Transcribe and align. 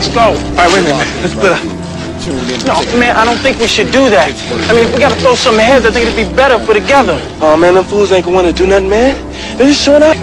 Let's 0.00 0.14
go. 0.14 0.20
All 0.22 0.32
right, 0.32 0.72
wait 0.72 0.80
a 0.80 0.96
minute. 0.96 1.04
Up. 1.44 1.60
No, 2.64 2.98
man, 2.98 3.16
I 3.16 3.24
don't 3.26 3.36
think 3.36 3.58
we 3.58 3.66
should 3.66 3.92
do 3.92 4.08
that. 4.08 4.32
I 4.70 4.72
mean, 4.72 4.86
if 4.86 4.94
we 4.94 4.98
gotta 4.98 5.20
throw 5.20 5.34
some 5.34 5.58
heads, 5.58 5.84
I 5.84 5.90
think 5.90 6.06
it'd 6.06 6.16
be 6.16 6.24
better 6.34 6.54
if 6.54 6.66
we're 6.66 6.80
together. 6.80 7.20
Oh, 7.42 7.54
man, 7.54 7.74
them 7.74 7.84
fools 7.84 8.10
ain't 8.10 8.24
gonna 8.24 8.34
want 8.34 8.46
to 8.46 8.52
do 8.54 8.66
nothing, 8.66 8.88
man. 8.88 9.14
They 9.58 9.66
just 9.66 9.84
showing 9.84 10.02
up. 10.02 10.16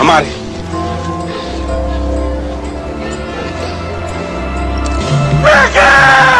I'm 0.00 0.10
out 0.10 0.22
of 0.22 0.28
here. 0.28 0.42
Help 5.44 6.31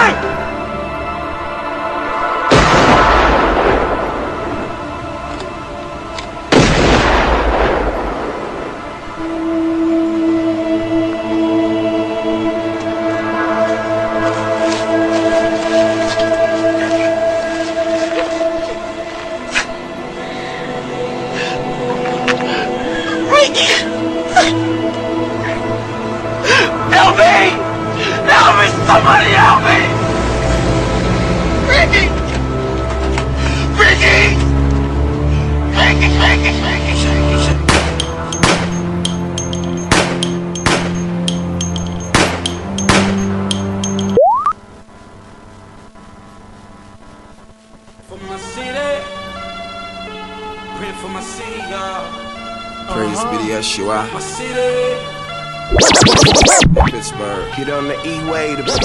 Pittsburgh. 57.02 57.50
Get 57.56 57.68
on 57.68 57.88
the 57.90 57.98
E-way 58.06 58.54
to 58.54 58.62
PA. 58.62 58.78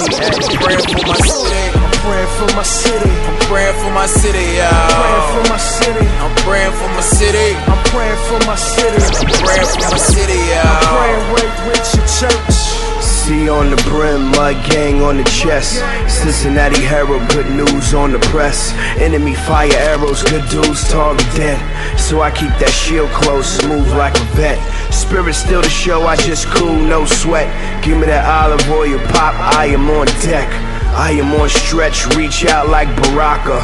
Praying 0.58 0.82
for 0.90 1.06
my 1.06 1.14
city. 1.22 1.70
I'm 1.78 1.94
praying 2.02 2.26
for 2.34 2.50
my 2.58 2.66
city. 2.66 3.10
I'm 3.14 3.38
praying 3.46 3.74
for 3.78 3.90
my 3.94 4.06
city, 4.06 4.58
Praying 4.58 5.22
for 5.30 5.38
y'all. 5.38 5.54
my 5.54 5.56
city. 5.56 6.06
I'm 6.18 6.34
praying 6.42 6.74
for 6.74 6.88
my 6.98 7.00
city. 7.00 7.54
I'm 7.70 7.78
praying 7.94 8.18
for 8.26 8.38
my 8.42 8.56
city. 8.56 8.98
I'm 8.98 9.38
Praying 9.46 9.70
for 9.70 9.90
my 9.94 9.98
city, 10.02 10.34
y'all. 10.50 10.66
I'm 10.66 10.98
Praying 10.98 11.22
right 11.30 11.54
with 11.70 11.94
your 11.94 12.06
church. 12.18 12.88
C 12.98 13.48
on 13.48 13.70
the 13.70 13.76
brim, 13.86 14.32
mud 14.32 14.56
gang 14.68 15.02
on 15.02 15.18
the 15.18 15.24
chest. 15.24 15.78
Cincinnati 16.08 16.80
Herald, 16.82 17.22
good 17.30 17.46
news 17.50 17.94
on 17.94 18.10
the 18.10 18.18
press. 18.34 18.72
Enemy 18.98 19.34
fire 19.34 19.70
arrows, 19.74 20.24
good 20.24 20.42
dudes 20.48 20.88
target 20.90 21.26
dead. 21.36 21.60
So 22.00 22.22
I 22.22 22.30
keep 22.30 22.50
that 22.58 22.70
shield 22.72 23.10
close, 23.10 23.46
smooth 23.46 23.86
like 23.94 24.16
a 24.16 24.24
vet. 24.34 24.58
Spirit 24.98 25.34
still 25.34 25.62
to 25.62 25.70
show, 25.70 26.02
I 26.02 26.16
just 26.16 26.46
cool, 26.48 26.74
no 26.74 27.06
sweat. 27.06 27.46
Give 27.84 27.96
me 27.96 28.06
that 28.06 28.26
olive 28.26 28.68
oil 28.68 28.98
pop, 29.14 29.32
I 29.56 29.66
am 29.66 29.88
on 29.88 30.06
deck. 30.26 30.50
I 30.92 31.12
am 31.12 31.32
on 31.40 31.48
stretch, 31.48 32.04
reach 32.16 32.44
out 32.44 32.68
like 32.68 32.88
Baraka. 33.00 33.62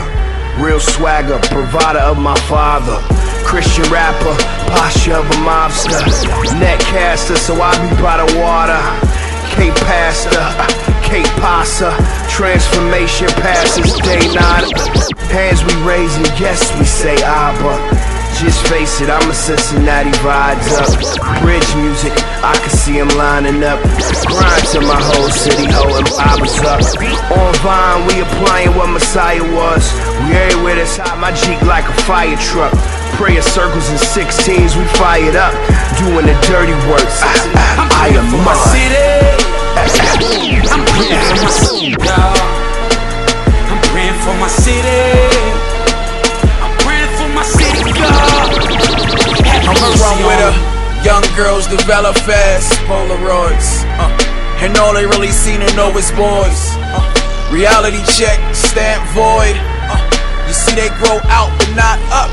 Real 0.63 0.79
swagger, 0.79 1.39
provider 1.51 1.99
of 1.99 2.19
my 2.19 2.39
father. 2.47 2.97
Christian 3.43 3.85
rapper, 3.91 4.33
posture 4.71 5.19
of 5.19 5.27
a 5.27 5.39
mobster. 5.43 6.01
Net 6.63 6.79
caster, 6.89 7.37
so 7.37 7.59
I 7.61 7.75
be 7.83 7.91
by 8.01 8.23
the 8.23 8.31
water. 8.39 8.81
K 9.59 9.75
Pastor, 9.85 10.41
K 11.03 11.23
Pasa, 11.43 11.91
transformation 12.31 13.29
passes 13.43 13.93
day 14.07 14.23
nine. 14.33 14.71
Hands 15.29 15.61
we 15.67 15.75
raise 15.83 16.15
and 16.17 16.27
yes, 16.39 16.71
we 16.79 16.85
say 16.87 17.17
Abba. 17.23 18.14
Just 18.35 18.67
face 18.67 19.01
it, 19.01 19.09
I'm 19.09 19.31
a 19.31 19.35
Cincinnati 19.35 20.11
rides 20.27 20.67
up. 20.75 20.91
Bridge 21.41 21.71
music, 21.79 22.11
I 22.43 22.59
can 22.59 22.71
see 22.71 22.99
him 22.99 23.09
lining 23.15 23.63
up. 23.63 23.79
Grind 24.27 24.67
to 24.75 24.83
my 24.83 24.99
whole 24.99 25.31
city, 25.31 25.71
oh, 25.71 25.87
holding 25.87 26.11
vibes 26.11 26.59
up. 26.67 26.83
On 27.31 27.55
Vine, 27.63 28.07
we 28.11 28.21
applying 28.27 28.75
what 28.75 28.91
Messiah 28.91 29.41
was. 29.55 29.87
We 30.27 30.35
everywhere 30.35 30.75
that's 30.75 30.99
hot, 30.99 31.17
my 31.23 31.31
Jeep 31.31 31.63
like 31.63 31.87
a 31.87 31.95
fire 32.03 32.37
truck. 32.51 32.75
Prayer 33.15 33.41
circles 33.41 33.89
and 33.89 34.03
16s, 34.03 34.75
we 34.75 34.85
fired 34.99 35.37
up. 35.39 35.55
Doing 36.03 36.27
the 36.27 36.35
dirty 36.51 36.75
work. 36.91 37.07
I, 37.23 37.39
I, 37.79 38.11
I 38.11 38.19
am 38.19 38.27
for 38.35 38.43
my 38.43 38.59
city. 38.75 39.55
I'm 40.75 40.83
praying 40.91 41.23
for 41.23 41.39
my 41.39 41.51
city. 41.55 41.95
I'm 43.71 43.81
praying 43.95 44.19
for 44.27 44.35
my 44.43 44.49
city. 44.49 45.44
Y'all. 49.75 49.91
Have 49.91 49.99
I'ma 49.99 49.99
mercy 49.99 50.03
run 50.03 50.19
with 50.27 50.41
her. 50.41 50.55
Young 51.05 51.25
girls 51.37 51.67
develop 51.67 52.17
fast, 52.25 52.73
Polaroids. 52.89 53.85
Uh, 54.01 54.09
and 54.65 54.77
all 54.79 54.95
they 54.95 55.05
really 55.05 55.31
seen 55.31 55.61
and 55.61 55.75
know 55.77 55.93
is 55.99 56.11
boys. 56.13 56.73
Uh, 56.81 57.03
reality 57.53 58.01
check, 58.17 58.41
stamp 58.55 59.05
void. 59.13 59.57
Uh, 59.91 60.01
you 60.47 60.55
see 60.55 60.75
they 60.75 60.89
grow 60.97 61.21
out 61.29 61.53
but 61.59 61.71
not 61.77 61.99
up, 62.09 62.31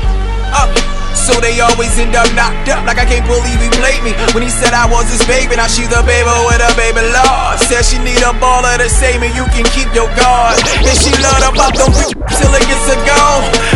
up. 0.56 0.72
So 1.12 1.38
they 1.38 1.60
always 1.60 1.92
end 2.00 2.16
up 2.16 2.26
knocked 2.34 2.72
up. 2.72 2.82
Like 2.88 2.98
I 2.98 3.04
can't 3.04 3.26
believe 3.28 3.60
he 3.60 3.68
played 3.78 4.02
me 4.02 4.16
when 4.32 4.42
he 4.42 4.50
said 4.50 4.72
I 4.72 4.88
was 4.88 5.06
his 5.12 5.22
baby. 5.28 5.54
Now 5.54 5.68
she's 5.68 5.92
a 5.92 6.02
baby 6.02 6.32
with 6.48 6.64
a 6.64 6.72
baby 6.74 7.04
Lord. 7.12 7.60
Said 7.60 7.84
she 7.84 8.00
need 8.00 8.24
a 8.24 8.32
baller 8.40 8.74
to 8.80 8.88
save 8.88 9.20
me. 9.20 9.28
You 9.36 9.44
can 9.52 9.68
keep 9.70 9.92
your 9.94 10.08
guard. 10.16 10.58
And 10.82 10.96
she 10.98 11.12
love 11.20 11.44
to 11.44 11.50
pop 11.52 11.76
them 11.76 11.92
till 12.42 12.52
it 12.58 12.66
gets 12.66 12.86
a 12.90 12.98
go. 13.06 13.22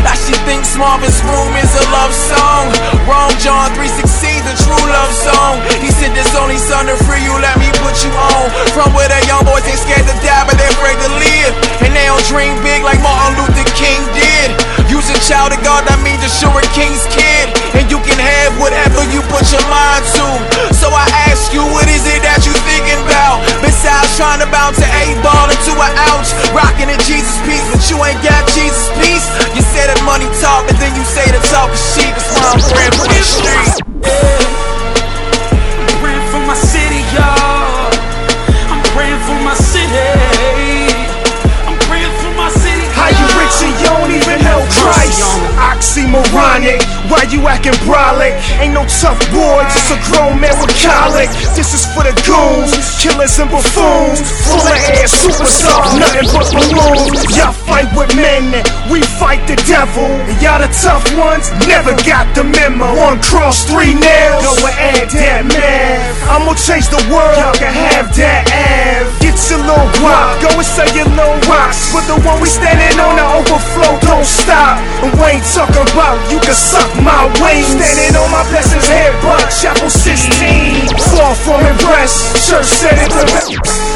Now 0.02 0.18
she 0.18 0.34
thinks 0.42 0.74
Marvin's 0.74 1.22
Room 1.22 1.54
is 1.62 1.70
a 1.78 1.84
love 1.94 2.10
song. 2.10 2.74
Wrong 3.06 3.30
John 3.38 3.70
316, 3.78 4.42
the 4.42 4.54
true 4.66 4.86
love 4.90 5.12
song. 5.14 5.62
He 5.78 5.94
said 5.94 6.10
his 6.10 6.34
only 6.34 6.58
son 6.58 6.90
to 6.90 6.98
free 7.06 7.22
you. 7.22 7.34
Let 7.38 7.54
me 7.62 7.70
put 7.78 8.02
you 8.02 8.10
on. 8.10 8.50
From 8.74 8.90
where 8.98 9.06
the 9.06 9.22
young 9.30 9.46
boys 9.46 9.62
ain't 9.70 9.78
scared 9.78 10.02
to 10.02 10.16
die, 10.26 10.44
but 10.50 10.58
they're 10.58 10.74
afraid 10.74 10.98
to 10.98 11.10
live. 11.22 11.52
And 11.86 11.94
they 11.94 12.10
don't 12.10 12.26
dream 12.26 12.58
big 12.66 12.82
like 12.82 12.98
Martin 12.98 13.38
Luther 13.38 13.66
King 13.78 14.02
did. 14.18 14.50
Use 14.96 15.12
a 15.12 15.20
child 15.28 15.52
of 15.52 15.60
God, 15.60 15.84
that 15.84 16.00
means 16.00 16.24
you're 16.40 16.56
a 16.56 16.64
king's 16.72 17.04
kid. 17.12 17.52
And 17.76 17.84
you 17.92 18.00
can 18.00 18.16
have 18.16 18.56
whatever 18.56 19.04
you 19.12 19.20
put 19.28 19.44
your 19.52 19.60
mind 19.68 20.00
to. 20.16 20.24
So 20.72 20.88
I 20.88 21.04
ask 21.28 21.52
you, 21.52 21.60
what 21.68 21.84
is 21.84 22.08
it 22.08 22.24
that 22.24 22.48
you 22.48 22.56
thinking 22.64 22.96
about? 23.04 23.44
Besides 23.60 24.16
trying 24.16 24.40
to 24.40 24.48
bounce 24.48 24.80
an 24.80 24.88
eight 25.04 25.20
ball 25.20 25.52
into 25.52 25.76
an 25.76 25.92
ounce, 26.08 26.32
rocking 26.56 26.88
a 26.88 26.96
Jesus 27.04 27.36
piece, 27.44 27.60
but 27.68 27.84
you 27.92 28.00
ain't 28.08 28.24
got 28.24 28.40
Jesus 28.56 28.88
peace. 28.96 29.28
You 29.52 29.60
say 29.68 29.84
that 29.84 30.00
money 30.08 30.32
talk, 30.40 30.64
and 30.64 30.80
then 30.80 30.96
you 30.96 31.04
say 31.04 31.28
the 31.28 31.44
talk 31.52 31.68
is 31.76 31.84
cheap. 31.92 32.16
That's 32.16 32.32
why 32.32 32.56
I'm 32.56 32.64
praying 32.64 32.96
for 32.96 33.04
the 33.04 33.20
street. 33.20 33.76
I'm 35.76 35.92
praying 36.00 36.24
for 36.32 36.40
my 36.48 36.56
city, 36.56 37.04
y'all. 37.12 37.92
I'm 38.72 38.80
praying 38.96 39.20
for 39.28 39.36
my 39.44 39.52
city. 39.60 40.25
Don't 43.86 44.10
even 44.10 44.38
know 44.42 44.60
Christ? 44.74 45.22
Oxymoronic, 45.56 46.82
why 47.06 47.22
you 47.30 47.46
acting 47.46 47.78
brolic? 47.86 48.34
Ain't 48.58 48.74
no 48.74 48.82
tough 48.98 49.18
boy, 49.30 49.62
just 49.70 49.94
a 49.94 49.98
grown 50.10 50.42
man 50.42 50.54
with 50.58 50.74
colic. 50.82 51.30
This 51.54 51.72
is 51.72 51.86
for 51.94 52.02
the 52.02 52.14
goons, 52.26 52.74
killers 52.98 53.38
and 53.38 53.50
buffoons. 53.50 54.18
Full 54.50 54.66
of 54.66 54.78
air, 54.90 55.06
superstars, 55.06 55.94
nothing 55.96 56.26
but 56.34 56.46
balloons. 56.50 57.22
Y'all 57.38 57.54
fight 57.54 57.88
with 57.94 58.10
men, 58.18 58.50
we 58.90 59.00
fight 59.22 59.46
the 59.46 59.56
devil. 59.70 60.10
And 60.26 60.36
y'all 60.42 60.58
the 60.58 60.70
tough 60.74 61.06
ones, 61.14 61.48
never 61.70 61.94
got 62.02 62.26
the 62.34 62.44
memo. 62.44 62.90
One 62.98 63.22
cross, 63.22 63.64
three 63.64 63.94
nails, 63.94 64.42
go 64.42 64.52
and 64.66 64.76
add 64.76 65.08
that 65.14 65.42
math. 65.46 66.02
I'ma 66.26 66.54
change 66.58 66.90
the 66.90 67.02
world, 67.08 67.38
y'all 67.38 67.54
can 67.54 67.72
have 67.72 68.10
that 68.18 68.44
av. 68.50 69.25
Get 69.36 69.50
your 69.50 69.60
little 69.68 69.92
guap, 70.00 70.40
go 70.40 70.48
and 70.48 70.64
sell 70.64 70.88
your 70.96 71.04
little 71.12 71.36
rocks. 71.44 71.92
But 71.92 72.08
the 72.08 72.16
one 72.24 72.40
we 72.40 72.48
standing 72.48 72.96
on, 72.96 73.20
the 73.20 73.26
overflow 73.36 74.00
don't 74.08 74.24
stop. 74.24 74.80
And 75.04 75.12
we 75.12 75.36
ain't 75.36 75.44
talking 75.52 75.84
about 75.92 76.16
you 76.32 76.40
can 76.40 76.56
suck 76.56 76.88
my 77.04 77.28
wings. 77.36 77.68
Standing 77.68 78.16
on 78.16 78.32
my 78.32 78.48
blessings 78.48 78.88
head, 78.88 79.12
but 79.20 79.44
chapel 79.52 79.92
16. 79.92 80.88
Far 81.12 81.36
from 81.36 81.60
impressed, 81.68 82.48
church 82.48 82.64
said 82.64 82.96
it 82.96 83.12
the 83.12 83.28
best. 83.28 83.95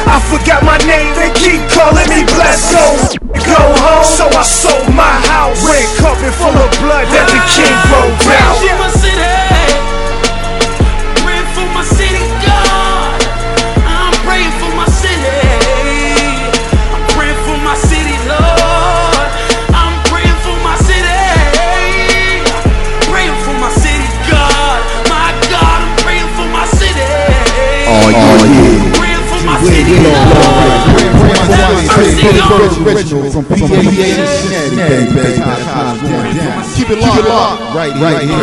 From 33.31 33.45
PA 33.47 33.55
baby, 33.55 33.95
baby. 33.95 35.39
Times 35.39 36.03
going 36.03 36.35
down. 36.35 36.65
Keep 36.75 36.91
it 36.91 36.99
locked, 36.99 37.63
right, 37.75 37.95
right 38.03 38.27
here. 38.27 38.35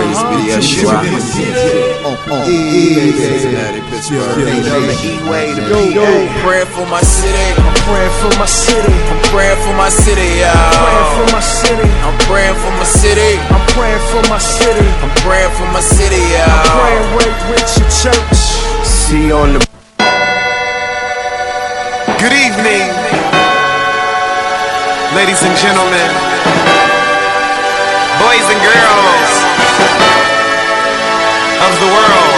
On, 2.08 2.16
on, 2.32 2.46
Cincinnati, 2.48 3.82
Pittsburgh. 3.92 4.38
Yo, 4.40 5.80
yo, 5.92 6.08
praying 6.44 6.68
for 6.72 6.86
my 6.88 7.02
city. 7.02 7.48
I'm 7.60 7.76
praying 7.84 8.16
for 8.24 8.32
my 8.40 8.46
city. 8.48 8.94
I'm 9.12 9.20
praying 9.32 9.60
for 9.64 9.74
my 9.76 9.90
city, 9.90 10.40
Praying 10.40 11.08
for 11.12 11.28
y'all. 11.28 11.36
my 11.36 11.42
city. 11.44 11.90
I'm 12.08 12.18
praying 12.28 12.56
for 12.56 12.72
my 12.80 12.88
city. 12.88 13.32
I'm 13.52 13.66
praying 13.76 14.04
for 14.08 14.24
my 14.32 14.40
city. 14.40 14.88
I'm 15.04 15.12
praying 15.28 15.52
for 15.60 15.68
my 15.76 15.82
city, 15.84 16.22
y'all. 16.32 16.48
I'm 16.48 16.80
Praying 16.80 17.08
right 17.20 17.40
with 17.52 17.68
your 17.76 17.90
church. 17.92 18.40
See 18.88 19.32
on 19.32 19.54
the 19.54 19.68
Good 22.18 22.34
evening, 22.34 22.87
ladies 25.18 25.42
and 25.42 25.58
gentlemen, 25.58 26.10
boys 28.22 28.46
and 28.54 28.62
girls 28.62 29.32
of 31.66 31.74
the 31.82 31.90
world. 31.92 32.37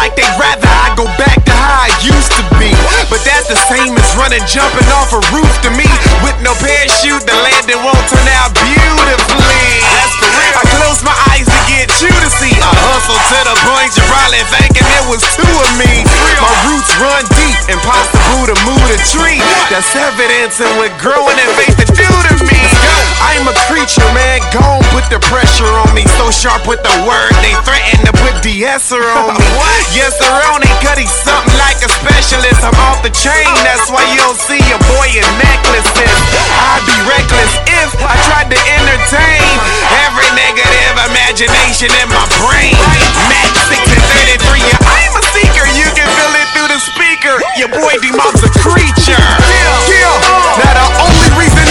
Like 0.00 0.16
they'd 0.16 0.36
rather 0.40 0.64
I 0.64 0.96
go 0.96 1.04
back 1.20 1.44
to 1.44 1.52
how 1.52 1.84
I 1.84 1.92
used 2.00 2.32
to 2.40 2.44
be. 2.56 2.72
But 3.12 3.20
that's 3.20 3.52
the 3.52 3.58
same 3.68 3.92
as 3.92 4.08
running, 4.16 4.40
jumping 4.48 4.88
off 4.96 5.12
a 5.12 5.20
roof 5.28 5.52
to 5.68 5.70
me. 5.76 5.84
With 6.24 6.40
no 6.40 6.56
parachute, 6.56 7.20
the 7.28 7.36
landing 7.44 7.76
won't 7.84 8.00
turn 8.08 8.24
out 8.40 8.56
beautifully. 8.56 9.68
That's 9.92 10.16
for 10.16 10.30
real. 10.32 10.56
I 10.56 10.64
close 10.80 11.04
my 11.04 11.12
eyes 11.28 11.44
to 11.44 11.60
get 11.68 11.92
you 12.00 12.08
to 12.08 12.30
see. 12.40 12.56
I 12.56 12.72
hustle 12.88 13.20
to 13.20 13.38
the 13.44 13.56
point 13.68 13.92
you're 13.92 14.08
probably 14.08 14.40
thinking 14.48 14.88
it 14.88 15.04
was 15.04 15.20
two 15.36 15.44
of 15.44 15.70
me. 15.76 16.08
My 16.40 16.52
roots 16.64 16.92
run 16.96 17.28
deep, 17.36 17.58
impossible 17.68 18.48
to 18.48 18.56
move 18.64 18.88
a 18.88 18.98
tree. 19.12 19.44
That's 19.68 19.92
evidence 19.92 20.64
in 20.64 20.70
what 20.80 20.96
growing 20.96 21.36
and 21.36 21.52
faith 21.60 21.76
to 21.76 21.86
do 21.92 22.08
to 22.08 22.34
me. 22.48 22.59
I'm 23.20 23.46
a 23.48 23.56
creature, 23.68 24.04
man. 24.12 24.40
Gon' 24.52 24.82
put 24.90 25.06
the 25.08 25.20
pressure 25.28 25.68
on 25.68 25.94
me. 25.94 26.04
So 26.18 26.28
sharp 26.32 26.66
with 26.66 26.82
the 26.82 26.94
word, 27.06 27.32
they 27.44 27.54
threaten 27.64 28.04
to 28.08 28.12
put 28.20 28.34
de-esser 28.42 29.00
on 29.00 29.36
me. 29.36 29.44
Yes, 29.90 30.14
sir, 30.22 30.30
on 30.54 30.62
cause 30.80 30.98
he's 31.02 31.10
something 31.10 31.56
like 31.58 31.82
a 31.82 31.90
specialist. 31.90 32.62
I'm 32.62 32.74
off 32.86 33.02
the 33.02 33.10
chain, 33.10 33.50
that's 33.66 33.90
why 33.90 34.06
you 34.14 34.22
don't 34.22 34.38
see 34.38 34.62
a 34.70 34.78
boy 34.86 35.08
in 35.10 35.26
necklaces. 35.42 36.14
I'd 36.54 36.84
be 36.86 36.94
reckless 37.10 37.52
if 37.82 37.90
I 37.98 38.14
tried 38.30 38.48
to 38.54 38.58
entertain 38.78 39.50
every 40.06 40.30
negative 40.38 40.94
imagination 41.10 41.90
in 41.90 42.08
my 42.10 42.22
brain. 42.38 42.78
Matt 43.26 43.50
6 43.66 43.82
and 43.82 44.04
33, 44.46 44.62
yeah, 44.62 44.78
I'm 44.78 45.14
a 45.18 45.22
seeker. 45.34 45.66
You 45.74 45.90
can 45.90 46.06
feel 46.06 46.32
it 46.38 46.48
through 46.54 46.70
the 46.70 46.80
speaker. 46.80 47.34
Your 47.58 47.70
boy 47.74 47.98
D-Mob's 47.98 48.46
a 48.46 48.50
creature. 48.62 49.26
The 49.50 49.58
only 49.66 49.90
reason 49.90 51.19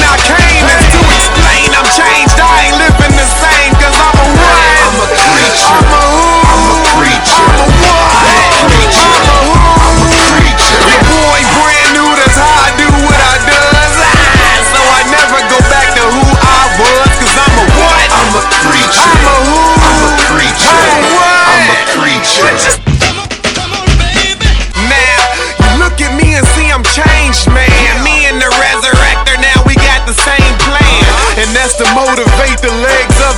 I 0.09 0.17
came 0.25 0.65
is 0.65 0.85
to 0.89 1.00
explain 1.13 1.69
I'm 1.77 1.85
changed. 1.94 2.33
I 2.41 2.65
ain't 2.65 2.77
living 2.81 3.13
the 3.13 3.29
same, 3.29 3.71
cause 3.77 3.94
I'm 3.94 4.17
a 4.17 4.25
what? 4.41 4.73
I'm 4.89 4.97
a 5.06 5.07
creature. 5.13 5.69
I'm 5.69 5.85
a 5.85 6.01
who? 6.01 6.17
I'm 6.17 6.25
a 6.25 6.29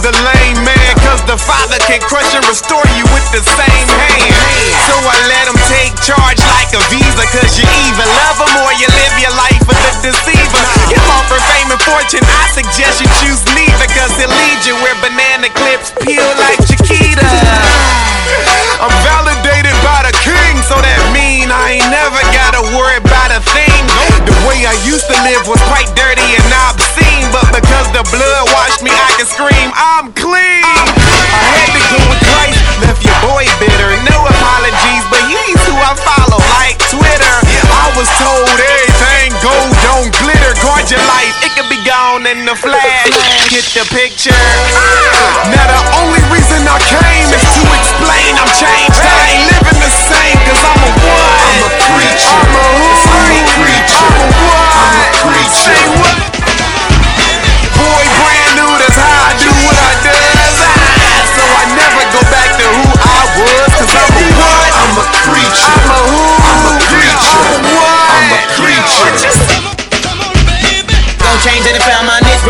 the 0.01 0.13
lame 0.33 0.57
man. 0.65 0.91
Cause 1.05 1.21
the 1.29 1.37
Father 1.37 1.77
can 1.85 2.01
crush 2.01 2.33
and 2.33 2.41
restore 2.49 2.85
you 2.97 3.05
with 3.13 3.25
the 3.29 3.41
same 3.45 3.87
hand. 3.87 4.33
So 4.89 4.97
I 4.97 5.17
let 5.29 5.45
him 5.45 5.57
take 5.69 5.93
charge 6.01 6.41
like 6.57 6.73
a 6.73 6.81
visa. 6.89 7.25
Cause 7.29 7.61
you 7.61 7.65
either 7.69 8.07
love 8.25 8.41
him 8.41 8.53
or 8.65 8.71
you 8.81 8.89
live 8.89 9.15
your 9.21 9.33
life 9.37 9.61
with 9.69 9.77
the 9.77 10.09
deceiver. 10.09 10.63
All 11.13 11.25
for 11.29 11.37
fame 11.53 11.69
and 11.69 11.81
fortune. 11.85 12.25
I 12.25 12.49
suggest 12.49 13.01
you 13.01 13.09
choose 13.21 13.45
neither. 13.53 13.87
Cause 13.93 14.11
he'll 14.17 14.33
lead 14.33 14.59
you 14.65 14.73
where 14.81 14.97
banana 14.99 15.53
clips 15.53 15.93
peel 16.01 16.25
like 16.41 16.57
Chiquita. 16.65 17.29
I'm 18.81 18.93
validated 19.05 19.77
by 19.85 20.09
the 20.09 20.13
king, 20.25 20.57
so 20.65 20.73
that 20.73 21.01
mean 21.13 21.53
I 21.53 21.77
ain't 21.77 21.89
never 21.93 22.21
gotta 22.33 22.65
worry 22.73 22.97
about 23.31 23.47
a 23.47 23.51
thing. 23.55 23.83
The 24.27 24.35
way 24.43 24.67
I 24.67 24.75
used 24.83 25.07
to 25.07 25.15
live 25.23 25.47
was 25.47 25.59
quite 25.71 25.87
dirty 25.95 26.25
and 26.35 26.47
obscene, 26.67 27.27
but 27.31 27.47
because 27.55 27.87
the 27.95 28.03
blood 28.11 28.43
washed 28.51 28.83
me, 28.83 28.91
I 28.91 29.07
can 29.15 29.27
scream, 29.27 29.71
I'm 29.71 30.11
clean. 30.19 30.63
I 30.67 31.47
had 31.55 31.71
to 31.71 31.81
go 31.95 31.99
with 32.11 32.21
Christ, 32.27 32.59
left 32.83 33.01
your 33.07 33.15
boy 33.23 33.47
bitter. 33.63 33.91
No 34.03 34.17
apologies, 34.27 35.03
but 35.07 35.23
he's 35.31 35.61
who 35.63 35.75
I 35.79 35.95
follow, 36.03 36.39
like 36.59 36.75
Twitter. 36.91 37.35
I 37.71 37.87
was 37.95 38.09
told 38.19 38.51
everything 38.51 39.31
gold 39.39 39.71
don't 39.79 40.11
glitter. 40.19 40.51
Guard 40.59 40.91
your 40.91 41.03
life, 41.07 41.35
it 41.47 41.55
could 41.55 41.71
be 41.71 41.79
gone 41.87 42.27
in 42.27 42.43
the 42.43 42.55
flash. 42.55 43.07
Get 43.47 43.63
the 43.71 43.87
picture. 43.95 44.35
Now 45.55 45.65
the 45.71 45.81
only 46.03 46.21
reason 46.35 46.67
I 46.67 46.77
came 46.83 47.29
is 47.31 47.45
to 47.47 47.63
explain 47.79 48.31
I'm 48.35 48.51
changed. 48.59 48.99
I 48.99 49.23
ain't 49.31 49.45
living 49.55 49.79
the 49.79 49.91
same, 50.11 50.37
cause 50.43 50.61
I'm 50.67 50.81
a 50.83 50.91
what? 50.99 51.39
I'm 51.47 51.59
a 51.63 51.71
creature. 51.79 52.43
I'm 52.43 52.55
a 52.59 53.10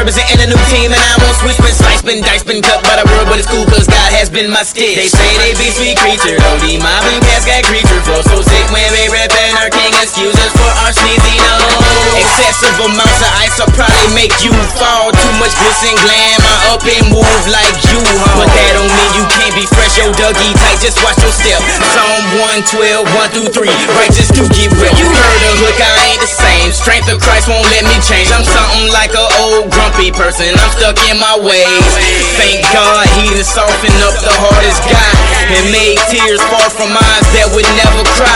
representing 0.02 0.42
a 0.42 0.48
new 0.50 0.62
team, 0.74 0.90
and 0.92 0.98
I 0.98 1.14
won't 1.22 1.38
switch. 1.38 1.58
Been 1.62 1.76
sliced, 1.78 2.06
been 2.06 2.22
diced, 2.24 2.46
been 2.48 2.62
cut 2.62 2.82
the 2.96 3.06
world, 3.06 3.11
but 3.32 3.40
it's 3.40 3.48
cool, 3.48 3.64
cause 3.72 3.88
God 3.88 4.12
has 4.12 4.28
been 4.28 4.52
my 4.52 4.60
stitch. 4.60 5.00
They 5.00 5.08
say 5.08 5.32
they 5.40 5.56
be 5.56 5.72
sweet 5.72 5.96
creature, 6.04 6.36
OD 6.52 6.84
mob 6.84 7.08
and 7.08 7.24
cats 7.24 7.48
got 7.48 7.64
creature 7.64 8.04
flow. 8.04 8.20
So 8.28 8.44
sick 8.44 8.68
when 8.76 8.84
they 8.92 9.08
rapping 9.08 9.56
our 9.56 9.72
king, 9.72 9.88
excuse 10.04 10.36
us 10.36 10.52
for 10.52 10.68
our 10.84 10.92
sneezy 10.92 11.40
nose. 11.40 11.72
Excessive 12.20 12.76
amounts 12.84 13.24
of 13.24 13.32
ice 13.40 13.56
will 13.56 13.72
probably 13.72 14.12
make 14.12 14.36
you 14.44 14.52
fall. 14.76 15.16
Too 15.16 15.34
much 15.40 15.56
glitz 15.56 15.80
and 15.88 15.96
glam, 16.04 16.44
I 16.44 16.76
up 16.76 16.84
and 16.84 17.08
move 17.08 17.44
like 17.48 17.72
you, 17.88 18.04
huh? 18.04 18.36
But 18.36 18.52
that 18.52 18.76
don't 18.76 18.92
mean 18.92 19.12
you 19.16 19.26
can't 19.32 19.56
be 19.56 19.64
fresh, 19.64 19.96
yo, 19.96 20.12
Dougie 20.12 20.52
tight, 20.60 20.84
just 20.84 21.00
watch 21.00 21.16
your 21.24 21.32
step. 21.32 21.64
Psalm 21.96 22.36
112, 22.68 23.08
1 23.08 23.32
through 23.32 23.48
3, 23.48 23.64
righteous 23.96 24.28
to 24.36 24.44
get 24.52 24.76
real. 24.76 24.92
You 25.00 25.08
heard 25.08 25.40
the 25.40 25.52
hook, 25.64 25.80
I 25.80 26.12
ain't 26.12 26.20
the 26.20 26.28
same. 26.28 26.68
Strength 26.76 27.08
of 27.16 27.24
Christ 27.24 27.48
won't 27.48 27.64
let 27.72 27.88
me 27.88 27.96
change. 28.04 28.28
I'm 28.36 28.44
something 28.44 28.92
like 28.92 29.16
a 29.16 29.26
old 29.48 29.72
grumpy 29.72 30.12
person. 30.12 30.52
I'm 30.52 30.72
stuck 30.76 31.00
in 31.08 31.16
my 31.16 31.40
ways. 31.40 31.88
Thank 32.36 32.68
God 32.76 33.08
he 33.16 33.21
done 33.30 33.46
softened 33.46 34.02
up 34.02 34.18
the 34.18 34.34
hardest 34.34 34.82
guy 34.90 35.14
and 35.54 35.64
made 35.70 35.98
tears 36.10 36.42
fall 36.50 36.70
from 36.74 36.90
eyes 36.90 37.26
that 37.38 37.54
would 37.54 37.68
never 37.78 38.02
cry. 38.18 38.34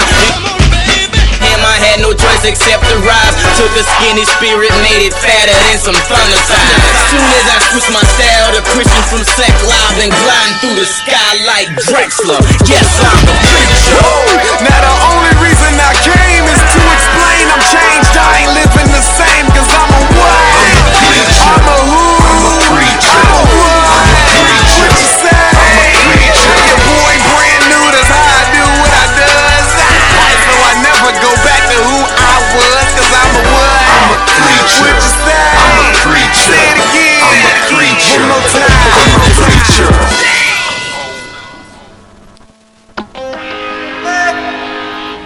Him, 1.41 1.61
I 1.65 1.77
had 1.77 1.97
no 2.05 2.13
choice 2.13 2.45
except 2.45 2.85
to 2.89 2.97
rise. 3.01 3.35
Took 3.57 3.73
a 3.75 3.83
skinny 3.97 4.25
spirit, 4.37 4.71
made 4.85 5.09
it 5.09 5.13
fatter 5.13 5.57
than 5.67 5.77
some 5.81 5.97
thunder 6.05 6.41
signs. 6.45 6.85
Soon 7.09 7.27
as 7.33 7.45
I 7.49 7.57
switched 7.69 7.91
my 7.91 8.05
style 8.13 8.49
to 8.55 8.61
Christian 8.73 9.03
from 9.09 9.23
Sack 9.25 9.53
Live 9.65 9.97
and 10.05 10.13
gliding 10.13 10.55
through 10.61 10.77
the 10.77 10.87
sky 10.87 11.31
like 11.49 11.69
Drexler. 11.89 12.39
Yes, 12.69 12.87
I'm 13.01 13.25
a 13.25 13.35
preacher. 13.41 14.01
Now 14.69 14.79
the 14.85 14.95
only 15.11 15.33
reason 15.41 15.71
I 15.81 15.93
came 16.01 16.45
is 16.45 16.61
to 16.61 16.81
explain 16.93 17.43
I'm 17.51 17.63
changed. 17.73 18.13
I 18.15 18.29
ain't 18.41 18.53
living 18.53 18.89
the 18.93 19.03
same, 19.03 19.45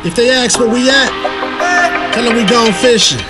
If 0.10 0.16
they 0.16 0.32
ask 0.32 0.58
where 0.58 0.68
we 0.68 0.90
at, 0.90 1.14
tell 2.18 2.26
them 2.26 2.34
we 2.34 2.42
gone 2.42 2.74
fishing. 2.82 3.22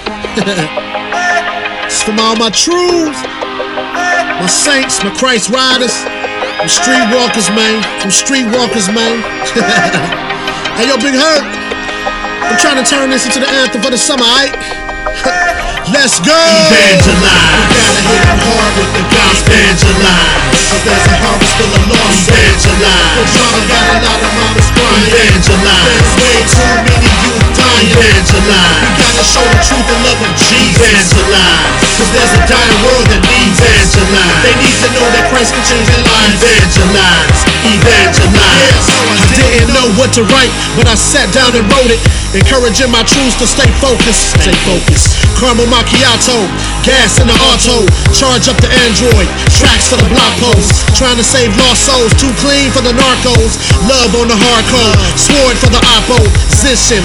it's 1.84 2.02
from 2.02 2.24
all 2.24 2.40
my 2.40 2.48
truths, 2.56 3.20
my 4.40 4.48
saints, 4.48 5.04
my 5.04 5.12
Christ 5.12 5.52
riders, 5.52 5.92
from 5.92 6.72
streetwalkers, 6.72 7.52
man. 7.52 7.84
From 8.00 8.16
streetwalkers, 8.16 8.88
man. 8.96 9.20
hey, 10.80 10.88
yo, 10.88 10.96
Big 11.04 11.20
Hurt. 11.20 11.44
I'm 12.48 12.58
trying 12.64 12.82
to 12.82 12.90
turn 12.90 13.10
this 13.10 13.26
into 13.26 13.42
the 13.42 13.50
anthem 13.50 13.82
for 13.82 13.92
the 13.92 13.98
summer, 13.98 14.24
aight? 14.24 14.89
Let's 15.96 16.22
go! 16.22 16.38
Evangelize. 16.38 17.66
We 17.66 17.82
gotta 17.82 18.04
hit 18.06 18.30
hard 18.30 18.74
with 18.78 18.92
the 18.94 19.04
gospel. 19.10 19.50
Evangelize. 19.50 20.70
Cause 20.70 20.84
there's 20.86 21.08
a 21.10 21.16
harvest 21.18 21.54
full 21.58 21.74
of 21.74 21.84
lost 21.90 22.30
Evangelize. 22.30 23.18
The 23.18 23.26
drama 23.34 23.62
got 23.66 23.86
a 23.90 23.98
lot 24.06 24.22
of 24.22 24.32
mamas 24.38 24.70
crying. 24.78 25.10
Evangelize. 25.10 25.86
There's 25.90 26.14
way 26.22 26.38
too 26.46 26.76
many 26.86 27.10
youth 27.26 27.49
dying. 27.70 27.94
Evangelize. 27.94 28.82
We 28.82 28.92
gotta 28.98 29.26
show 29.26 29.46
the 29.46 29.60
truth 29.62 29.88
and 29.90 30.02
love 30.06 30.22
of 30.26 30.34
Jesus. 30.38 30.80
Evangelize. 30.80 31.90
Cause 32.00 32.10
there's 32.16 32.34
a 32.34 32.42
dying 32.50 32.80
world 32.86 33.06
that 33.12 33.22
needs 33.30 33.60
Evangelize. 33.60 34.40
They 34.46 34.56
need 34.56 34.78
to 34.82 34.90
know 34.96 35.08
that 35.14 35.26
Christ 35.30 35.52
can 35.54 35.64
change 35.68 35.88
their 35.90 36.06
lives. 36.08 36.40
Evangelize. 36.40 37.40
Evangelize. 37.68 38.88
I 39.20 39.26
didn't 39.36 39.74
know 39.76 39.88
what 40.00 40.16
to 40.16 40.24
write, 40.24 40.54
but 40.80 40.88
I 40.88 40.96
sat 40.96 41.30
down 41.36 41.54
and 41.54 41.66
wrote 41.70 41.92
it. 41.92 42.00
Encouraging 42.34 42.94
my 42.94 43.02
troops 43.04 43.36
to 43.42 43.46
stay 43.50 43.68
focused. 43.82 44.38
Stay 44.38 44.54
focused. 44.64 45.18
Caramel 45.40 45.72
macchiato, 45.72 46.36
gas 46.84 47.18
in 47.18 47.28
the 47.32 47.38
auto. 47.48 47.88
Charge 48.12 48.52
up 48.52 48.60
the 48.60 48.68
Android, 48.86 49.28
tracks 49.56 49.88
for 49.88 49.96
the 49.96 50.08
block 50.12 50.34
post. 50.44 50.84
Trying 51.00 51.16
to 51.16 51.24
save 51.24 51.56
lost 51.56 51.88
souls, 51.88 52.12
too 52.20 52.32
clean 52.44 52.70
for 52.76 52.84
the 52.84 52.92
narcos. 52.92 53.56
Love 53.88 54.12
on 54.20 54.28
the 54.28 54.36
hardcore, 54.36 54.96
sword 55.16 55.56
for 55.58 55.72
the 55.72 55.82
opposition. 55.96 57.02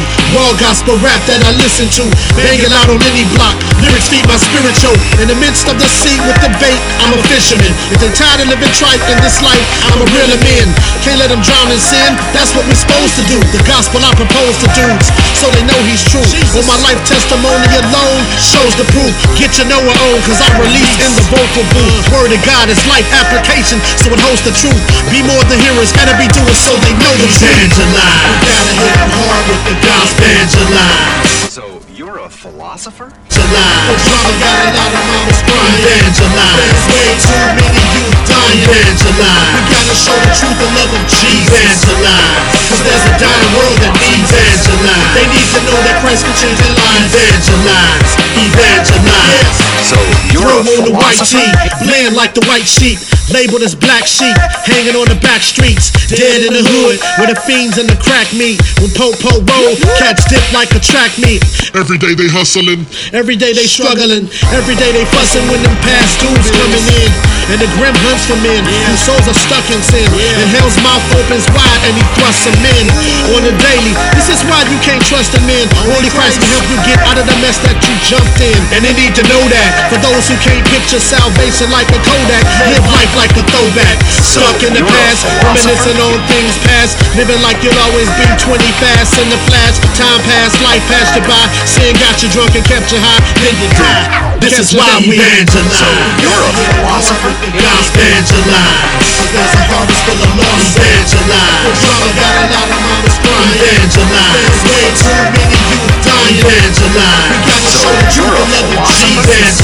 Gospel 0.61 0.97
rap 1.03 1.19
that 1.27 1.43
I 1.45 1.53
listen 1.61 1.91
to. 1.99 2.05
Banging 2.39 2.73
out 2.73 2.89
on 2.89 2.99
any 3.05 3.27
block, 3.35 3.59
lyrics 3.83 4.09
feed 4.09 4.25
my 4.31 4.39
spiritual. 4.39 4.95
In 5.21 5.27
the 5.29 5.39
midst 5.43 5.67
of 5.67 5.77
the 5.77 5.89
sea 5.91 6.17
with 6.25 6.39
the 6.41 6.51
bait, 6.63 6.79
I'm 7.03 7.13
a 7.13 7.21
fisherman. 7.29 7.69
If 7.91 7.99
they 8.01 8.11
tired 8.15 8.41
of 8.41 8.49
living 8.49 8.71
trite 8.73 9.03
in 9.11 9.19
this 9.21 9.43
life, 9.43 9.67
I'm 9.91 10.01
a 10.01 10.09
reel 10.15 10.31
'em 10.31 10.41
man. 10.41 10.69
Can't 11.05 11.19
let 11.21 11.29
them 11.29 11.43
drown 11.45 11.69
in 11.75 11.79
sin, 11.79 12.17
that's 12.33 12.55
what 12.55 12.65
we're 12.71 12.79
supposed 12.79 13.15
to 13.21 13.25
do. 13.29 13.39
The 13.53 13.61
gospel 13.69 14.01
I 14.01 14.15
propose 14.17 14.57
to 14.65 14.69
dudes, 14.73 15.11
so 15.37 15.51
they 15.53 15.63
know 15.69 15.77
he's 15.85 16.03
true. 16.09 16.25
On 16.57 16.65
my 16.65 16.79
life 16.87 17.03
testimony 17.05 17.69
alone 17.85 18.23
shows 18.41 18.73
the 18.79 18.87
proof. 18.95 19.13
Get 19.37 19.59
your 19.59 19.69
Noah 19.69 19.91
on, 19.91 20.19
cause 20.25 20.41
I'm 20.41 20.55
released 20.65 20.99
in 21.03 21.13
the 21.19 21.25
vocal 21.29 21.65
booth. 21.75 22.05
Word 22.15 22.33
of 22.33 22.41
God 22.47 22.71
is 22.71 22.81
life 22.89 23.07
application, 23.13 23.83
so 24.01 24.09
it 24.15 24.21
holds 24.23 24.41
the 24.47 24.55
truth. 24.55 24.81
Be 25.11 25.21
more 25.23 25.45
than 25.51 25.61
hearers, 25.61 25.93
gotta 25.93 26.15
be 26.17 26.27
doers 26.31 26.59
so 26.63 26.73
they 26.81 26.95
know 27.03 27.13
the 27.21 27.29
truth. 27.29 27.53
Evangelize. 27.53 28.25
We 28.25 28.35
gotta 28.49 28.75
hit 28.81 28.95
them 28.97 29.13
hard 29.13 29.45
with 29.51 29.63
the 29.69 29.77
gospel. 29.85 30.25
Evangelize. 30.45 31.53
So 31.55 31.81
you're 31.95 32.19
a 32.19 32.29
philosopher? 32.29 33.07
Evangelize. 33.07 33.33
The 33.33 33.97
drama 34.05 34.33
got 34.45 34.61
a 34.61 34.77
lot 34.77 34.93
of 34.93 35.05
mamas 35.09 35.41
crying. 35.41 35.73
Evangelize. 35.81 36.61
There's 36.61 36.85
way 36.93 37.17
too 37.17 37.49
many 37.57 37.81
youth 37.81 38.05
dying. 38.05 38.14
Evangelize. 38.31 39.53
We 39.53 39.61
gotta 39.69 39.97
show 39.97 40.17
the 40.17 40.31
truth 40.33 40.59
and 40.63 40.73
love 40.79 40.93
of 40.95 41.05
Jesus. 41.11 41.85
Evangelize. 41.85 42.55
Cause 42.71 42.83
there's 42.87 43.05
a 43.05 43.15
dying 43.21 43.53
world 43.59 43.77
that 43.85 43.93
needs 44.01 44.31
Evangelize. 44.33 45.13
They 45.15 45.27
need 45.29 45.49
to 45.53 45.61
know 45.69 45.79
that 45.85 45.97
Christ 46.01 46.25
can 46.25 46.35
change 46.39 46.59
their 46.59 46.75
lives. 46.75 47.13
Evangelize. 47.13 48.11
Evangelize. 48.39 49.75
So 49.85 50.01
you're 50.33 50.41
Throw 50.41 50.65
a 50.65 50.81
on 50.81 50.83
the 50.89 50.97
white 50.97 51.21
tee, 51.21 51.45
bland 51.85 52.17
like 52.17 52.33
the 52.33 52.41
white 52.49 52.65
sheep, 52.65 52.97
labeled 53.29 53.61
as 53.61 53.77
black 53.77 54.09
sheep, 54.09 54.33
hanging 54.65 54.97
on 54.97 55.05
the 55.13 55.21
back 55.21 55.45
streets, 55.45 55.93
dead 56.09 56.41
in 56.41 56.57
the 56.57 56.65
hood, 56.65 56.97
where 57.21 57.29
the 57.29 57.37
fiends 57.45 57.77
and 57.77 57.85
the 57.85 57.99
crack 58.01 58.33
meet. 58.33 58.57
When 58.81 58.89
po-po 58.97 59.45
roll, 59.45 59.77
cats 60.01 60.25
dip 60.25 60.41
like 60.57 60.73
a 60.73 60.81
track 60.81 61.13
meet. 61.21 61.45
Every 61.77 62.01
day 62.01 62.17
they 62.17 62.33
hustling. 62.33 62.89
Every 63.13 63.37
day 63.37 63.53
they 63.53 63.69
struggling, 63.69 64.25
every 64.57 64.75
day 64.81 64.91
they 64.97 65.05
fussing 65.13 65.45
when 65.53 65.61
them 65.61 65.77
past 65.85 66.17
dudes 66.25 66.49
coming 66.49 66.87
in. 67.05 67.11
And 67.53 67.61
the 67.61 67.69
grim 67.77 67.93
for 68.23 68.39
men 68.47 68.63
whose 68.63 69.03
souls 69.03 69.27
are 69.27 69.35
stuck 69.35 69.67
in 69.75 69.83
sin. 69.83 70.07
And 70.07 70.47
hell's 70.55 70.79
mouth 70.87 71.03
opens 71.19 71.43
wide 71.51 71.83
and 71.83 71.99
he 71.99 72.05
thrusts 72.15 72.47
them 72.47 72.55
in 72.63 72.87
on 73.35 73.43
a 73.43 73.55
daily. 73.59 73.95
This 74.15 74.31
is 74.31 74.39
why 74.47 74.63
you 74.71 74.79
can't 74.87 75.03
trust 75.11 75.35
in 75.35 75.43
men. 75.51 75.67
Only 75.91 76.15
Christ 76.15 76.39
can 76.39 76.47
help 76.55 76.67
you 76.71 76.79
get 76.87 77.03
out 77.11 77.19
of 77.19 77.27
the 77.27 77.35
mess 77.43 77.59
that 77.67 77.75
you 77.83 77.95
jumped 78.07 78.39
in. 78.39 78.55
And 78.71 78.87
they 78.87 78.95
need 78.95 79.19
to 79.19 79.25
know 79.27 79.43
that. 79.51 79.91
For 79.91 79.99
those 79.99 80.31
who 80.31 80.39
can't 80.39 80.63
picture 80.71 81.03
salvation 81.03 81.75
like 81.75 81.91
a 81.91 81.99
Kodak, 82.07 82.47
live 82.71 82.87
life 82.95 83.13
like 83.19 83.35
a 83.35 83.43
throwback. 83.51 83.99
Stuck 84.07 84.63
in 84.63 84.79
the 84.79 84.87
past, 84.87 85.27
reminiscing 85.43 85.99
on 85.99 86.15
things 86.31 86.55
past. 86.63 86.95
Living 87.19 87.43
like 87.43 87.59
you'll 87.67 87.83
always 87.83 88.07
be 88.15 88.27
20 88.39 88.63
fast 88.79 89.19
in 89.19 89.27
the 89.27 89.41
flash. 89.51 89.83
Time 89.99 90.23
passed, 90.23 90.55
life 90.63 90.87
passed 90.87 91.19
you 91.19 91.25
by. 91.27 91.45
Sin 91.67 91.91
got 91.99 92.23
you 92.23 92.31
drunk 92.31 92.55
and 92.55 92.63
kept 92.63 92.95
you 92.95 93.03
high. 93.03 93.19
Then 93.43 93.55
you 93.59 93.69
die. 93.75 94.39
This 94.39 94.61
is 94.63 94.71
why 94.71 95.03
we 95.03 95.19
evangelize. 95.19 96.23
You're 96.23 96.31
a 96.31 96.53
philosopher? 96.55 97.33
Gospel 97.59 98.04
evangelize. 98.05 99.25
A 99.35 99.65
harvest 99.73 100.05
full 100.05 100.21
of 100.21 100.33
lost 100.37 100.77
evangelize. 100.77 101.81
The 101.81 101.89
drama 101.89 102.09
got 102.15 102.35
a 102.37 102.45
lot 102.53 102.69
of 102.69 102.81
mamas 102.85 103.17
crying. 103.25 103.57
Evangelize. 103.57 104.45
There's 104.45 104.65
way 104.69 104.87
too 104.93 105.25
many 105.33 105.59
youth 105.73 106.04
dying. 106.25 106.41
Evangelize. 106.41 107.31
We 107.31 107.39
gotta 107.45 107.73
show 107.75 107.93
the 107.93 108.07
truth 108.13 108.33
and 108.33 108.69
love 108.75 108.95
of 108.95 109.55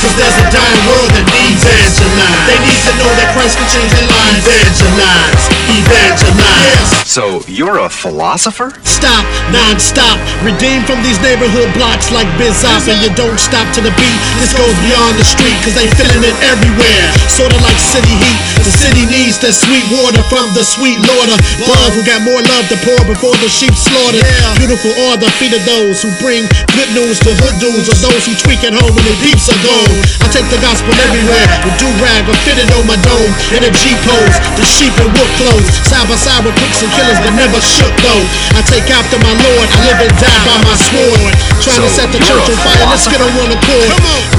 Cause 0.00 0.16
there's 0.16 0.38
a 0.40 0.46
dying 0.48 0.82
world 0.88 1.10
that 1.12 1.26
needs 1.28 1.60
evangelize. 1.60 2.40
They 2.48 2.58
need 2.64 2.80
to 2.88 2.92
know 3.00 3.10
that 3.20 3.28
Christ 3.36 3.60
can 3.60 3.68
change 3.68 3.92
their 3.92 4.08
lives. 4.08 4.44
Evangelize. 4.48 5.44
Evangelize. 5.68 6.90
So 7.10 7.42
you're 7.50 7.82
a 7.82 7.90
philosopher? 7.90 8.70
Stop, 8.86 9.26
non-stop, 9.50 10.14
redeemed 10.46 10.86
from 10.86 11.02
these 11.02 11.18
neighborhood 11.18 11.66
blocks 11.74 12.14
like 12.14 12.30
Bizop 12.38 12.86
And 12.86 13.02
you 13.02 13.10
don't 13.18 13.34
stop 13.34 13.66
to 13.74 13.82
the 13.82 13.90
beat, 13.98 14.20
this 14.38 14.54
goes 14.54 14.70
beyond 14.86 15.18
the 15.18 15.26
street 15.26 15.58
Cause 15.66 15.74
they 15.74 15.90
feeling 15.98 16.22
it 16.22 16.36
everywhere, 16.46 17.04
sorta 17.26 17.58
like 17.66 17.82
city 17.82 18.14
heat 18.14 18.38
The 18.62 18.70
city 18.70 19.04
needs 19.10 19.42
that 19.42 19.58
sweet 19.58 19.82
water 19.90 20.22
from 20.30 20.54
the 20.54 20.62
sweet 20.62 21.02
Lord 21.02 21.34
above 21.34 21.90
Who 21.98 22.06
got 22.06 22.22
more 22.22 22.38
love 22.46 22.70
to 22.70 22.78
pour 22.86 23.02
before 23.10 23.34
the 23.42 23.50
sheep 23.50 23.74
slaughtered 23.74 24.22
Beautiful 24.62 24.94
are 25.10 25.18
the 25.18 25.34
feet 25.34 25.50
of 25.50 25.66
those 25.70 26.02
who 26.02 26.10
bring 26.18 26.42
good 26.74 26.90
news 26.98 27.22
to 27.22 27.30
hood 27.30 27.56
dudes 27.62 27.86
Or 27.86 27.98
those 28.02 28.26
who 28.26 28.34
tweak 28.42 28.66
at 28.66 28.74
home 28.74 28.90
when 28.90 29.04
their 29.06 29.20
peeps 29.22 29.46
are 29.46 29.62
gone. 29.62 29.94
I 30.18 30.26
take 30.34 30.48
the 30.50 30.58
gospel 30.58 30.90
everywhere, 31.06 31.46
with 31.62 31.76
do-rag 31.78 32.26
or 32.26 32.34
fitted 32.42 32.66
on 32.74 32.90
my 32.90 32.98
dome. 33.06 33.30
In 33.54 33.62
a 33.62 33.70
G-pose, 33.70 34.36
the 34.58 34.66
sheep 34.66 34.94
and 34.98 35.10
wolf 35.14 35.30
clothes. 35.38 35.68
Side 35.86 36.06
by 36.10 36.18
side 36.18 36.42
with 36.42 36.58
crooks 36.58 36.82
and 36.82 36.90
killers 36.98 37.18
that 37.22 37.34
never 37.38 37.58
shook 37.62 37.94
though. 38.02 38.24
I 38.58 38.66
take 38.66 38.86
after 38.90 39.18
my 39.22 39.30
Lord, 39.30 39.66
I 39.70 39.78
live 39.86 40.00
and 40.10 40.14
die 40.18 40.42
by 40.42 40.58
my 40.66 40.74
sword. 40.74 41.32
Trying 41.62 41.86
to 41.86 41.90
So 41.90 41.98
set 42.02 42.08
the 42.10 42.18
you're 42.18 42.42
church 42.42 42.50
a 42.50 42.54
on 42.54 42.58
fire, 42.66 42.86
let's 42.90 43.06
get 43.06 43.20
on 43.22 43.30
one 43.38 43.50
accord. 43.54 43.90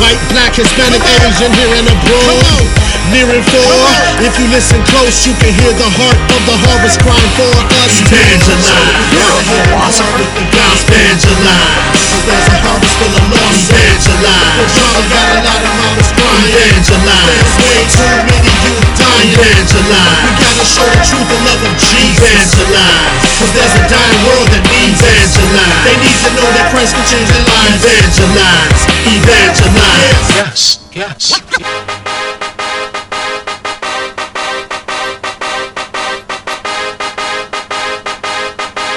White, 0.03 0.21
black, 0.35 0.51
Hispanic, 0.59 0.99
Asian, 0.99 1.51
here 1.55 1.73
and 1.79 1.87
abroad 1.87 2.81
Near 3.11 3.27
and 3.27 3.43
far, 3.43 3.91
if 4.23 4.31
you 4.39 4.47
listen 4.55 4.79
close 4.87 5.27
You 5.27 5.35
can 5.35 5.51
hear 5.51 5.73
the 5.75 5.89
heart 5.99 6.19
of 6.31 6.41
the 6.47 6.57
harvest 6.63 6.95
crying 7.03 7.31
for 7.35 7.51
us. 7.83 7.99
Evangelize. 7.99 8.71
You're 9.11 9.35
a 9.35 9.43
philosopher? 9.51 10.23
The 10.31 10.45
gospel 10.55 11.10
evangelize. 11.11 11.99
Cause 12.11 12.23
there's 12.23 12.47
a 12.47 12.57
harvest 12.63 12.95
full 12.95 13.11
of 13.11 13.25
lost 13.35 13.67
evangelize. 13.67 14.55
The 14.55 14.65
drama 14.71 15.01
got 15.11 15.27
a 15.27 15.39
lot 15.43 15.59
of 15.59 15.73
mamas 15.75 16.11
crying. 16.15 16.47
Evangelize. 16.55 17.27
There's 17.27 17.55
way 17.59 17.83
too 17.91 18.15
many 18.31 18.53
youth 18.63 18.87
dying. 18.95 19.35
Evangelize. 19.35 20.23
We 20.23 20.31
gotta 20.39 20.65
show 20.71 20.87
the 20.87 21.01
truth 21.03 21.29
and 21.35 21.43
love 21.43 21.63
of 21.67 21.75
Jesus. 21.75 22.15
Evangelize. 22.15 23.27
Cause 23.43 23.51
there's 23.51 23.75
a 23.75 23.83
dying 23.91 24.21
world 24.23 24.47
that 24.55 24.63
needs 24.71 24.99
evangelize. 25.03 25.83
They 25.83 25.97
need 25.99 26.17
to 26.23 26.29
know 26.31 26.47
that 26.55 26.65
Christ 26.71 26.95
can 26.95 27.05
change 27.11 27.27
their 27.27 27.43
lives. 27.43 27.83
Evangelize. 27.83 28.81
Evangelize. 29.03 30.27
Yes, 30.31 30.79
yes. 30.95 31.80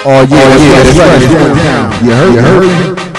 Oh 0.07 0.21
yeah, 0.21 0.37
oh, 0.37 0.57
yeah, 0.61 0.83
that's 0.83 0.99
right. 0.99 1.57
Down. 1.57 2.05
You 2.05 2.13
heard, 2.13 2.35
you 2.35 2.95
heard. 2.95 3.14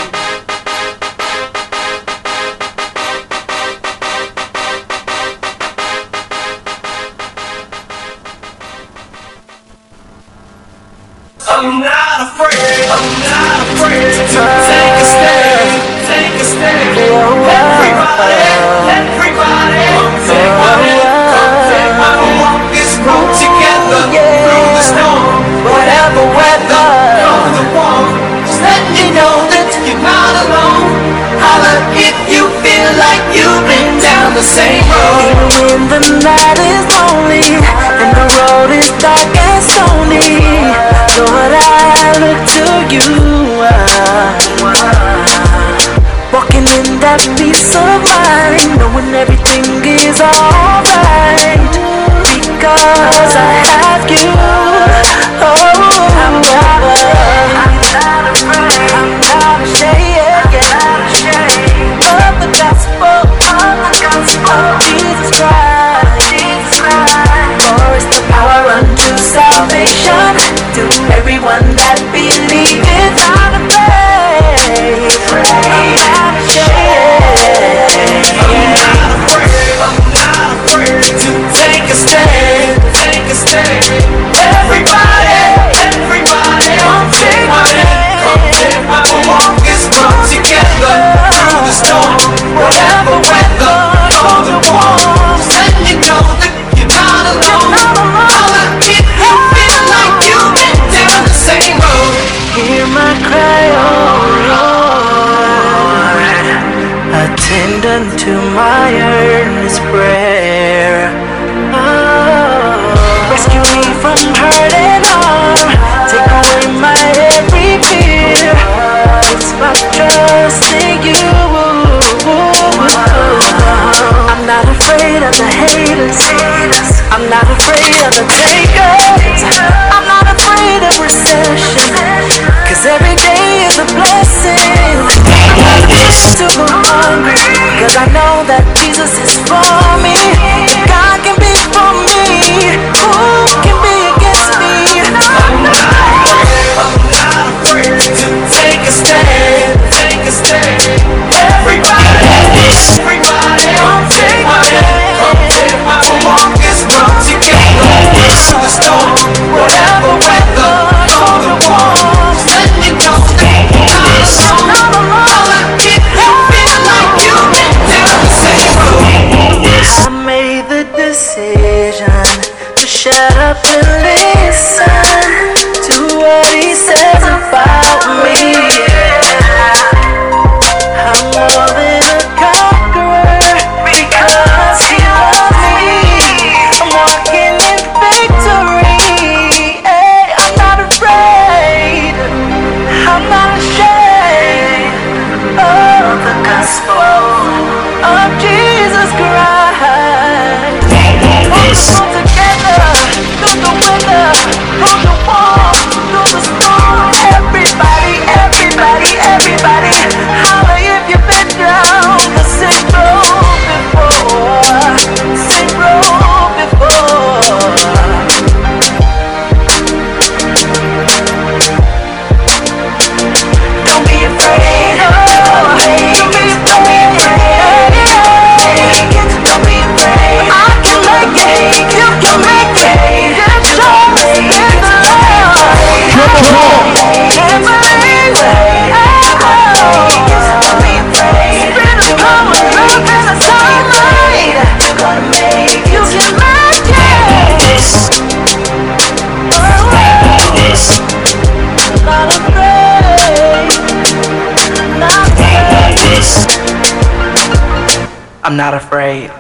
I'm 258.46 258.58
not 258.58 258.76
afraid. 258.76 259.34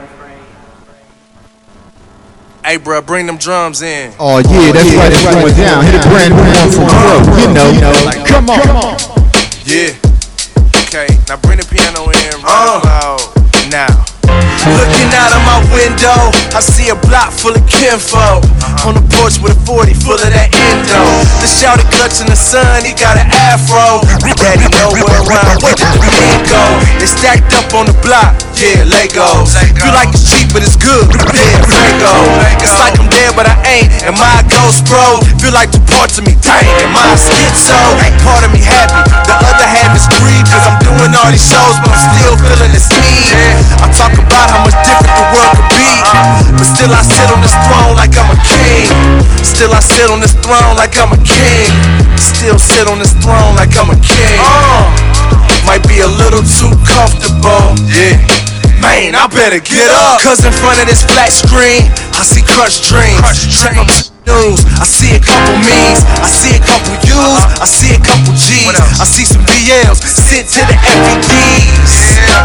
Hey, 2.66 2.78
bro, 2.82 3.04
bring 3.04 3.28
them 3.30 3.38
drums 3.38 3.84
in. 3.84 4.12
Oh 4.18 4.42
yeah, 4.42 4.74
that's 4.74 4.90
right. 4.98 5.14
It's 5.14 5.22
going 5.22 5.54
down. 5.54 5.86
Hit 5.86 5.94
a 5.94 6.10
brand 6.10 6.34
new 6.34 6.42
one 6.42 6.74
from 6.74 6.90
Pro. 6.90 7.22
You 7.38 7.54
know. 7.54 7.70
Come 8.26 8.50
on. 8.50 8.66
come 8.66 8.82
on. 8.82 8.98
Yeah. 9.62 9.94
Okay, 10.90 11.06
now 11.30 11.38
bring 11.38 11.62
the 11.62 11.68
piano 11.70 12.10
in 12.10 12.34
right 12.42 12.82
about 12.82 13.22
uh. 13.22 13.70
now. 13.70 13.94
Looking 14.74 15.14
out 15.14 15.38
of 15.38 15.46
my 15.46 15.62
window, 15.70 16.34
I 16.58 16.60
see 16.66 16.90
a 16.90 16.98
block 17.06 17.30
full 17.30 17.54
of 17.54 17.62
kinfolk. 17.70 18.42
Uh-huh. 18.42 18.90
On 18.90 18.98
the 18.98 19.06
porch 19.14 19.38
with 19.38 19.54
a 19.54 19.62
40 19.70 19.94
full 20.02 20.18
of 20.18 20.34
that 20.34 20.50
endo. 20.50 21.35
The 21.46 21.54
shouted 21.62 21.86
clutching 21.94 22.26
the 22.26 22.34
sun, 22.34 22.82
he 22.90 22.98
got 22.98 23.22
an 23.22 23.30
afro. 23.30 24.02
Daddy 24.34 24.66
nowhere 24.82 25.06
around, 25.30 25.62
where 25.62 25.78
did 25.78 25.94
the 25.94 26.02
king 26.02 26.42
go? 26.50 26.64
They 26.98 27.06
stacked 27.06 27.54
up 27.54 27.70
on 27.78 27.86
the 27.86 27.94
block, 28.02 28.34
yeah, 28.58 28.82
Legos. 28.82 29.54
Feel 29.78 29.94
like 29.94 30.10
it's 30.10 30.26
cheap, 30.26 30.50
but 30.50 30.66
it's 30.66 30.74
good, 30.74 31.06
yeah, 31.38 31.62
Lego. 31.70 32.14
It's 32.66 32.74
like 32.82 32.98
I'm 32.98 33.06
dead, 33.14 33.38
but 33.38 33.46
I 33.46 33.54
ain't. 33.62 33.94
and 34.10 34.18
my 34.18 34.42
ghost, 34.50 34.90
bro? 34.90 35.22
Feel 35.38 35.54
like 35.54 35.70
two 35.70 35.86
parts 35.94 36.18
of 36.18 36.26
me, 36.26 36.34
dang, 36.42 36.66
am 36.82 36.98
I 36.98 37.14
a 37.14 37.18
schizo? 37.22 37.78
Part 38.26 38.42
of 38.42 38.50
me 38.50 38.66
happy, 38.66 39.06
the 39.30 39.38
other 39.38 39.70
half 39.70 39.94
is 39.94 40.10
greed, 40.18 40.50
cause 40.50 40.66
I'm 40.66 40.82
doing 40.82 41.14
all 41.14 41.30
these 41.30 41.46
shows, 41.46 41.78
but 41.86 41.94
I'm 41.94 42.02
still 42.10 42.34
feeling 42.42 42.74
this 42.74 42.90
need. 42.90 43.38
I 43.86 43.94
talk 43.94 44.18
about 44.18 44.50
how 44.50 44.66
much 44.66 44.74
different 44.82 45.14
the 45.14 45.26
world 45.30 45.54
could 45.62 45.70
be, 45.78 45.94
but 46.58 46.66
still 46.66 46.90
I 46.90 47.06
sit 47.06 47.30
on 47.30 47.46
this 47.46 47.54
throne 47.70 47.94
like 47.94 48.18
I'm 48.18 48.34
a 48.34 48.38
king. 48.42 48.90
Still 49.46 49.70
I 49.78 49.80
sit 49.80 50.10
on 50.10 50.26
this 50.26 50.34
throne 50.42 50.74
like 50.74 50.98
I'm 50.98 51.14
a 51.14 51.20
king. 51.22 51.35
Still 52.18 52.60
sit 52.60 52.88
on 52.88 53.00
this 53.00 53.14
throne 53.24 53.56
like 53.56 53.76
I'm 53.78 53.90
a 53.90 53.98
king. 54.00 54.38
Uh, 54.40 54.92
might 55.66 55.86
be 55.88 56.00
a 56.00 56.08
little 56.08 56.44
too 56.44 56.72
comfortable, 56.86 57.76
yeah. 57.90 58.55
Man, 58.82 59.16
I 59.16 59.28
better 59.28 59.60
get 59.60 59.90
up. 59.92 60.22
Cause 60.22 60.44
in 60.44 60.54
front 60.54 60.80
of 60.82 60.88
this 60.88 61.04
flat 61.04 61.32
screen, 61.32 61.88
I 62.16 62.24
see 62.24 62.44
crushed 62.44 62.88
dreams. 62.90 63.22
Check 63.48 63.76
my 63.76 63.86
news. 64.26 64.62
I 64.82 64.86
see 64.86 65.16
a 65.16 65.22
couple 65.22 65.58
me's. 65.62 66.02
I 66.22 66.30
see 66.30 66.58
a 66.58 66.62
couple 66.62 66.96
U's. 67.06 67.16
Uh-huh. 67.16 67.64
I 67.64 67.68
see 67.70 67.94
a 67.94 68.02
couple 68.02 68.34
G's. 68.36 68.76
I 69.00 69.06
see 69.06 69.26
some 69.26 69.46
BLs 69.46 70.02
sent 70.02 70.50
to 70.58 70.62
the 70.66 70.76
FEDs. 70.76 71.94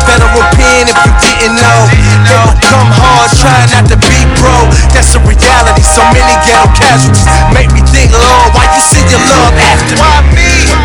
Federal 0.06 0.44
pen 0.54 0.86
if 0.86 0.96
you 0.96 1.12
didn't 1.24 1.56
know. 1.58 1.80
They 2.28 2.38
will 2.38 2.58
come 2.62 2.90
hard, 2.94 3.30
trying 3.36 3.70
not 3.74 3.88
to 3.90 3.98
be 3.98 4.20
broke. 4.38 4.70
That's 4.94 5.12
a 5.16 5.20
reality. 5.24 5.82
So 5.82 6.04
many 6.14 6.34
ghetto 6.46 6.68
casualties 6.76 7.26
make 7.52 7.72
me 7.72 7.82
think, 7.90 8.12
Lord, 8.12 8.54
why 8.54 8.68
you 8.70 8.82
send 8.84 9.08
your 9.10 9.22
love 9.24 9.56
after 9.56 9.96
me? 9.96 10.00
Why 10.00 10.20
me? 10.36 10.79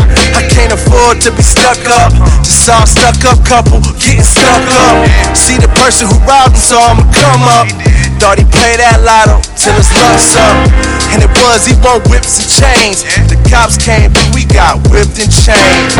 Afford 0.71 1.21
to 1.21 1.29
be 1.33 1.43
stuck 1.43 1.77
up. 1.89 2.13
Just 2.41 2.65
saw 2.65 2.83
a 2.83 2.87
stuck 2.87 3.19
up 3.25 3.43
couple 3.45 3.81
getting 3.99 4.23
stuck 4.23 4.63
up. 4.87 5.05
See 5.35 5.57
the 5.57 5.69
person 5.77 6.07
who 6.07 6.17
robbed 6.23 6.55
him, 6.55 6.63
so 6.63 6.77
I'ma 6.79 7.05
come 7.11 7.43
up. 7.45 7.67
Thought 8.17 8.39
he 8.39 8.45
played 8.47 8.79
that 8.79 9.03
lotto 9.03 9.43
till 9.59 9.75
his 9.75 9.91
luck's 9.99 10.33
up. 10.39 10.55
And 11.11 11.19
it 11.21 11.31
was, 11.43 11.67
he 11.67 11.75
won't 11.83 12.07
whips 12.07 12.39
and 12.39 12.47
chains. 12.47 13.03
The 13.27 13.35
cops 13.51 13.75
came, 13.75 14.09
but 14.09 14.25
we 14.31 14.47
got 14.47 14.79
whipped 14.87 15.19
and 15.19 15.29
chained. 15.29 15.91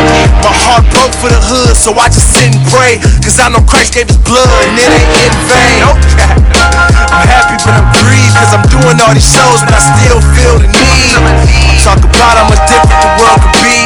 My 0.42 0.54
heart 0.54 0.88
broke 0.90 1.14
for 1.20 1.28
the 1.28 1.42
hood, 1.42 1.76
so 1.76 1.92
I 1.94 2.08
just 2.08 2.32
sit 2.32 2.50
and 2.50 2.64
pray. 2.72 2.98
Cause 3.22 3.38
I 3.38 3.52
know 3.52 3.62
Christ 3.68 3.94
gave 3.94 4.08
his 4.08 4.22
blood 4.24 4.48
and 4.48 4.80
it 4.80 4.90
ain't 4.90 5.14
in 5.28 5.34
vain. 5.52 5.82
I'm 7.16 7.28
happy, 7.28 7.60
but 7.62 7.76
I'm 7.76 7.88
grieved. 8.00 8.34
Cause 8.40 8.52
I'm 8.56 8.66
doing 8.72 8.96
all 9.04 9.14
these 9.14 9.28
shows, 9.28 9.60
but 9.68 9.76
I 9.76 9.82
still 9.84 10.20
feel 10.34 10.56
the 10.64 10.70
need. 10.72 10.96
I'm 11.86 12.02
about 12.02 12.42
I'm 12.42 12.50
a 12.50 12.58
different 12.66 12.98
the 12.98 13.12
world 13.22 13.40
could 13.46 13.62
be. 13.62 13.78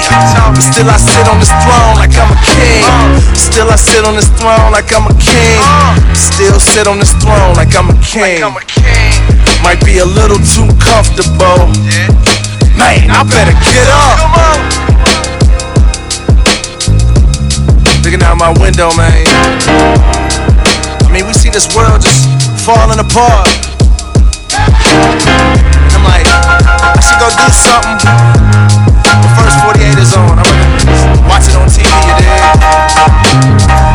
But 0.56 0.69
still 0.70 0.90
I 0.90 0.98
sit 0.98 1.26
on 1.26 1.40
this 1.42 1.50
throne 1.66 1.96
like 1.98 2.14
I'm 2.14 2.30
a 2.30 2.38
king. 2.46 2.86
Still 3.34 3.70
I 3.70 3.76
sit 3.76 4.06
on 4.06 4.16
this 4.16 4.30
throne 4.38 4.72
like 4.72 4.94
I'm 4.94 5.10
a 5.10 5.14
king. 5.18 5.58
Still 6.14 6.60
sit 6.60 6.86
on 6.86 7.00
this 7.00 7.14
throne 7.18 7.58
like 7.58 7.74
I'm 7.74 7.90
a 7.90 7.98
king. 8.06 8.46
Might 9.66 9.82
be 9.84 9.98
a 9.98 10.06
little 10.06 10.38
too 10.38 10.70
comfortable. 10.78 11.74
Man, 12.78 13.10
I 13.10 13.26
better 13.26 13.56
get 13.66 13.88
up. 13.90 14.20
Looking 18.06 18.22
out 18.24 18.38
my 18.38 18.54
window, 18.62 18.94
man. 18.96 19.26
I 21.02 21.10
mean, 21.12 21.26
we 21.26 21.34
see 21.34 21.50
this 21.50 21.68
world 21.76 22.02
just 22.02 22.30
falling 22.62 23.00
apart. 23.02 23.50
I'm 24.54 26.04
like, 26.06 26.30
I 26.30 27.02
should 27.02 27.18
go 27.18 27.28
do 27.34 27.48
something. 27.58 27.98
The 29.20 29.30
first 29.36 29.58
48 29.66 29.98
is 29.98 30.14
on. 30.14 30.59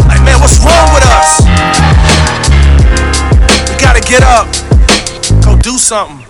Like, 0.09 0.23
man, 0.23 0.41
what's 0.41 0.59
wrong 0.59 0.89
with 0.95 1.05
us? 1.05 1.41
We 3.71 3.77
gotta 3.81 4.01
get 4.01 4.23
up. 4.23 4.47
Go 5.45 5.57
do 5.59 5.79
something. 5.79 6.25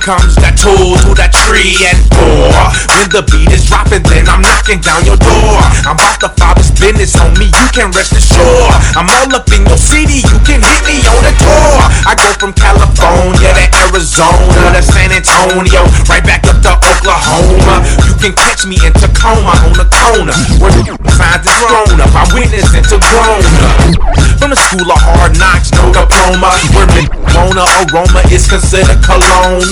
Comes 0.00 0.32
that 0.40 0.56
tool 0.56 0.96
to 1.04 1.12
that 1.20 1.28
tree 1.44 1.76
and 1.84 2.00
pour. 2.08 2.48
When 2.96 3.12
the 3.12 3.20
beat 3.20 3.52
is 3.52 3.68
dropping, 3.68 4.00
then 4.08 4.24
I'm 4.32 4.40
knocking 4.40 4.80
down 4.80 5.04
your 5.04 5.20
door. 5.20 5.60
I'm 5.84 5.92
about 5.92 6.24
to 6.24 6.32
file 6.40 6.56
this 6.56 6.72
business, 6.72 7.12
homie. 7.12 7.52
You 7.52 7.68
can 7.68 7.92
rest 7.92 8.16
assured. 8.16 8.72
I'm 8.96 9.12
all 9.12 9.28
up 9.36 9.44
in 9.52 9.60
your 9.68 9.76
city. 9.76 10.24
You 10.24 10.40
can 10.48 10.64
hit 10.64 10.82
me 10.88 11.04
on 11.04 11.20
the 11.20 11.36
tour. 11.36 11.84
I 12.08 12.16
go 12.16 12.32
from 12.40 12.56
California 12.56 13.52
to 13.52 13.66
Arizona 13.92 14.72
to 14.72 14.80
San 14.80 15.12
Antonio, 15.12 15.84
right 16.08 16.24
back 16.24 16.48
up 16.48 16.64
to 16.64 16.72
Oklahoma. 16.80 17.84
You 18.08 18.16
can 18.16 18.32
catch 18.32 18.64
me 18.64 18.80
in 18.80 18.96
Tacoma 18.96 19.52
on 19.68 19.76
the 19.76 19.84
corner 19.84 20.32
where 20.64 20.72
the 20.80 20.96
signs 21.12 21.44
is 21.44 21.52
thrown 21.60 22.00
up. 22.00 22.08
I 22.16 22.24
witness 22.32 22.64
witnessing 22.72 22.88
to 22.88 22.96
grown 23.04 23.44
up. 23.68 24.20
From 24.40 24.48
the 24.48 24.56
school 24.56 24.88
of 24.88 24.96
hard 24.96 25.36
knocks, 25.36 25.68
no 25.76 25.92
diploma. 25.92 26.56
Where 26.72 26.88
marijuana 26.88 27.68
aroma 27.84 28.24
is 28.32 28.48
considered 28.48 29.04
cologne. 29.04 29.68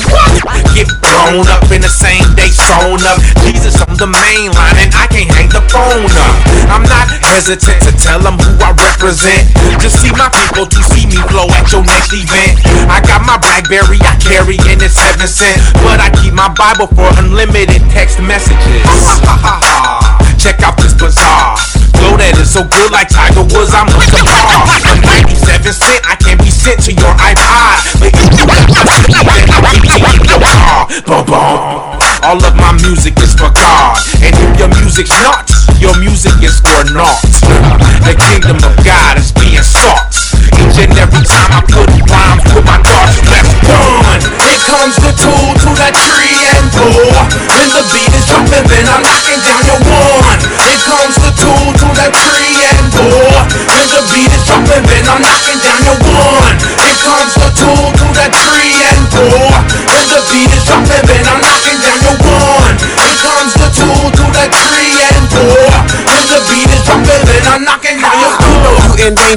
Get 0.74 0.88
blown 1.02 1.46
up 1.50 1.66
in 1.74 1.82
the 1.82 1.90
same 1.90 2.24
day 2.34 2.50
sewn 2.50 3.02
up. 3.06 3.18
Jesus 3.42 3.80
on 3.82 3.96
the 3.98 4.06
main 4.06 4.50
line 4.54 4.76
and 4.78 4.90
I 4.94 5.06
can't 5.10 5.30
hang 5.34 5.50
the 5.50 5.62
phone 5.70 6.06
up. 6.06 6.34
I'm 6.70 6.84
not 6.86 7.10
hesitant 7.22 7.82
to 7.86 7.92
tell 7.98 8.20
them 8.20 8.38
who 8.38 8.50
I 8.62 8.74
represent. 8.74 9.50
Just 9.82 10.02
see 10.02 10.12
my 10.14 10.30
people 10.30 10.66
to 10.66 10.80
see 10.94 11.06
me 11.06 11.18
blow 11.30 11.48
at 11.54 11.70
your 11.72 11.82
next 11.82 12.12
event. 12.14 12.58
I 12.90 13.02
got 13.02 13.26
my 13.26 13.38
Blackberry 13.38 13.98
I 14.02 14.14
carry 14.22 14.58
and 14.70 14.78
it's 14.82 14.98
heaven 14.98 15.26
sent. 15.26 15.58
But 15.82 16.00
I 16.00 16.10
keep 16.22 16.34
my 16.34 16.48
Bible 16.54 16.86
for 16.92 17.08
unlimited 17.18 17.82
text 17.90 18.20
messages. 18.22 18.86
Check 20.42 20.62
out 20.62 20.76
this 20.78 20.94
bazaar. 20.94 21.77
That 22.18 22.34
is 22.34 22.50
so 22.50 22.66
good 22.66 22.90
like 22.90 23.06
Tiger 23.06 23.46
Woods, 23.46 23.70
I'm 23.70 23.86
a 23.86 24.02
star. 24.02 24.66
For 24.82 24.98
97 24.98 25.70
cent, 25.70 26.02
I 26.02 26.18
can 26.18 26.34
be 26.42 26.50
sent 26.50 26.82
to 26.86 26.92
your 26.92 27.14
iPod. 27.14 28.02
But 28.02 28.10
if 28.10 28.26
you 28.34 28.44
want 28.44 28.66
then 29.06 29.46
I'll 29.54 29.62
be 29.70 29.78
in 29.86 30.26
your 30.26 30.42
car. 30.42 30.90
Boom, 31.06 31.22
boom. 31.30 31.98
All 32.26 32.42
of 32.42 32.54
my 32.58 32.74
music 32.82 33.14
is 33.22 33.38
for 33.38 33.54
God. 33.54 34.02
And 34.18 34.34
if 34.34 34.50
your 34.58 34.68
music's 34.82 35.14
not, 35.22 35.46
your 35.78 35.94
music 36.02 36.34
is 36.42 36.58
for 36.58 36.82
naught. 36.90 37.27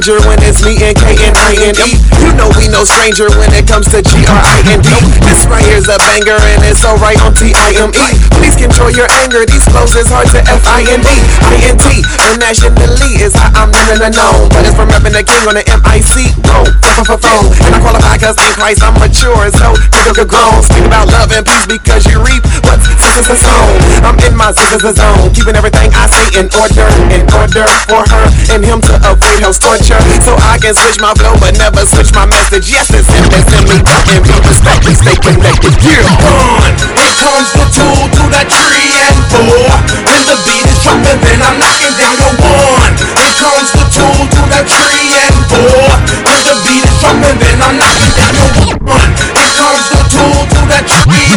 Danger 0.01 0.17
when 0.25 0.41
it's 0.41 0.65
me 0.65 0.73
and 0.81 0.97
K 0.97 1.13
and 1.13 1.37
I 1.37 1.53
and 1.69 1.77
E. 1.85 1.93
You 2.25 2.33
know 2.33 2.49
we 2.57 2.65
no 2.73 2.81
stranger 2.81 3.29
when 3.37 3.53
it 3.53 3.69
comes 3.69 3.85
to 3.93 4.01
G 4.01 4.25
R 4.25 4.41
I 4.41 4.57
N 4.73 4.81
D. 4.81 4.89
This 5.21 5.45
right 5.45 5.61
here's 5.61 5.85
a 5.93 5.97
banger 6.01 6.41
and 6.41 6.65
it's 6.65 6.81
alright 6.81 7.21
on 7.21 7.37
T 7.37 7.53
I 7.53 7.77
M 7.77 7.93
E. 7.93 8.17
Please 8.33 8.57
control 8.57 8.89
your 8.89 9.05
anger. 9.21 9.45
These 9.45 9.69
flows 9.69 9.93
is 9.93 10.09
hard 10.09 10.25
to 10.33 10.41
F 10.41 10.65
I 10.65 10.81
N 10.89 11.05
D. 11.05 11.09
I 11.45 11.55
N 11.69 11.77
T. 11.77 12.01
Internationally 12.01 13.21
is 13.21 13.37
how 13.37 13.53
I'm 13.53 13.69
known 13.69 14.01
and 14.01 14.15
known. 14.17 14.49
But 14.49 14.65
it's 14.65 14.73
from 14.73 14.89
rapping 14.89 15.13
the 15.13 15.21
king 15.21 15.45
on 15.45 15.53
the 15.53 15.65
M 15.69 15.81
I 15.85 16.01
C. 16.01 16.33
Roll. 16.49 16.65
Phone. 17.01 17.49
And 17.65 17.73
I 17.73 17.79
qualify 17.81 18.17
cause 18.21 18.37
in 18.37 18.53
Christ 18.53 18.85
I'm 18.85 18.93
mature. 19.01 19.49
So 19.57 19.73
nigga 20.05 20.25
grown. 20.25 20.61
Speak 20.61 20.85
about 20.85 21.09
love 21.09 21.33
and 21.33 21.45
peace 21.45 21.65
because 21.65 22.05
you 22.05 22.21
reap 22.21 22.45
what's 22.65 22.85
sister's 22.85 23.41
sown. 23.41 24.05
I'm 24.05 24.17
in 24.21 24.37
my 24.37 24.53
sister's 24.53 25.01
zone. 25.01 25.33
Keeping 25.33 25.57
everything 25.57 25.89
I 25.97 26.05
say 26.09 26.41
in 26.41 26.47
order. 26.61 26.85
In 27.09 27.25
order 27.33 27.65
for 27.89 28.05
her 28.05 28.25
and 28.53 28.61
him 28.63 28.81
to 28.85 28.95
avoid 29.01 29.41
hell's 29.41 29.57
torture. 29.57 29.90
So 30.23 30.37
I 30.37 30.55
can 30.61 30.71
switch 30.75 31.01
my 31.01 31.11
flow 31.17 31.35
but 31.41 31.57
never 31.57 31.83
switch 31.83 32.13
my 32.13 32.25
message. 32.25 32.71
Yes, 32.71 32.87
it's 32.93 33.09
him 33.11 33.25
that's 33.27 33.49
in 33.51 33.63
me. 33.67 33.77
And 34.11 34.23
be 34.23 34.35
respected. 34.47 34.95
Stay 34.95 35.17
connected. 35.19 35.73
Yeah. 35.83 36.05
Run. 36.23 36.71
Here 36.95 37.15
comes 37.19 37.49
the 37.51 37.65
tool 37.75 38.05
to 38.07 38.23
that 38.31 38.47
tree 38.47 38.91
and 39.01 39.19
four 39.33 39.67
When 40.07 40.21
the 40.29 40.37
beat 40.47 40.65
is 40.67 40.79
jumping, 40.83 41.19
then 41.19 41.39
I'm 41.43 41.59
knocking 41.59 41.95
down 41.99 42.15
your 42.21 42.33
one. 42.39 42.93
Here 43.17 43.35
comes 43.35 43.69
the 43.75 43.83
tool 43.91 44.21
to 44.31 44.41
that 44.55 44.65
tree 44.69 45.11
and 45.19 45.37
four 45.49 45.83
When 46.23 46.39
the 46.47 46.55
beat 46.63 46.83
is 46.87 46.95
jumping, 47.01 47.37
then 47.41 47.57
I'm 47.59 47.75
knocking 47.75 48.13
down 48.15 48.33
your 48.37 48.79
one. 48.87 49.09
Here 49.35 49.53
comes 49.59 49.85
the 49.91 50.01
tool 50.07 50.39
to 50.55 50.59
that 50.71 50.85
tree. 50.87 51.35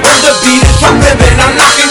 When 0.00 0.18
the 0.22 0.32
beat 0.42 0.62
is 0.62 0.76
jumping, 0.78 1.16
then 1.18 1.36
I'm 1.40 1.52
knocking 1.58 1.89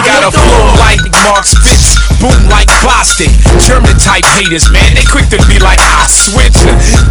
I 0.00 0.06
got 0.08 0.24
a 0.24 0.32
flow 0.32 0.64
like 0.80 1.04
Mark 1.28 1.44
Spitz, 1.44 1.92
boom 2.24 2.32
like 2.48 2.72
Bostic. 2.80 3.28
German 3.60 3.92
type 4.00 4.24
haters, 4.32 4.72
man, 4.72 4.96
they 4.96 5.04
quick 5.04 5.28
to 5.28 5.36
be 5.44 5.60
like, 5.60 5.76
I 5.76 6.08
switch. 6.08 6.56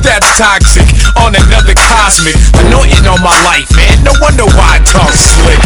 That's 0.01 0.25
toxic 0.41 0.89
on 1.13 1.37
another 1.37 1.77
cosmic. 1.77 2.33
Anointing 2.65 3.05
on 3.05 3.21
my 3.21 3.37
life, 3.45 3.69
man. 3.77 3.98
No 4.03 4.15
wonder 4.23 4.45
why 4.55 4.77
I 4.77 4.79
talk 4.83 5.11
slick. 5.11 5.59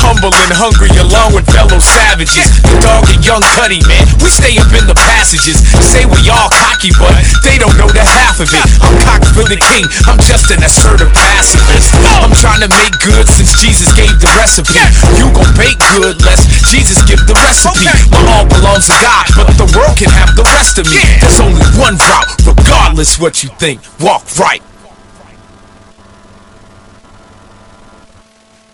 Humble 0.00 0.32
and 0.32 0.52
hungry 0.54 0.90
along 1.00 1.34
with 1.34 1.46
fellow 1.50 1.78
savages. 1.78 2.48
The 2.62 2.78
dog 2.80 3.06
and 3.10 3.20
young 3.24 3.42
Cuddy, 3.58 3.82
man. 3.86 4.06
We 4.22 4.30
stay 4.30 4.56
up 4.58 4.70
in 4.72 4.86
the 4.86 4.96
passages. 4.96 5.60
Say 5.82 6.06
we 6.06 6.30
all 6.30 6.48
cocky, 6.50 6.94
but 6.96 7.12
they 7.42 7.58
don't 7.58 7.74
know 7.76 7.90
the 7.90 8.02
half 8.04 8.38
of 8.38 8.48
it. 8.50 8.64
I'm 8.80 8.96
cocked 9.04 9.30
for 9.34 9.44
the 9.44 9.58
king. 9.58 9.84
I'm 10.06 10.20
just 10.22 10.50
an 10.54 10.62
assertive 10.62 11.10
pacifist. 11.12 11.92
I'm 12.22 12.34
trying 12.38 12.62
to 12.62 12.70
make 12.70 12.94
good 13.02 13.26
since 13.28 13.58
Jesus 13.58 13.90
gave 13.92 14.12
the 14.22 14.30
recipe. 14.38 14.78
You 15.18 15.28
gon' 15.34 15.50
bake 15.58 15.80
good, 15.98 16.22
lest 16.22 16.46
Jesus 16.70 17.02
give 17.04 17.20
the 17.26 17.34
recipe. 17.42 17.90
My 18.14 18.40
all 18.40 18.46
belongs 18.46 18.86
to 18.86 18.96
God, 19.02 19.26
but 19.34 19.50
the 19.58 19.68
world 19.76 19.98
can 19.98 20.10
have 20.10 20.36
the 20.36 20.46
rest 20.54 20.78
of 20.78 20.86
me. 20.86 21.02
There's 21.20 21.40
only 21.40 21.64
one 21.76 21.98
route, 21.98 22.30
regardless 22.46 23.18
what 23.18 23.42
you 23.42 23.50
think. 23.58 23.82
Walk 24.00 24.24
right. 24.38 24.62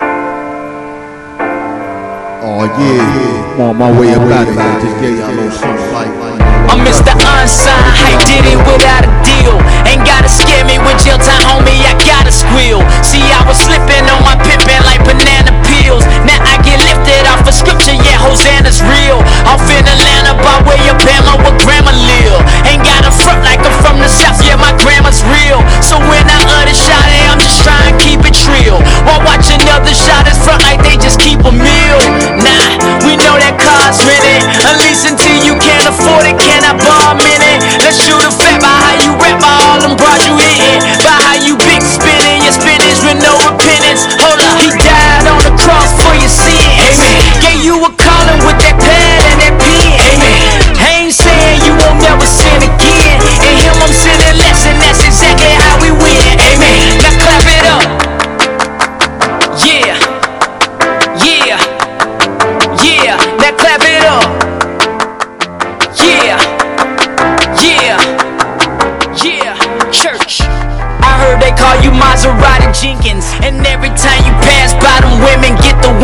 Oh 0.00 0.12
yeah, 2.76 3.54
I'm 3.56 3.60
on 3.60 3.76
my 3.76 3.90
way 3.98 4.12
up 4.14 4.22
out 4.22 4.48
of 4.48 4.54
here. 4.54 4.80
Just 4.80 4.96
gave 5.00 5.18
y'all 5.18 5.30
a 5.30 5.36
little 5.36 5.50
something 5.50 5.92
like. 5.92 6.08
I'm 6.66 6.82
Mr. 6.82 7.12
Unsigned, 7.14 7.96
I 8.02 8.16
did 8.26 8.44
it 8.44 8.58
without 8.66 9.04
a 9.06 9.12
deal. 9.22 9.56
Ain't 9.86 10.04
gotta 10.04 10.28
scare 10.28 10.64
me 10.66 10.78
with 10.82 10.98
jail 10.98 11.16
time, 11.16 11.40
homie, 11.46 11.80
I 11.86 11.94
gotta 12.02 12.32
squeal. 12.32 12.82
See, 13.06 13.22
I 13.22 13.40
was 13.46 13.56
slipping 13.56 14.04
on 14.10 14.20
my 14.26 14.34
pimpin' 14.42 14.55
of 17.46 17.54
scripture, 17.54 17.94
yeah, 17.94 18.18
Hosanna's 18.18 18.82
real. 18.82 19.22
Off 19.46 19.62
in 19.70 19.86
Atlanta 19.86 20.34
by 20.42 20.58
way 20.66 20.82
of 20.90 20.98
Bama 20.98 21.38
where 21.42 21.54
grandma 21.62 21.94
live. 21.94 22.42
Ain't 22.66 22.82
got 22.82 23.06
a 23.06 23.12
front 23.14 23.42
like 23.46 23.62
I'm 23.62 23.74
from 23.82 24.02
the 24.02 24.10
south, 24.10 24.42
yeah, 24.42 24.58
my 24.58 24.74
grandma's 24.82 25.22
real. 25.30 25.62
So 25.78 25.98
when 26.10 26.26
I 26.26 26.40
utter 26.58 26.74
shot, 26.74 27.06
I'm 27.30 27.38
just 27.38 27.62
trying 27.62 27.94
to 27.94 27.96
keep 28.02 28.20
it 28.26 28.36
real. 28.50 28.82
While 29.06 29.22
watching 29.22 29.62
other 29.70 29.94
shotters 29.94 30.38
front 30.42 30.62
like 30.66 30.82
they 30.82 30.98
just 30.98 31.22
keep 31.22 31.38
a 31.46 31.52
meal. 31.54 31.98
Nah, 32.42 32.82
we 33.06 33.14
know 33.16 33.38
that 33.38 33.56
car's 33.62 34.02
it 34.02 34.42
At 34.66 34.76
least 34.82 35.06
until 35.06 35.36
you 35.46 35.54
can't 35.62 35.86
afford 35.86 36.26
it, 36.26 36.36
can 36.42 36.66
I 36.66 36.74
bomb 36.74 37.22
it? 37.22 37.35
seconds 73.06 73.35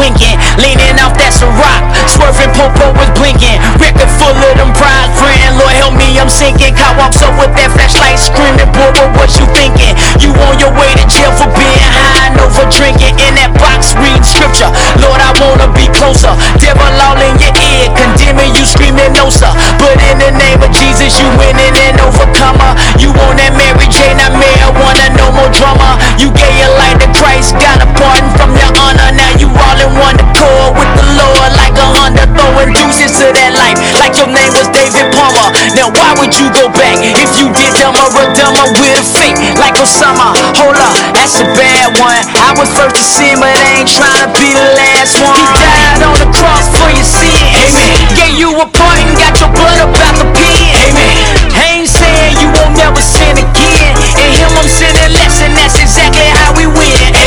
winking. 0.03 0.35
Leaning 0.59 0.99
off, 0.99 1.15
that's 1.15 1.39
a 1.47 1.49
rock. 1.63 1.87
Swerving, 2.11 2.51
popo 2.59 2.91
was 2.99 3.07
blinking. 3.15 3.63
Record 3.79 4.11
full 4.19 4.35
of 4.35 4.55
them 4.59 4.75
pride 4.75 5.07
friend. 5.15 5.55
Lord 5.63 5.79
help 5.79 5.95
me, 5.95 6.19
I'm 6.19 6.27
sinking. 6.27 6.75
Cop 6.75 6.99
walks 6.99 7.23
up 7.23 7.39
with 7.39 7.55
that 7.55 7.71
flashlight 7.71 8.19
screaming. 8.19 8.67
Boy, 8.75 8.91
what 9.15 9.31
you 9.39 9.47
thinking? 9.55 9.95
You 10.19 10.35
on 10.51 10.59
your 10.59 10.75
way 10.75 10.91
to 10.99 11.07
jail 11.07 11.31
for 11.39 11.47
being 11.55 11.87
high 11.95 12.27
and 12.27 12.37
over 12.43 12.67
drinking. 12.67 13.15
In 13.23 13.39
that 13.39 13.55
box, 13.55 13.95
reading 14.03 14.27
scripture. 14.27 14.69
Lord, 14.99 15.23
I 15.23 15.31
wanna 15.39 15.71
be 15.71 15.87
closer. 15.95 16.35
Devil 16.59 16.83
all 16.99 17.19
in 17.23 17.39
your 17.39 17.55
ear, 17.55 17.87
condemning 17.95 18.59
you, 18.59 18.67
screaming 18.67 19.15
no 19.15 19.31
sir. 19.31 19.55
But 19.79 20.03
in 20.11 20.19
the 20.19 20.35
name 20.35 20.59
of 20.59 20.75
Jesus, 20.75 21.23
you 21.23 21.31
winning 21.39 21.77
and 21.79 22.03
overcomer. 22.03 22.75
You 22.99 23.15
on 23.31 23.39
that 23.39 23.55
Mary 23.55 23.87
Jane, 23.87 24.19
not 24.19 24.35
marijuana, 24.35 25.15
no 25.15 25.31
more 25.31 25.53
drama. 25.55 25.95
You 26.19 26.35
gave 26.35 26.55
your 26.59 26.75
life 26.75 26.99
to 26.99 27.09
Christ, 27.15 27.55
got 27.63 27.79
a 27.79 27.89
pardon 27.95 28.31
from 28.35 28.51
your 28.59 28.73
honor. 28.83 29.15
Now 29.15 29.31
you 29.39 29.47
all 29.53 29.79
in 29.79 29.92
I'm 29.93 30.01
on 30.09 30.17
the 30.17 30.25
with 30.73 30.93
the 30.97 31.05
Lord 31.21 31.53
like 31.53 31.77
a 31.77 31.85
Honda 31.85 32.25
throwing 32.33 32.73
deuces 32.73 33.13
to 33.21 33.29
that 33.29 33.53
life 33.53 33.77
like 34.01 34.17
your 34.17 34.33
name 34.33 34.49
was 34.57 34.65
David 34.73 35.13
Palmer. 35.13 35.53
Now 35.77 35.93
why 35.93 36.17
would 36.17 36.33
you 36.33 36.49
go 36.57 36.73
back 36.73 36.97
if 37.05 37.29
you 37.37 37.53
did 37.53 37.77
dumber 37.77 38.09
or 38.17 38.25
dumber 38.33 38.73
with 38.81 38.97
a 38.97 39.05
fake 39.05 39.37
like 39.61 39.77
Osama? 39.77 40.33
Hold 40.57 40.81
up, 40.81 40.97
that's 41.13 41.37
a 41.37 41.47
bad 41.61 41.93
one. 42.01 42.25
I 42.41 42.57
was 42.57 42.73
first 42.73 42.97
to 42.97 43.05
sin, 43.05 43.37
but 43.37 43.53
I 43.53 43.85
ain't 43.85 43.93
trying 43.93 44.17
to 44.25 44.33
be 44.33 44.57
the 44.57 44.65
last 44.81 45.13
one. 45.21 45.37
He 45.37 45.45
died 45.61 46.01
on 46.09 46.17
the 46.25 46.31
cross 46.41 46.73
for 46.73 46.89
your 46.89 47.05
sin. 47.05 47.29
Amen. 47.53 48.17
Gave 48.17 48.33
you 48.41 48.49
a 48.57 48.65
pardon, 48.73 49.13
got 49.21 49.37
your 49.45 49.53
blood 49.53 49.77
up 49.77 49.93
out 50.09 50.17
the 50.17 50.29
pen. 50.33 50.89
Amen. 50.89 51.53
I 51.53 51.85
ain't 51.85 51.93
saying 51.93 52.41
you 52.41 52.49
won't 52.49 52.81
never 52.81 53.05
sin 53.05 53.37
again. 53.37 53.93
In 54.17 54.41
Him 54.41 54.57
I'm 54.57 54.73
sinning 54.73 55.13
less, 55.13 55.37
and 55.45 55.53
that's 55.53 55.77
exactly 55.77 56.33
how 56.33 56.57
we 56.57 56.65
win. 56.65 57.22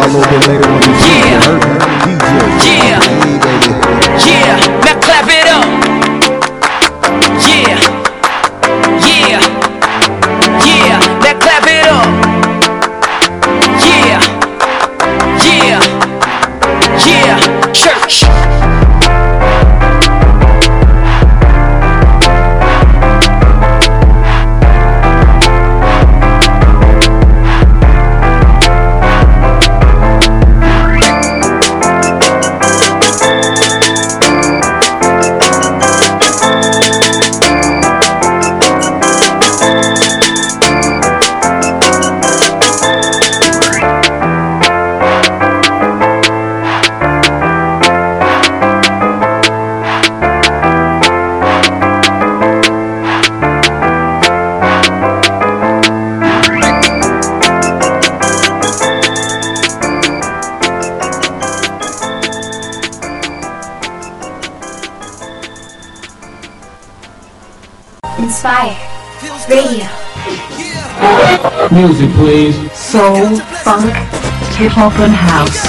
A 0.00 0.06
little 0.06 0.22
bit 0.22 0.48
later 0.48 0.68
on 0.70 1.09
music, 71.80 72.10
please. 72.12 72.56
Soul, 72.72 73.36
funk, 73.64 73.94
hip 74.56 74.72
hop, 74.72 74.92
and 74.98 75.12
house. 75.12 75.60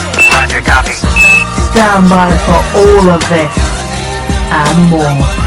Stand 1.72 2.10
by 2.10 2.32
for 2.46 2.60
all 2.80 3.10
of 3.10 3.22
this 3.30 3.56
and 4.52 4.90
more. 4.90 5.41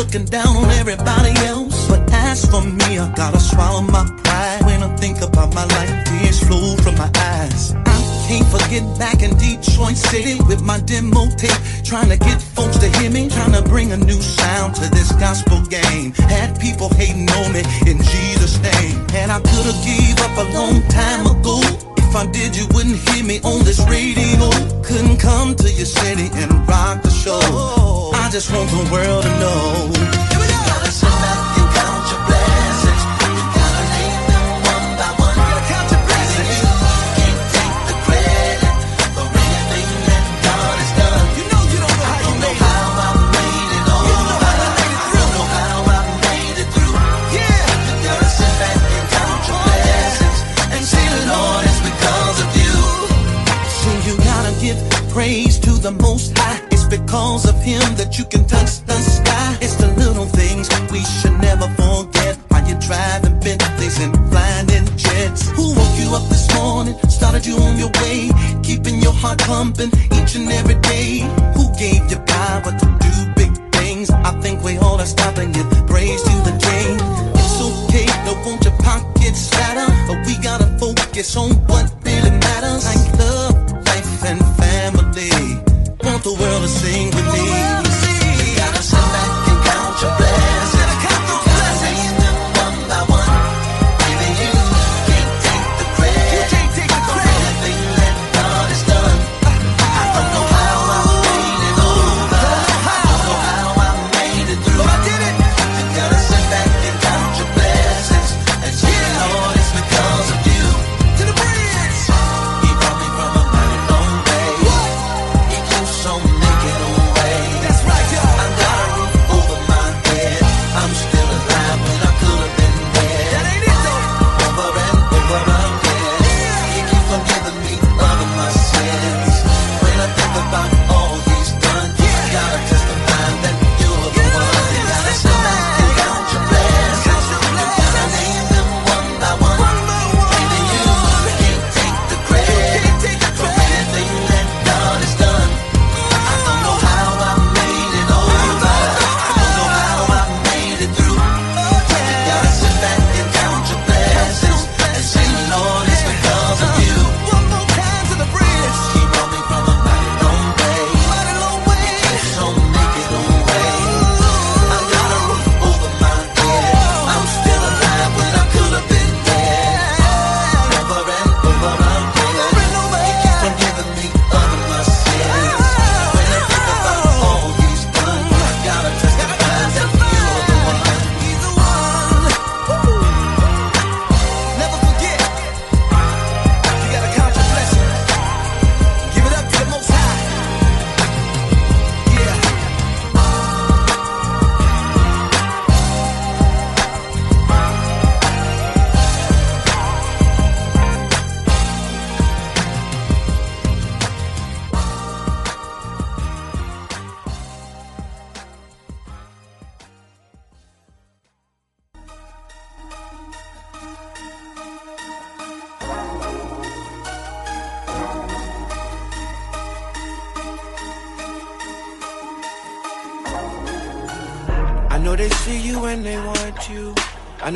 looking 0.00 0.24
down 0.24 0.56
on 0.56 0.70
everybody. 0.70 1.19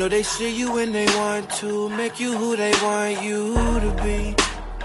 Know 0.05 0.09
they 0.09 0.23
see 0.23 0.55
you 0.55 0.71
when 0.71 0.91
they 0.91 1.07
want 1.17 1.49
to 1.49 1.89
make 1.89 2.19
you 2.19 2.37
who 2.37 2.55
they 2.55 2.73
want 2.83 3.23
you 3.23 3.55
to 3.55 3.91
be. 4.03 4.35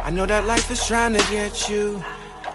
I 0.03 0.11
know 0.11 0.25
that 0.25 0.47
life 0.47 0.71
is 0.71 0.87
trying 0.87 1.13
to 1.13 1.23
get 1.31 1.69
you. 1.69 2.03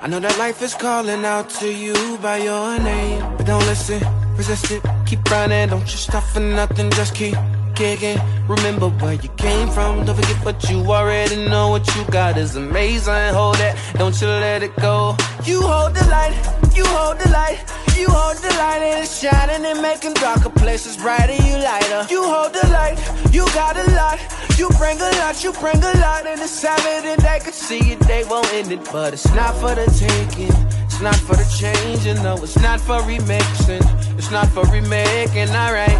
I 0.01 0.07
know 0.07 0.19
that 0.19 0.35
life 0.39 0.63
is 0.63 0.73
calling 0.73 1.23
out 1.25 1.47
to 1.61 1.71
you 1.71 2.17
by 2.23 2.37
your 2.37 2.79
name. 2.79 3.21
But 3.37 3.45
don't 3.45 3.65
listen, 3.67 4.01
resist 4.35 4.71
it, 4.71 4.81
keep 5.05 5.29
running. 5.29 5.69
Don't 5.69 5.81
you 5.81 5.99
stop 6.07 6.23
for 6.23 6.39
nothing, 6.39 6.89
just 6.91 7.13
keep 7.13 7.35
kicking. 7.75 8.17
Remember 8.47 8.89
where 8.89 9.13
you 9.13 9.29
came 9.37 9.69
from, 9.69 10.03
don't 10.03 10.15
forget 10.15 10.43
what 10.43 10.67
you 10.67 10.79
already 10.91 11.47
know. 11.47 11.69
What 11.69 11.85
you 11.95 12.03
got 12.05 12.35
is 12.35 12.55
amazing. 12.55 13.33
Hold 13.39 13.59
it, 13.59 13.75
don't 13.93 14.19
you 14.19 14.27
let 14.27 14.63
it 14.63 14.75
go. 14.77 15.15
You 15.43 15.61
hold 15.61 15.93
the 15.93 16.05
light, 16.07 16.35
you 16.75 16.85
hold 16.85 17.19
the 17.19 17.29
light. 17.29 17.74
You 17.97 18.09
hold 18.09 18.37
the 18.37 18.49
light 18.59 18.81
and 18.81 19.03
it's 19.03 19.19
shining 19.21 19.65
and 19.65 19.81
making 19.81 20.13
darker 20.15 20.49
places 20.49 20.97
brighter. 20.97 21.33
You 21.33 21.57
lighter. 21.63 22.05
You 22.09 22.23
hold 22.23 22.53
the 22.53 22.67
light. 22.67 22.97
You 23.31 23.45
got 23.53 23.77
a 23.77 23.89
lot. 23.91 24.19
You 24.57 24.69
bring 24.77 24.99
a 24.99 25.11
lot. 25.21 25.41
You 25.43 25.53
bring 25.53 25.81
a 25.81 25.93
lot. 25.99 26.27
And 26.27 26.41
it's 26.41 26.63
evident 26.63 27.21
they 27.21 27.39
could 27.39 27.53
see 27.53 27.93
it. 27.93 27.99
They 28.01 28.23
won't 28.25 28.51
end 28.53 28.71
it, 28.71 28.83
but 28.91 29.13
it's 29.13 29.33
not 29.33 29.55
for 29.55 29.73
the 29.75 29.85
taking. 29.95 30.55
It's 30.83 31.01
not 31.01 31.15
for 31.15 31.35
the 31.35 31.47
changing. 31.57 32.21
No, 32.21 32.35
it's 32.35 32.59
not 32.59 32.81
for 32.81 32.99
remixing. 33.01 33.83
It's 34.17 34.31
not 34.31 34.49
for 34.49 34.65
remaking. 34.65 35.49
Alright. 35.49 35.99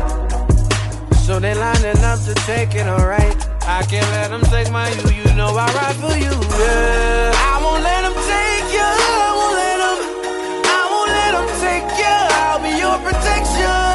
So 1.26 1.40
they 1.40 1.54
lining 1.56 1.98
up 2.04 2.20
to 2.26 2.34
take 2.46 2.76
it. 2.76 2.88
Alright. 2.88 3.50
I 3.68 3.84
can't 3.84 4.08
let 4.12 4.30
them 4.30 4.42
take 4.52 4.72
my 4.72 4.90
you. 4.92 5.24
You 5.24 5.34
know 5.36 5.48
I 5.48 5.72
ride 5.74 5.96
for 5.96 6.16
you. 6.18 6.34
Yeah. 6.60 7.35
Protection. 13.06 13.94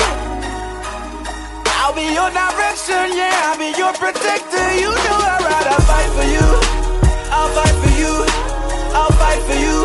I'll 1.83 1.95
be 1.95 2.07
your 2.15 2.31
direction. 2.31 3.05
Yeah, 3.19 3.51
I'll 3.51 3.59
be 3.59 3.75
your 3.75 3.93
protector. 3.99 4.67
You 4.79 4.91
know 5.07 5.19
I 5.19 5.37
ride. 5.43 5.69
I 5.75 5.79
fight 5.91 6.11
for 6.15 6.27
you. 6.35 6.47
I'll 7.35 7.51
fight 7.59 7.77
for 7.83 7.93
you. 7.99 8.15
I'll 8.95 9.15
fight 9.19 9.43
for 9.49 9.59
you. 9.59 9.77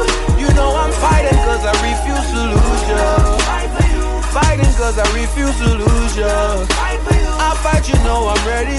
You 0.41 0.49
know 0.53 0.69
I'm 0.78 0.93
fighting 1.01 1.39
cause 1.47 1.63
I 1.65 1.73
refuse 1.82 2.28
to 2.36 2.41
lose 2.53 2.84
you. 2.91 3.01
Fighting 4.38 4.73
cause 4.78 4.97
I 4.99 5.07
refuse 5.13 5.57
to 5.63 5.69
lose 5.84 6.17
you. 6.17 6.26
I'll 6.26 7.55
fight, 7.65 7.88
you 7.88 7.95
know 8.03 8.28
I'm 8.28 8.47
ready. 8.47 8.78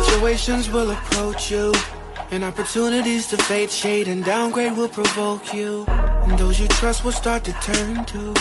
Situations 0.00 0.70
will 0.70 0.90
approach 0.90 1.50
you. 1.50 1.72
And 2.30 2.44
opportunities 2.44 3.28
to 3.28 3.36
fade, 3.36 3.70
shade, 3.70 4.08
and 4.08 4.24
downgrade 4.24 4.76
will 4.76 4.88
provoke 4.88 5.54
you. 5.54 5.84
And 6.26 6.38
those 6.38 6.58
you 6.58 6.68
trust 6.68 7.04
will 7.04 7.12
start 7.12 7.44
to 7.44 7.52
turn 7.52 8.04
to. 8.06 8.34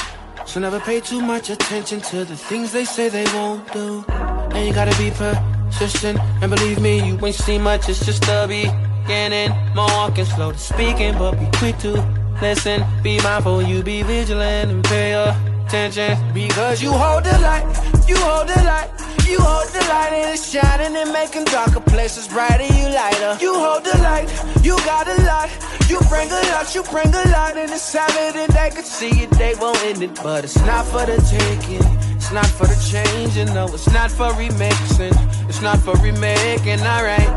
So 0.52 0.60
never 0.60 0.82
pay 0.82 1.00
too 1.00 1.22
much 1.22 1.50
attention 1.50 2.02
to 2.02 2.26
the 2.26 2.36
things 2.36 2.74
they 2.74 2.84
say 2.84 3.08
they 3.08 3.24
won't 3.34 3.72
do. 3.72 4.04
And 4.10 4.68
you 4.68 4.74
gotta 4.74 4.94
be 4.98 5.10
persistent. 5.12 6.20
And 6.42 6.52
believe 6.52 6.82
me, 6.82 7.02
you 7.08 7.18
ain't 7.26 7.36
seen 7.36 7.62
much, 7.62 7.88
it's 7.88 8.06
just 8.06 8.26
a 8.28 8.46
beginning. 8.50 9.52
More 9.74 9.88
walking, 9.88 10.26
slow 10.26 10.52
to 10.52 10.58
speaking, 10.58 11.18
but 11.18 11.40
be 11.40 11.48
quick 11.58 11.78
to 11.78 11.94
listen. 12.42 12.84
Be 13.02 13.22
mindful, 13.22 13.62
you 13.62 13.82
be 13.82 14.04
vigilant 14.04 14.72
and 14.72 14.84
pay 14.84 15.14
attention. 15.14 16.18
Because 16.34 16.84
you 16.84 16.92
hold 16.92 17.24
the 17.24 17.40
light, 17.40 17.64
you 18.10 18.18
hold 18.18 18.50
the 18.50 18.62
light. 18.62 19.01
You 19.32 19.40
hold 19.40 19.70
the 19.70 19.80
light 19.88 20.12
and 20.12 20.34
it's 20.34 20.52
shining 20.52 20.94
and 20.98 21.14
making 21.14 21.46
darker 21.46 21.80
places 21.80 22.28
brighter. 22.28 22.66
You 22.66 22.90
lighter. 22.90 23.38
You 23.40 23.54
hold 23.54 23.86
the 23.86 23.98
light. 24.00 24.28
You 24.62 24.76
got 24.84 25.08
a 25.08 25.16
lot. 25.24 25.50
You 25.88 26.00
bring 26.10 26.30
a 26.30 26.42
lot. 26.52 26.76
You 26.76 26.84
bring 26.84 27.08
a 27.08 27.24
lot 27.32 27.56
and 27.56 27.72
it's 27.72 27.96
evident 27.96 28.52
they 28.54 28.70
could 28.76 28.86
see 28.86 29.24
it. 29.24 29.30
They 29.32 29.56
won't 29.56 29.82
end 29.86 30.04
it, 30.04 30.20
but 30.22 30.44
it's 30.44 30.60
not 30.66 30.86
for 30.86 31.06
the 31.06 31.16
taking. 31.32 31.86
It's 32.18 32.34
not 32.34 32.46
for 32.46 32.68
the 32.68 32.76
changing. 32.92 33.54
No, 33.54 33.68
it's 33.68 33.90
not 33.94 34.12
for 34.12 34.32
remixing. 34.36 35.16
It's 35.48 35.62
not 35.62 35.80
for 35.80 35.96
remaking. 36.04 36.82
Alright. 36.82 37.32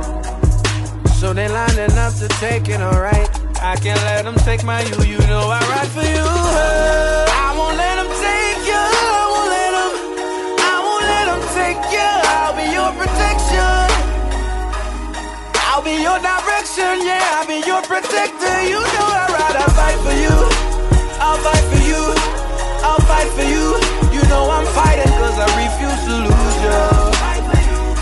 So 1.20 1.32
they 1.32 1.48
lining 1.48 1.96
up 1.96 2.12
to 2.14 2.26
take 2.42 2.68
it. 2.68 2.80
Alright. 2.80 3.30
I 3.62 3.76
can't 3.76 4.02
let 4.02 4.24
them 4.24 4.34
take 4.34 4.64
my 4.64 4.82
you. 4.82 4.98
You 5.04 5.18
know 5.28 5.46
I 5.46 5.60
ride 5.70 5.88
for 5.94 6.02
you. 6.02 6.26
I 6.26 7.54
won't 7.56 7.76
let 7.76 8.02
them 8.02 8.13
be 15.84 16.00
your 16.00 16.18
direction. 16.18 17.04
Yeah, 17.04 17.36
I'll 17.36 17.46
be 17.46 17.60
your 17.68 17.82
protector. 17.84 18.56
You 18.64 18.80
know 18.80 19.08
I 19.12 19.24
ride. 19.36 19.56
I'll 19.60 19.74
fight 19.76 19.98
for 20.00 20.16
you. 20.16 20.36
I'll 21.20 21.40
fight 21.44 21.64
for 21.68 21.82
you. 21.84 22.02
I'll 22.80 23.04
fight 23.04 23.28
for 23.36 23.44
you. 23.44 23.76
You 24.16 24.22
know 24.32 24.48
I'm 24.48 24.66
fighting 24.72 25.12
cause 25.20 25.36
I 25.36 25.46
refuse 25.60 26.00
to 26.08 26.14
lose 26.24 26.56
ya. 26.64 27.14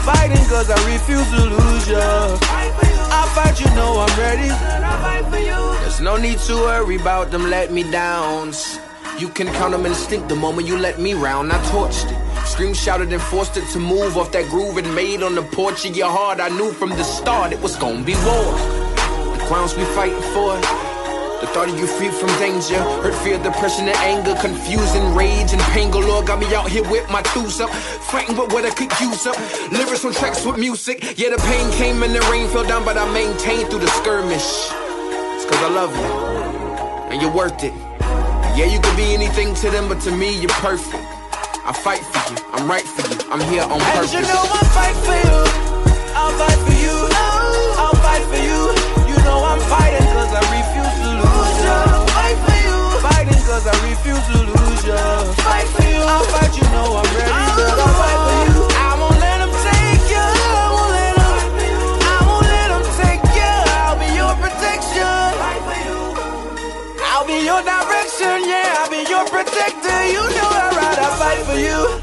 Fighting 0.07 0.45
cause 0.47 0.70
I 0.70 0.78
refuse 0.87 1.28
to 1.35 1.43
lose 1.51 1.89
ya. 1.89 2.39
I'll 3.11 3.28
fight, 3.35 3.61
you 3.61 3.66
know 3.74 3.99
I'm 3.99 4.14
ready. 4.18 4.49
There's 5.83 6.01
no 6.01 6.16
need 6.16 6.39
to 6.47 6.55
worry 6.55 6.97
about 6.97 7.30
them 7.30 7.51
let 7.51 7.72
me 7.72 7.83
downs. 7.91 8.78
You 9.18 9.28
can 9.28 9.49
count 9.49 9.72
them 9.72 9.87
instinct 9.87 10.28
the 10.28 10.37
moment 10.37 10.66
you 10.66 10.78
let 10.78 10.99
me 10.99 11.14
round. 11.14 11.53
I 11.53 11.59
torched 11.66 12.11
it. 12.11 12.21
Scream 12.62 12.74
shouted 12.74 13.12
and 13.12 13.20
forced 13.20 13.56
it 13.56 13.66
to 13.70 13.80
move 13.80 14.16
off 14.16 14.30
that 14.30 14.48
groove 14.48 14.76
and 14.76 14.86
made 14.94 15.24
on 15.24 15.34
the 15.34 15.42
porch 15.42 15.84
of 15.84 15.96
your 15.96 16.08
heart. 16.08 16.38
I 16.38 16.48
knew 16.48 16.70
from 16.70 16.90
the 16.90 17.02
start 17.02 17.52
it 17.52 17.60
was 17.60 17.74
gonna 17.74 18.04
be 18.04 18.14
war. 18.22 18.54
The 19.34 19.44
grounds 19.48 19.74
we 19.74 19.82
fighting 19.98 20.22
for. 20.30 20.54
The 21.42 21.48
thought 21.50 21.68
of 21.68 21.76
you 21.76 21.88
free 21.88 22.10
from 22.10 22.28
danger 22.38 22.78
Hurt, 23.02 23.16
fear, 23.24 23.36
depression, 23.42 23.88
and 23.88 23.96
anger 24.06 24.36
Confusion, 24.40 25.12
rage, 25.12 25.52
and 25.52 25.60
pain 25.74 25.90
galore 25.90 26.22
Got 26.22 26.38
me 26.38 26.54
out 26.54 26.68
here 26.68 26.88
with 26.88 27.10
my 27.10 27.20
tools 27.34 27.60
up 27.60 27.68
Fighting 28.14 28.36
with 28.36 28.52
what 28.52 28.64
I 28.64 28.70
could 28.70 28.92
use 29.00 29.26
up 29.26 29.34
Lyrics 29.72 30.04
on 30.04 30.12
tracks 30.12 30.46
with 30.46 30.56
music 30.56 31.18
Yeah, 31.18 31.30
the 31.30 31.42
pain 31.42 31.66
came 31.72 32.04
and 32.04 32.14
the 32.14 32.20
rain 32.30 32.46
fell 32.46 32.62
down 32.62 32.84
But 32.84 32.96
I 32.96 33.12
maintained 33.12 33.70
through 33.70 33.80
the 33.80 33.88
skirmish 33.88 34.70
It's 35.34 35.44
cause 35.50 35.62
I 35.66 35.70
love 35.74 35.90
you 35.90 37.10
And 37.10 37.20
you're 37.20 37.34
worth 37.34 37.64
it 37.64 37.74
Yeah, 38.54 38.66
you 38.66 38.78
could 38.78 38.96
be 38.96 39.12
anything 39.12 39.52
to 39.56 39.70
them 39.70 39.88
But 39.88 40.00
to 40.02 40.12
me, 40.14 40.38
you're 40.40 40.56
perfect 40.62 41.11
I 41.64 41.72
fight 41.72 42.02
for 42.02 42.18
you, 42.26 42.42
I'm 42.50 42.66
right 42.66 42.82
for 42.82 43.06
you. 43.06 43.14
I'm 43.30 43.38
here 43.46 43.62
on 43.62 43.78
purpose 43.78 44.10
And 44.10 44.26
you 44.26 44.34
know 44.34 44.42
I 44.50 44.66
fight 44.74 44.98
for 45.06 45.14
you. 45.14 45.38
I'll 46.10 46.34
fight 46.34 46.58
for 46.58 46.74
you. 46.74 46.96
I'll 47.78 47.94
fight 48.02 48.24
for 48.26 48.42
you. 48.42 48.60
You 49.06 49.16
know 49.22 49.46
I'm 49.46 49.62
fighting 49.70 50.02
cause 50.10 50.34
I 50.34 50.42
refuse 50.50 50.90
to 50.90 51.08
lose 51.22 51.58
ya. 51.62 52.02
Fight 52.18 52.38
for 52.42 52.58
you? 52.66 52.78
Fighting 53.06 53.42
cause 53.46 53.64
I 53.70 53.74
refuse 53.86 54.26
to 54.34 54.38
lose 54.42 54.82
ya. 54.90 54.98
Fight 55.46 55.70
for 55.70 55.86
you. 55.86 56.02
I'll 56.02 56.26
fight 56.34 56.50
you 56.50 56.66
know 56.74 56.98
I'm 56.98 57.06
ready 57.14 57.30
Cause 57.30 57.78
I'll 57.78 57.94
fight 57.94 58.18
for 58.26 58.36
you. 58.42 58.58
I 58.66 58.90
won't 58.98 59.18
let 59.22 59.38
them 59.38 59.52
take 59.62 60.02
ya. 60.10 60.18
I 60.18 60.66
won't 60.66 60.92
let 60.98 61.14
them 61.14 61.38
I 62.10 62.18
won't 62.26 62.46
let 62.50 62.68
them 62.74 62.84
take 63.06 63.22
ya. 63.38 63.50
I'll 63.86 63.98
be 64.02 64.10
your 64.18 64.34
protection. 64.34 65.14
Fight 65.38 65.62
for 65.62 65.78
you. 65.78 65.98
I'll 67.06 67.22
be 67.22 67.38
your 67.46 67.62
direction. 67.62 68.50
Yeah, 68.50 68.82
I'll 68.82 68.90
be 68.90 69.06
your 69.06 69.22
protector. 69.30 69.98
You 70.10 70.26
know 70.26 70.42
I 70.42 70.42
ride, 70.42 70.50
I 70.50 70.51
fight 71.33 71.47
for 71.47 71.59
you 71.59 72.01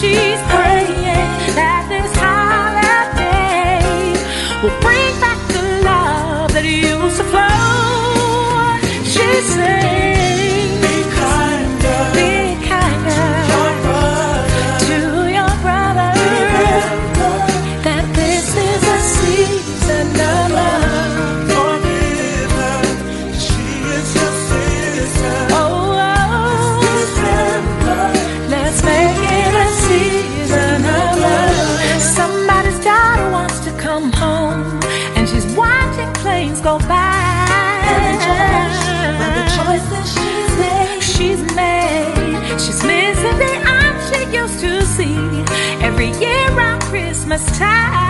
she's 0.00 0.47
Christmas 47.28 47.58
time. 47.58 48.07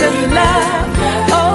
To 0.00 0.08
love. 0.34 0.96
Oh, 1.36 1.49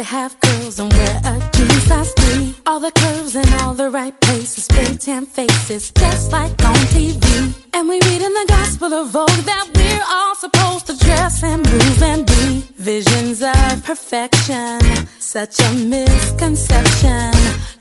to 0.00 0.04
have 0.04 0.40
curls 0.40 0.78
and 0.80 0.90
wear 0.92 1.20
a 1.24 1.50
jeans 1.52 1.82
size 1.84 2.12
three? 2.14 2.54
All 2.66 2.80
the 2.80 2.92
curves 2.92 3.36
in 3.36 3.46
all 3.60 3.74
the 3.74 3.90
right 3.90 4.18
places, 4.20 4.64
spray 4.64 4.96
tan 4.96 5.26
faces, 5.26 5.92
just 5.92 6.32
like 6.32 6.52
on 6.64 6.80
TV. 6.94 7.24
And 7.74 7.86
we 7.86 7.96
read 8.08 8.22
in 8.22 8.32
the 8.40 8.46
Gospel 8.48 8.94
of 8.94 9.08
Vogue 9.10 9.44
that 9.50 9.66
we're 9.74 10.06
all 10.16 10.34
supposed 10.36 10.86
to 10.86 10.96
dress 11.04 11.42
and 11.42 11.60
move 11.70 12.02
and 12.02 12.24
be 12.26 12.64
visions 12.76 13.42
of 13.42 13.84
perfection. 13.84 14.80
Such 15.18 15.60
a 15.60 15.70
misconception, 15.94 17.32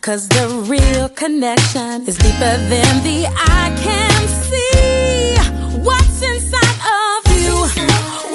cause 0.02 0.28
the 0.28 0.46
real 0.74 1.08
connection 1.10 2.06
is 2.10 2.18
deeper 2.18 2.56
than 2.72 2.94
the 3.10 3.20
eye 3.56 3.72
can 3.86 4.22
see. 4.48 5.84
What's 5.88 6.22
inside 6.22 6.80
of 7.00 7.20
you? 7.40 7.56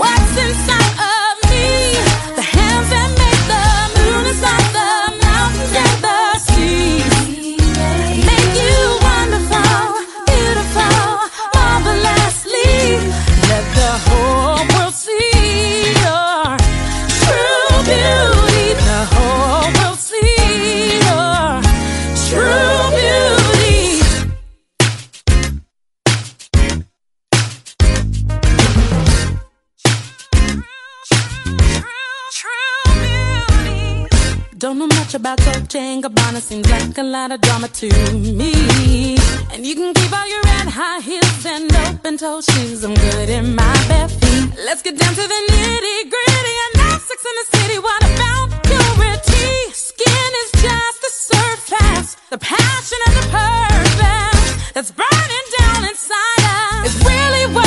What's 0.00 0.36
inside 0.46 0.92
of 1.08 1.13
Don't 34.56 34.78
know 34.78 34.86
much 34.86 35.14
about 35.14 35.38
Dolce 35.38 35.80
and 35.80 36.02
Gabbana, 36.04 36.40
seems 36.40 36.70
like 36.70 36.96
a 36.96 37.02
lot 37.02 37.32
of 37.32 37.40
drama 37.40 37.66
to 37.66 37.88
me. 38.14 39.16
And 39.52 39.66
you 39.66 39.74
can 39.74 39.92
keep 39.92 40.12
all 40.12 40.28
your 40.28 40.42
red 40.42 40.68
high 40.68 41.00
heels 41.00 41.44
and 41.44 41.74
open 41.88 42.16
toe 42.16 42.40
shoes. 42.40 42.84
I'm 42.84 42.94
good 42.94 43.28
in 43.30 43.56
my 43.56 43.74
bare 43.88 44.08
feet. 44.08 44.54
Let's 44.64 44.80
get 44.80 44.96
down 44.96 45.12
to 45.12 45.22
the 45.22 45.40
nitty 45.50 45.98
gritty. 46.08 46.56
And 46.64 46.72
now 46.76 46.98
Sex 46.98 47.18
in 47.30 47.34
the 47.40 47.46
City, 47.58 47.78
what 47.80 48.02
about 48.14 48.46
purity? 48.62 49.72
Skin 49.72 50.30
is 50.44 50.50
just 50.62 50.98
the 51.02 51.10
surface. 51.10 52.16
The 52.30 52.38
passion 52.38 52.98
and 53.06 53.14
the 53.20 53.26
purpose 53.34 54.72
that's 54.72 54.92
burning 54.92 55.46
down 55.58 55.82
inside 55.82 56.42
us 56.46 56.94
is 56.94 57.04
really 57.04 57.54
what 57.54 57.63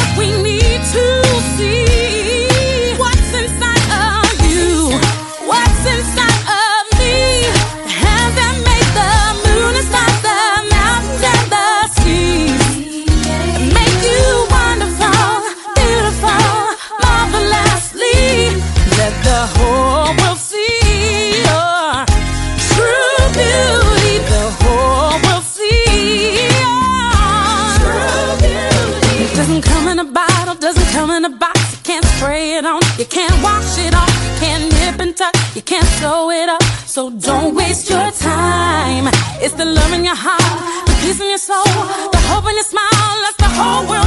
spray 32.18 32.58
it 32.58 32.66
on, 32.66 32.82
you 32.98 33.06
can't 33.06 33.38
wash 33.44 33.78
it 33.78 33.94
off, 33.94 34.14
you 34.26 34.34
can't 34.42 34.66
nip 34.74 35.00
and 35.00 35.16
tuck, 35.16 35.36
you 35.56 35.62
can't 35.62 35.86
sew 36.00 36.30
it 36.32 36.50
up. 36.50 36.64
So 36.86 37.10
don't 37.12 37.54
waste 37.56 37.90
your 37.90 38.10
time. 38.12 39.06
It's 39.44 39.54
the 39.54 39.66
love 39.66 39.94
in 39.94 40.04
your 40.04 40.18
heart, 40.18 40.42
the 40.88 40.94
peace 41.02 41.22
in 41.22 41.30
your 41.30 41.44
soul, 41.50 41.70
the 42.14 42.22
hope 42.30 42.46
in 42.50 42.56
your 42.56 42.70
smile. 42.74 43.16
Let 43.26 43.36
the 43.38 43.52
whole 43.58 43.84
world 43.90 44.07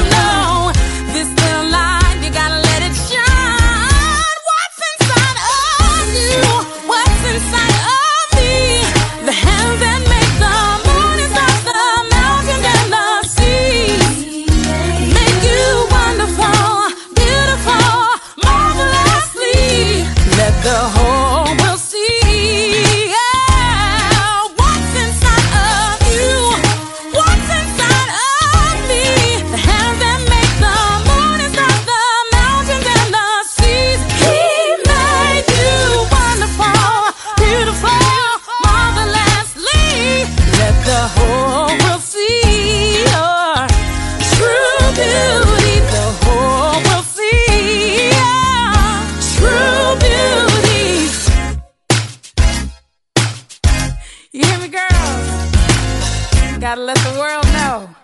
Gotta 56.81 56.93
let 56.95 56.97
the 56.99 57.18
world 57.18 57.45
know. 57.59 57.95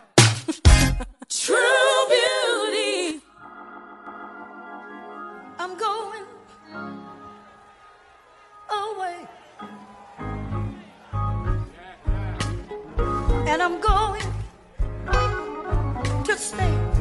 True 1.31 1.57
beauty. 2.11 3.23
I'm 5.59 5.79
going 5.79 6.25
away. 8.71 9.29
And 13.49 13.63
I'm 13.63 13.81
going 13.81 14.23
to 16.25 16.37
stay. 16.37 16.96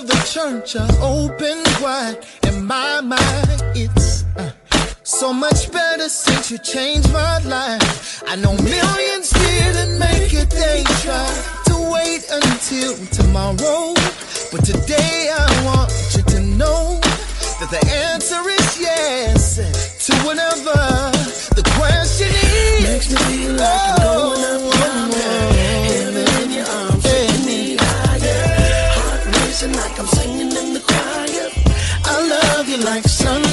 of 0.00 0.06
the 0.06 0.20
church 0.32 0.76
are 0.76 0.92
open 1.02 1.62
wide. 1.82 2.18
And 2.44 2.66
my 2.66 3.00
mind, 3.00 3.62
it's 3.74 4.24
uh, 4.36 4.50
so 5.02 5.32
much 5.32 5.70
better 5.70 6.08
since 6.08 6.50
you 6.50 6.58
changed 6.58 7.12
my 7.12 7.38
life. 7.40 8.22
I 8.26 8.36
know 8.36 8.54
millions 8.62 9.30
didn't 9.30 9.98
make 9.98 10.32
it, 10.32 10.48
they 10.50 10.84
tried 11.04 11.42
to 11.66 11.76
wait 11.92 12.24
until 12.30 12.96
tomorrow. 13.18 13.94
But 14.52 14.64
today 14.64 15.30
I 15.32 15.46
want 15.66 15.90
you 16.16 16.22
to 16.34 16.40
know 16.60 16.98
that 17.60 17.68
the 17.70 17.82
answer 18.08 18.40
is 18.48 18.80
yes 18.80 19.56
to 20.06 20.12
whatever 20.24 20.80
the 21.58 21.64
question 21.76 22.28
is. 22.28 22.88
Makes 22.88 23.10
me 23.10 23.16
feel 23.28 23.52
like 23.52 24.00
oh, 24.00 24.32
I'm 24.32 24.40
going 24.40 24.44
up 24.44 24.62
oh, 24.62 25.00
one 25.00 25.10
more. 25.10 25.19
dancing 29.60 29.76
like 29.80 29.98
I'm 29.98 30.06
singing 30.06 30.56
in 30.56 30.74
the 30.74 30.80
choir. 30.80 31.50
I 32.04 32.56
love 32.56 32.68
you 32.68 32.78
like 32.78 33.04
sunlight. 33.04 33.49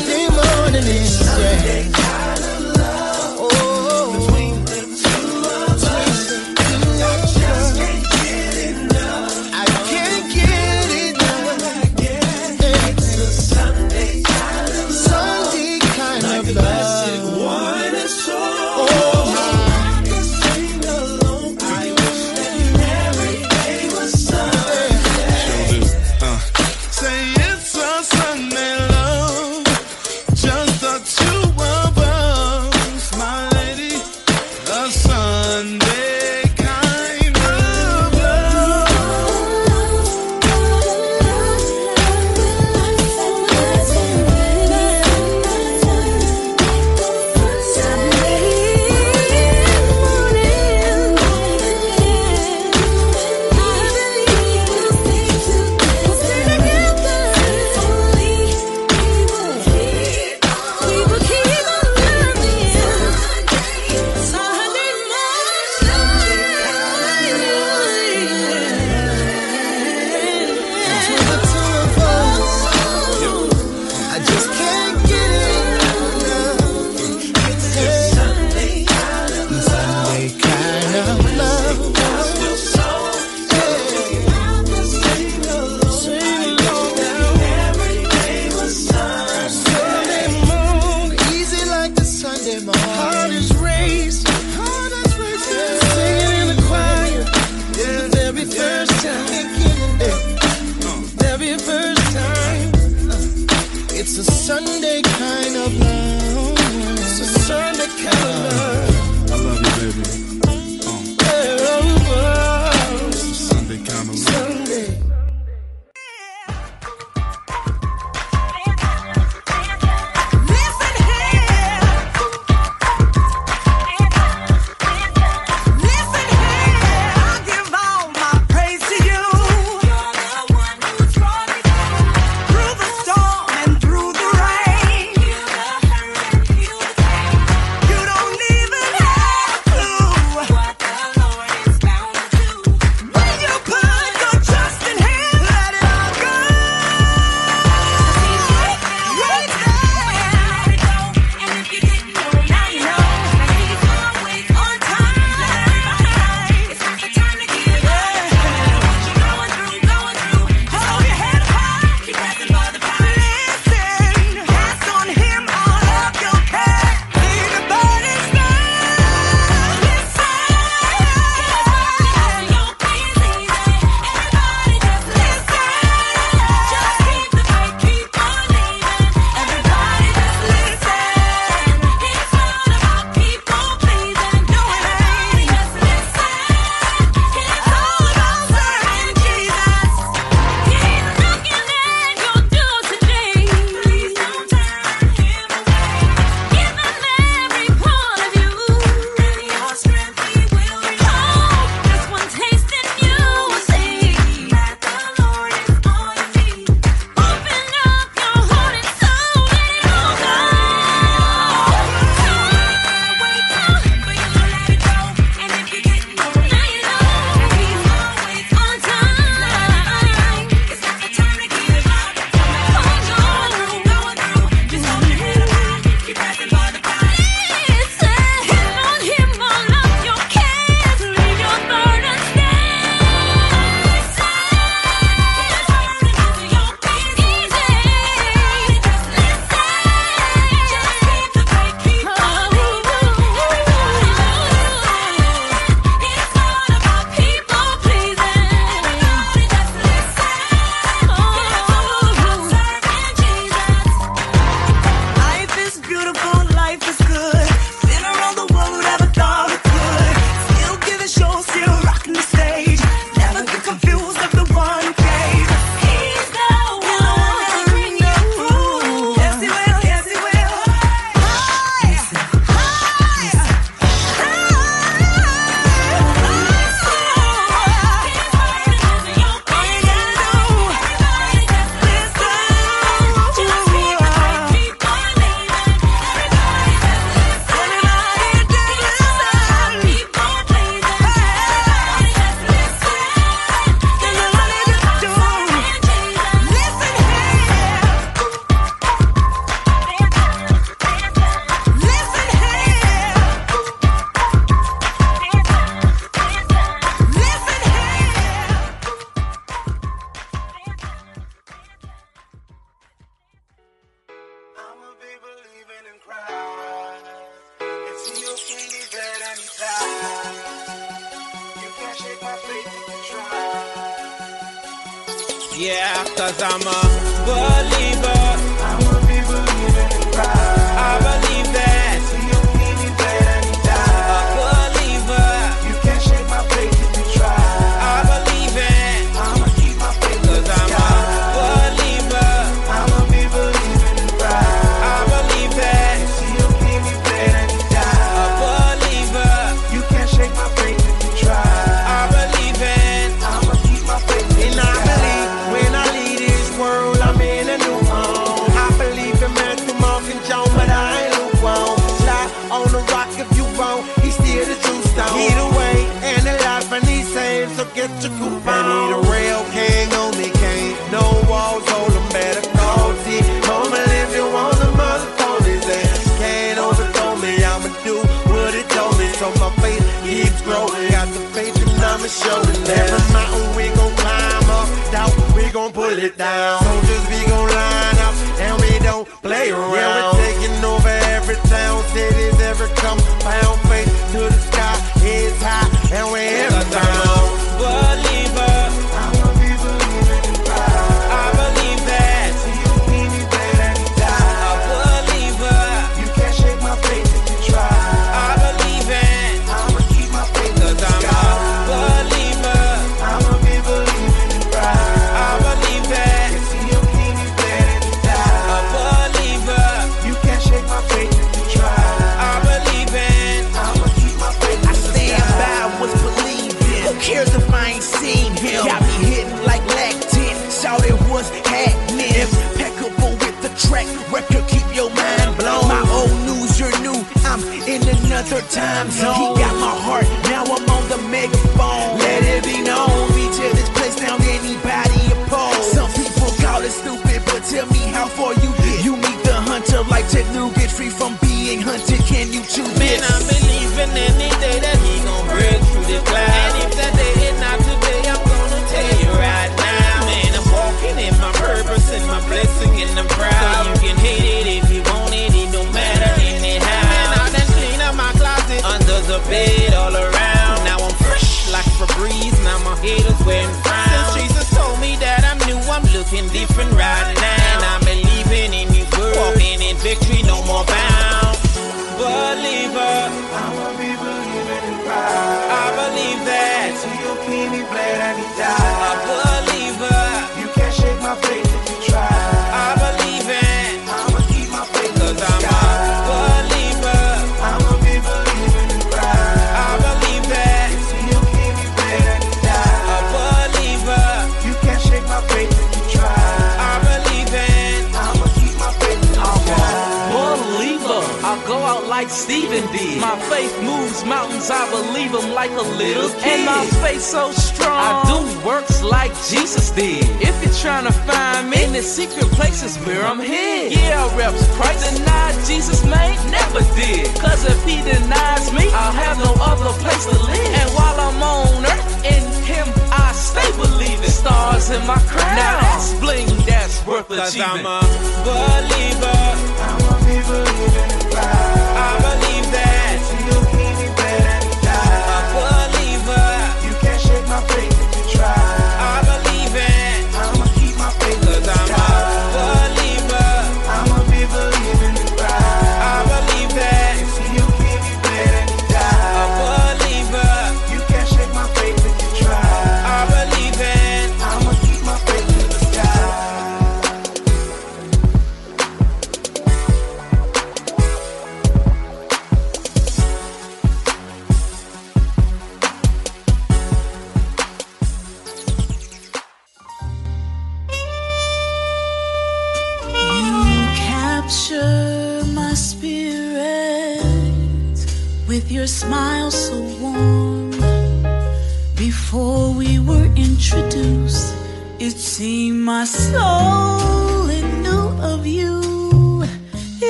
indeed. 512.58 513.00
My 513.00 513.18
faith 513.30 513.54
moves 513.62 514.04
mountains, 514.04 514.50
I 514.50 514.66
believe 514.70 515.12
them 515.12 515.32
like 515.34 515.52
a 515.52 515.68
little 515.78 516.10
kid. 516.20 516.42
And 516.42 516.46
my 516.46 516.66
faith 516.82 517.02
so 517.02 517.32
strong, 517.32 517.78
I 517.78 518.04
do 518.10 518.46
works 518.46 518.82
like 518.82 519.14
Jesus 519.30 519.70
did. 519.72 520.04
If 520.22 520.36
you're 520.44 520.60
trying 520.66 520.86
to 520.86 520.92
find 521.06 521.50
me, 521.50 521.64
in 521.64 521.74
the 521.74 521.82
secret 521.82 522.28
places 522.32 522.78
where 522.86 523.04
I'm 523.04 523.20
hid. 523.20 523.74
Yeah, 523.74 524.06
I 524.06 524.18
reps 524.18 524.46
Christ. 524.56 524.98
Denied 524.98 525.36
Jesus, 525.46 525.84
man, 525.86 526.16
never 526.32 526.62
did. 526.76 527.08
Cause 527.20 527.46
if 527.46 527.60
he 527.66 527.78
denies 527.82 528.52
me, 528.54 528.70
I'll 528.74 528.92
have 528.92 529.18
no 529.20 529.34
other 529.40 529.74
place 529.84 530.06
to 530.06 530.18
live. 530.18 530.54
And 530.62 530.70
while 530.74 530.98
I'm 531.00 531.22
on 531.22 531.66
earth, 531.66 532.06
in 532.06 532.24
him 532.44 532.68
I 532.92 533.12
stay 533.14 533.50
believing. 533.58 534.10
Stars 534.10 534.70
in 534.70 534.86
my 534.88 535.00
crown. 535.12 535.36
Now 535.36 535.62
that's 535.62 535.94
bling, 536.00 536.28
that's 536.46 536.86
worth 536.86 537.12
achieving. 537.12 537.20
Cause 537.20 537.40
I'm 537.40 537.66
a 537.66 537.82
believer. 538.26 539.20
I'm 539.68 539.82
a 539.82 539.98
believer. 540.02 541.47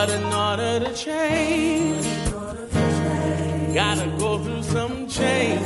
But 0.00 0.08
in 0.08 0.24
order 0.32 0.80
to 0.80 0.94
change. 0.94 2.06
Gotta 3.74 4.06
go 4.18 4.38
through 4.42 4.62
some 4.62 5.06
change. 5.06 5.60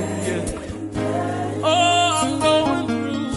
Oh, 1.62 2.20
I'm 2.20 2.40
going 2.40 2.86
through. 2.88 3.28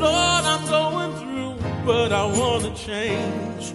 Lord, 0.00 0.44
I'm 0.52 0.64
going 0.76 1.12
through, 1.20 1.54
but 1.84 2.12
I 2.12 2.24
wanna 2.38 2.74
change. 2.74 3.74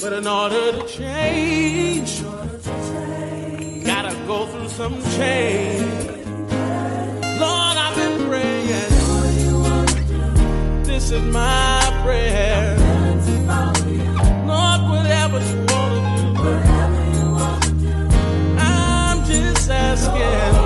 But 0.00 0.12
in 0.12 0.26
order 0.26 0.72
to 0.76 0.82
change, 0.88 2.10
gotta 3.90 4.14
go 4.26 4.46
through 4.50 4.70
some 4.80 4.96
change. 5.18 6.16
Lord, 7.42 7.76
I've 7.84 7.94
been 7.94 8.16
praying. 8.28 8.92
This 10.82 11.12
is 11.12 11.22
my 11.22 12.00
prayer. 12.02 12.81
Whatever 15.32 17.04
you 17.16 17.28
wanna 17.32 17.70
do. 17.80 18.58
I'm 18.58 19.24
just 19.24 19.70
asking. 19.70 20.61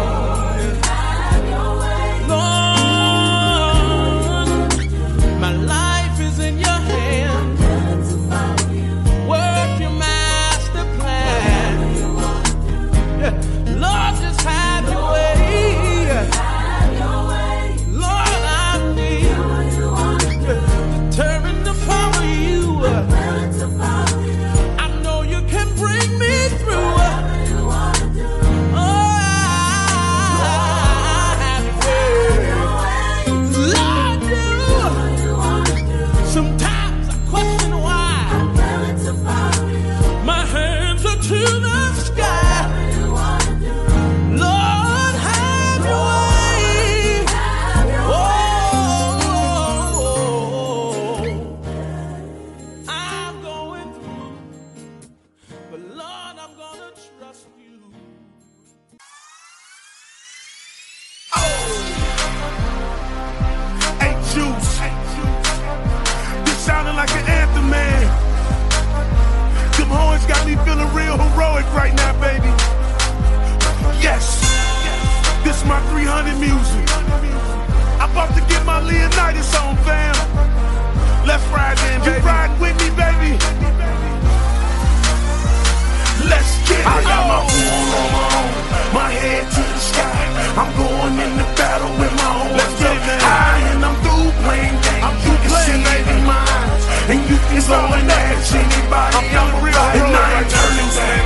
Can 97.66 97.88
go 97.90 97.97
anybody. 97.97 99.16
I'm, 99.16 99.26
I'm 99.34 99.55
a 99.55 99.64
real 99.64 99.74
and 99.74 100.14
I 100.14 100.38
ain't 100.38 100.51
turning 100.51 100.90
back. 100.94 101.22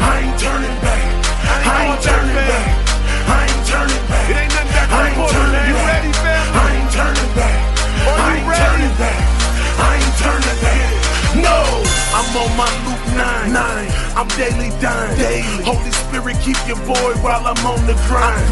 I 0.00 0.20
ain't 0.22 0.38
turning 0.38 0.80
back. 0.80 1.02
I 1.42 1.86
ain't 1.86 2.02
turning 2.02 2.34
back. 2.34 2.78
I 3.28 3.46
ain't 3.50 3.66
turning 3.66 4.08
back. 4.08 4.49
I'm 14.20 14.28
daily 14.36 14.68
dying. 14.84 15.16
Daily. 15.16 15.64
Holy 15.64 15.92
Spirit, 16.04 16.36
keep 16.44 16.60
your 16.68 16.76
boy 16.84 17.16
while 17.24 17.40
I'm 17.40 17.56
on 17.64 17.80
the 17.88 17.96
grind. 18.04 18.44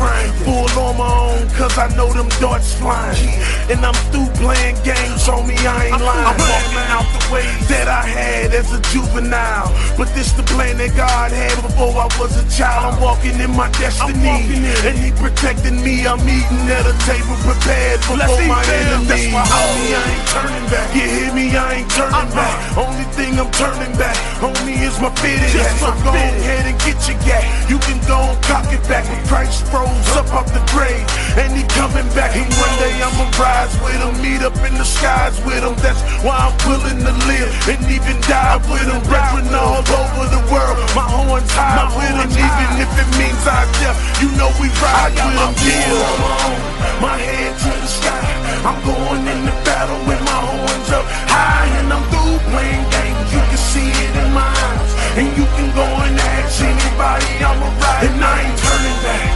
Full 0.49 0.65
on 0.81 0.97
my 0.97 1.05
own, 1.05 1.45
cause 1.61 1.77
I 1.77 1.93
know 1.93 2.09
them 2.09 2.33
darts 2.41 2.73
flying. 2.73 3.37
And 3.69 3.85
I'm 3.85 3.93
through 4.09 4.33
playing 4.41 4.81
games, 4.81 5.29
on 5.29 5.45
me, 5.45 5.61
I 5.61 5.93
ain't 5.93 6.01
lying. 6.01 6.25
I'm 6.25 6.41
walking 6.41 6.89
out 6.89 7.05
the 7.13 7.21
way 7.29 7.45
that 7.69 7.85
I 7.85 8.01
had 8.01 8.57
as 8.57 8.73
a 8.73 8.81
juvenile. 8.89 9.69
But 10.01 10.09
this 10.17 10.33
the 10.33 10.43
plan 10.49 10.81
that 10.81 10.97
God 10.97 11.37
had 11.37 11.61
before 11.61 11.93
I 12.01 12.09
was 12.17 12.33
a 12.41 12.49
child. 12.49 12.97
I'm 12.97 13.03
walking 13.05 13.37
in 13.37 13.53
my 13.53 13.69
destiny. 13.77 14.49
And 14.89 14.97
He 14.97 15.13
protecting 15.21 15.85
me. 15.85 16.09
I'm 16.09 16.25
eating 16.25 16.65
at 16.73 16.89
a 16.89 16.97
table 17.05 17.37
prepared 17.45 18.01
before 18.09 18.41
my 18.49 18.65
enemies. 18.65 19.05
That's 19.13 19.29
why, 19.37 19.45
homie, 19.45 19.93
I 19.93 20.17
ain't 20.17 20.29
turning 20.33 20.67
back. 20.73 20.89
You 20.97 21.05
hear 21.05 21.33
me? 21.37 21.53
I 21.53 21.85
ain't 21.85 21.91
turning 21.93 22.33
back. 22.33 22.57
Only 22.73 23.05
thing 23.13 23.37
I'm 23.37 23.53
turning 23.53 23.93
back, 24.01 24.17
homie, 24.41 24.81
is 24.81 24.97
my 24.97 25.13
fitted 25.21 25.58
hat. 25.59 25.75
So 25.83 25.91
go 26.07 26.15
ahead 26.15 26.65
and 26.71 26.79
get 26.87 26.99
your 27.11 27.19
gat. 27.27 27.45
You 27.69 27.79
can 27.83 27.99
go 28.07 28.19
and 28.19 28.39
cock 28.47 28.71
it 28.71 28.83
back. 28.87 29.05
When 29.11 29.21
Christ 29.27 29.67
rose 29.75 30.11
up 30.15 30.31
off 30.33 30.49
the 30.55 30.63
grave, 30.71 31.05
and 31.39 31.53
He 31.53 31.67
coming 31.75 32.07
back. 32.15 32.35
And 32.39 32.49
one 32.59 32.75
day 32.79 32.95
I'ma 33.03 33.27
rise 33.37 33.75
with 33.83 33.99
Him, 33.99 34.15
meet 34.23 34.43
up 34.43 34.57
in 34.63 34.75
the 34.79 34.87
skies 34.87 35.37
with 35.43 35.63
Him. 35.63 35.77
That's 35.83 36.01
why 36.23 36.37
I'm 36.39 36.57
willing 36.67 37.03
to 37.03 37.15
live 37.27 37.51
and 37.69 37.83
even 37.91 38.17
die 38.25 38.59
with 38.71 38.87
Him. 38.87 39.03
Brethren 39.11 39.51
all 39.55 39.83
over 39.83 40.27
the 40.31 40.43
world, 40.53 40.79
my 40.95 41.07
horns 41.07 41.51
high 41.53 41.91
with 41.93 42.15
Him. 42.15 42.31
Even 42.33 42.71
if 42.83 42.91
it 42.95 43.09
means 43.19 43.43
I 43.47 43.67
death, 43.83 43.99
you 44.23 44.29
know 44.39 44.51
we 44.63 44.69
ride 44.79 45.15
with 45.15 45.39
Him. 45.39 45.53
Yeah, 45.67 47.03
my 47.03 47.17
head 47.19 47.55
to 47.59 47.71
the 47.73 47.91
sky. 47.91 48.25
I'm 48.67 48.79
going 48.83 49.23
in 49.27 49.41
the 49.47 49.55
battle 49.65 49.99
with 50.09 50.21
my 50.27 50.41
horns 50.43 50.91
up 50.91 51.07
high, 51.31 51.69
and 51.79 51.93
I'm 51.93 52.03
through 52.11 52.39
playing 52.51 52.85
games. 52.91 53.29
You 53.33 53.43
can 53.49 53.61
see 53.71 53.87
it 53.87 54.15
in 54.19 54.35
my 54.35 54.45
eyes, 54.45 54.88
and 55.19 55.37
you 55.37 55.43
can 55.43 55.75
go 55.75 55.83
and 55.83 56.17
ask 56.17 56.63
anybody 56.63 57.27
I'ma 57.43 57.67
ride. 57.83 58.07
And 58.07 58.23
I 58.23 58.39
ain't 58.39 58.59
turning 58.63 58.99
back. 59.03 59.27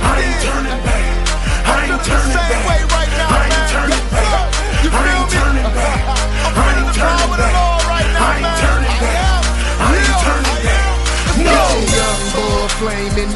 I 0.00 0.16
ain't 0.24 0.40
turning 0.40 0.80
back. 0.80 1.04
I 1.60 1.84
ain't 1.92 2.04
turning 2.08 2.40
back. 2.48 2.64
I 2.72 3.44
ain't 3.44 3.68
turning 3.68 4.06
back. 4.08 4.32
I 4.32 5.12
ain't 5.12 5.30
turning 5.36 5.70
back. 5.76 6.00
I 6.56 6.72
ain't 6.80 6.94
turning 6.96 7.36
back. 7.36 7.65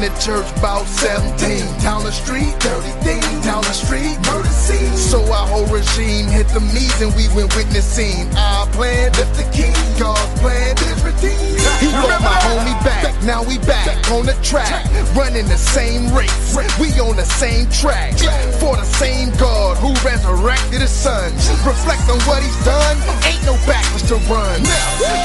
To 0.01 0.09
church 0.19 0.45
about 0.57 0.85
17. 0.87 1.81
Down 1.81 2.03
the 2.03 2.11
street, 2.11 2.53
dirty 2.59 2.91
things. 3.05 3.25
Down 3.45 3.61
the 3.61 3.73
street, 3.73 4.17
murder 4.27 4.49
scene. 4.49 4.95
So 4.97 5.21
our 5.31 5.47
whole 5.47 5.65
regime 5.67 6.27
hit 6.27 6.47
the 6.49 6.59
me's 6.59 7.01
and 7.01 7.13
we 7.15 7.27
went 7.35 7.55
witnessing. 7.55 8.29
Our 8.35 8.67
plan, 8.67 9.11
lift 9.13 9.35
the 9.37 9.47
king. 9.53 9.73
God's 9.99 10.25
plan 10.39 10.75
is 10.77 11.03
redeemed. 11.03 11.61
He 11.79 11.89
brought 11.89 12.21
my 12.21 12.37
homie 12.49 12.77
back. 12.83 13.13
Now 13.23 13.43
we 13.43 13.57
back 13.59 14.09
on 14.11 14.25
the 14.25 14.33
track. 14.41 14.85
Running 15.15 15.47
the 15.47 15.57
same 15.57 16.13
race. 16.13 16.55
We 16.79 16.89
on 16.99 17.15
the 17.15 17.25
same 17.25 17.69
track. 17.69 18.17
For 18.57 18.75
the 18.75 18.85
same 18.85 19.29
God 19.37 19.77
who 19.77 19.93
resurrected 20.05 20.81
his 20.81 20.91
son. 20.91 21.33
Reflect 21.65 22.09
on 22.09 22.19
what 22.25 22.41
he's 22.41 22.57
done. 22.65 22.97
Ain't 23.25 23.43
no 23.45 23.53
backwards 23.69 24.07
to 24.09 24.15
run. 24.25 24.61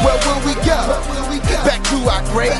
Where 0.04 0.18
will 0.28 0.42
we 0.44 0.54
go? 0.64 0.80
Back 1.64 1.82
to 1.90 1.96
our 2.08 2.22
grave. 2.32 2.52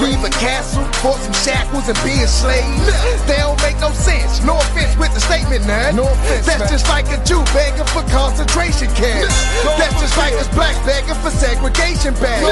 Leave 0.00 0.22
a 0.24 0.30
castle 0.30 0.79
for 1.00 1.16
some 1.18 1.34
shackles 1.40 1.88
and 1.88 1.98
be 2.04 2.20
enslaved. 2.20 2.84
They 3.26 3.40
don't 3.40 3.56
make 3.64 3.80
no 3.80 3.90
sense. 3.96 4.44
No 4.44 4.60
offense 4.60 4.92
with 5.00 5.12
the 5.16 5.22
statement, 5.24 5.66
man. 5.66 5.96
No 5.96 6.04
offense. 6.04 6.46
That's 6.46 6.70
just 6.70 6.86
like 6.92 7.08
a 7.08 7.18
Jew 7.24 7.40
begging 7.56 7.88
for 7.90 8.04
concentration 8.12 8.92
camps. 8.92 9.32
That's 9.80 9.96
just 9.96 10.16
like 10.20 10.36
a 10.36 10.44
black 10.52 10.76
begging 10.84 11.16
for 11.24 11.32
segregation 11.32 12.12
bags. 12.20 12.44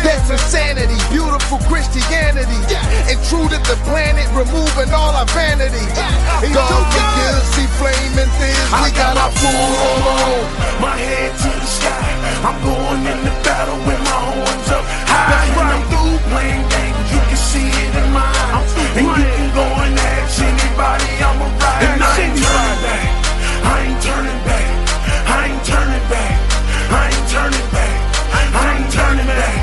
That's 0.00 0.30
insanity. 0.32 0.96
Beautiful 1.12 1.60
Christianity. 1.68 2.60
And 3.06 3.20
true 3.28 3.44
to 3.44 3.58
the 3.68 3.76
planet, 3.84 4.24
removing 4.32 4.88
all 4.96 5.12
our 5.12 5.28
vanity. 5.36 5.84
Forgive 6.40 7.36
us, 7.36 7.44
see 7.52 7.68
flaming 7.76 8.30
things. 8.40 8.66
We 8.80 8.90
got 8.96 9.20
our 9.20 9.30
food 9.36 9.50
food 9.50 10.04
on. 10.06 10.80
My 10.80 10.96
head 10.96 11.32
to 11.32 11.50
the 11.50 11.66
sky. 11.66 12.06
I'm 12.44 12.56
going 12.64 13.02
in 13.04 13.20
the 13.24 13.34
battle 13.44 13.78
with 13.84 14.00
my 14.00 14.20
horns 14.32 14.70
up 14.70 14.84
high. 15.08 15.48
And 15.60 15.68
I'm 15.76 15.84
through 15.90 16.18
playing 16.30 16.64
games. 16.68 17.06
You 17.12 17.20
can 17.40 17.48
see 17.48 17.68
it 17.72 17.94
in 17.96 18.12
my 18.12 18.28
eyes. 18.52 18.70
And 18.96 19.06
you 19.06 19.24
can 19.24 19.48
go 19.56 19.64
and 19.64 19.96
ask 19.96 20.40
anybody 20.40 21.08
I'm 21.24 21.40
a 21.40 21.48
ride. 21.56 21.82
And 21.88 22.02
I 22.02 22.12
ain't 22.20 22.36
turning 22.36 22.80
back. 22.84 23.08
I 23.64 23.76
ain't 23.86 24.00
turning 24.04 24.40
back. 24.44 24.68
I 25.24 25.40
ain't 25.48 25.64
turning 25.64 26.06
back. 26.12 26.36
I 26.90 27.02
ain't 27.08 27.28
turning 27.32 27.68
back. 27.72 27.96
I 28.52 28.66
ain't 28.76 28.92
turning 28.92 29.30
back. 29.40 29.58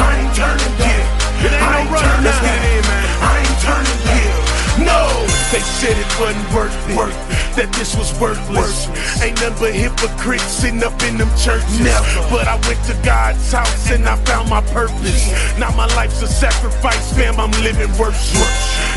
I 0.00 0.08
ain't 0.16 0.34
turning 0.34 0.74
back. 0.80 1.04
It 1.44 1.52
ain't 1.52 1.60
no 1.60 1.92
running. 1.92 2.24
Let's 2.24 2.40
get 2.40 2.56
it 2.56 2.64
in, 2.78 2.84
man. 2.88 3.06
I 3.20 3.32
ain't 3.44 3.58
turning 3.68 4.00
back. 4.08 4.32
No, 4.80 5.02
they 5.52 5.60
said 5.60 5.96
it 5.98 6.10
wasn't 6.16 6.48
worth 6.54 6.72
it. 6.88 7.39
That 7.56 7.72
this 7.74 7.96
was 7.96 8.08
worthless. 8.20 8.86
Ain't 9.20 9.36
nothing 9.42 9.58
but 9.58 9.74
hypocrites 9.74 10.44
sitting 10.44 10.82
up 10.84 10.94
in 11.02 11.18
them 11.18 11.28
churches. 11.36 11.82
But 12.30 12.46
I 12.46 12.56
went 12.68 12.78
to 12.86 12.94
God's 13.04 13.52
house 13.52 13.90
and 13.90 14.06
I 14.08 14.16
found 14.24 14.48
my 14.48 14.62
purpose. 14.72 15.28
Now 15.58 15.70
my 15.76 15.86
life's 15.98 16.22
a 16.22 16.28
sacrifice, 16.28 17.12
fam. 17.12 17.38
I'm 17.40 17.50
living 17.62 17.90
worship. 17.98 18.46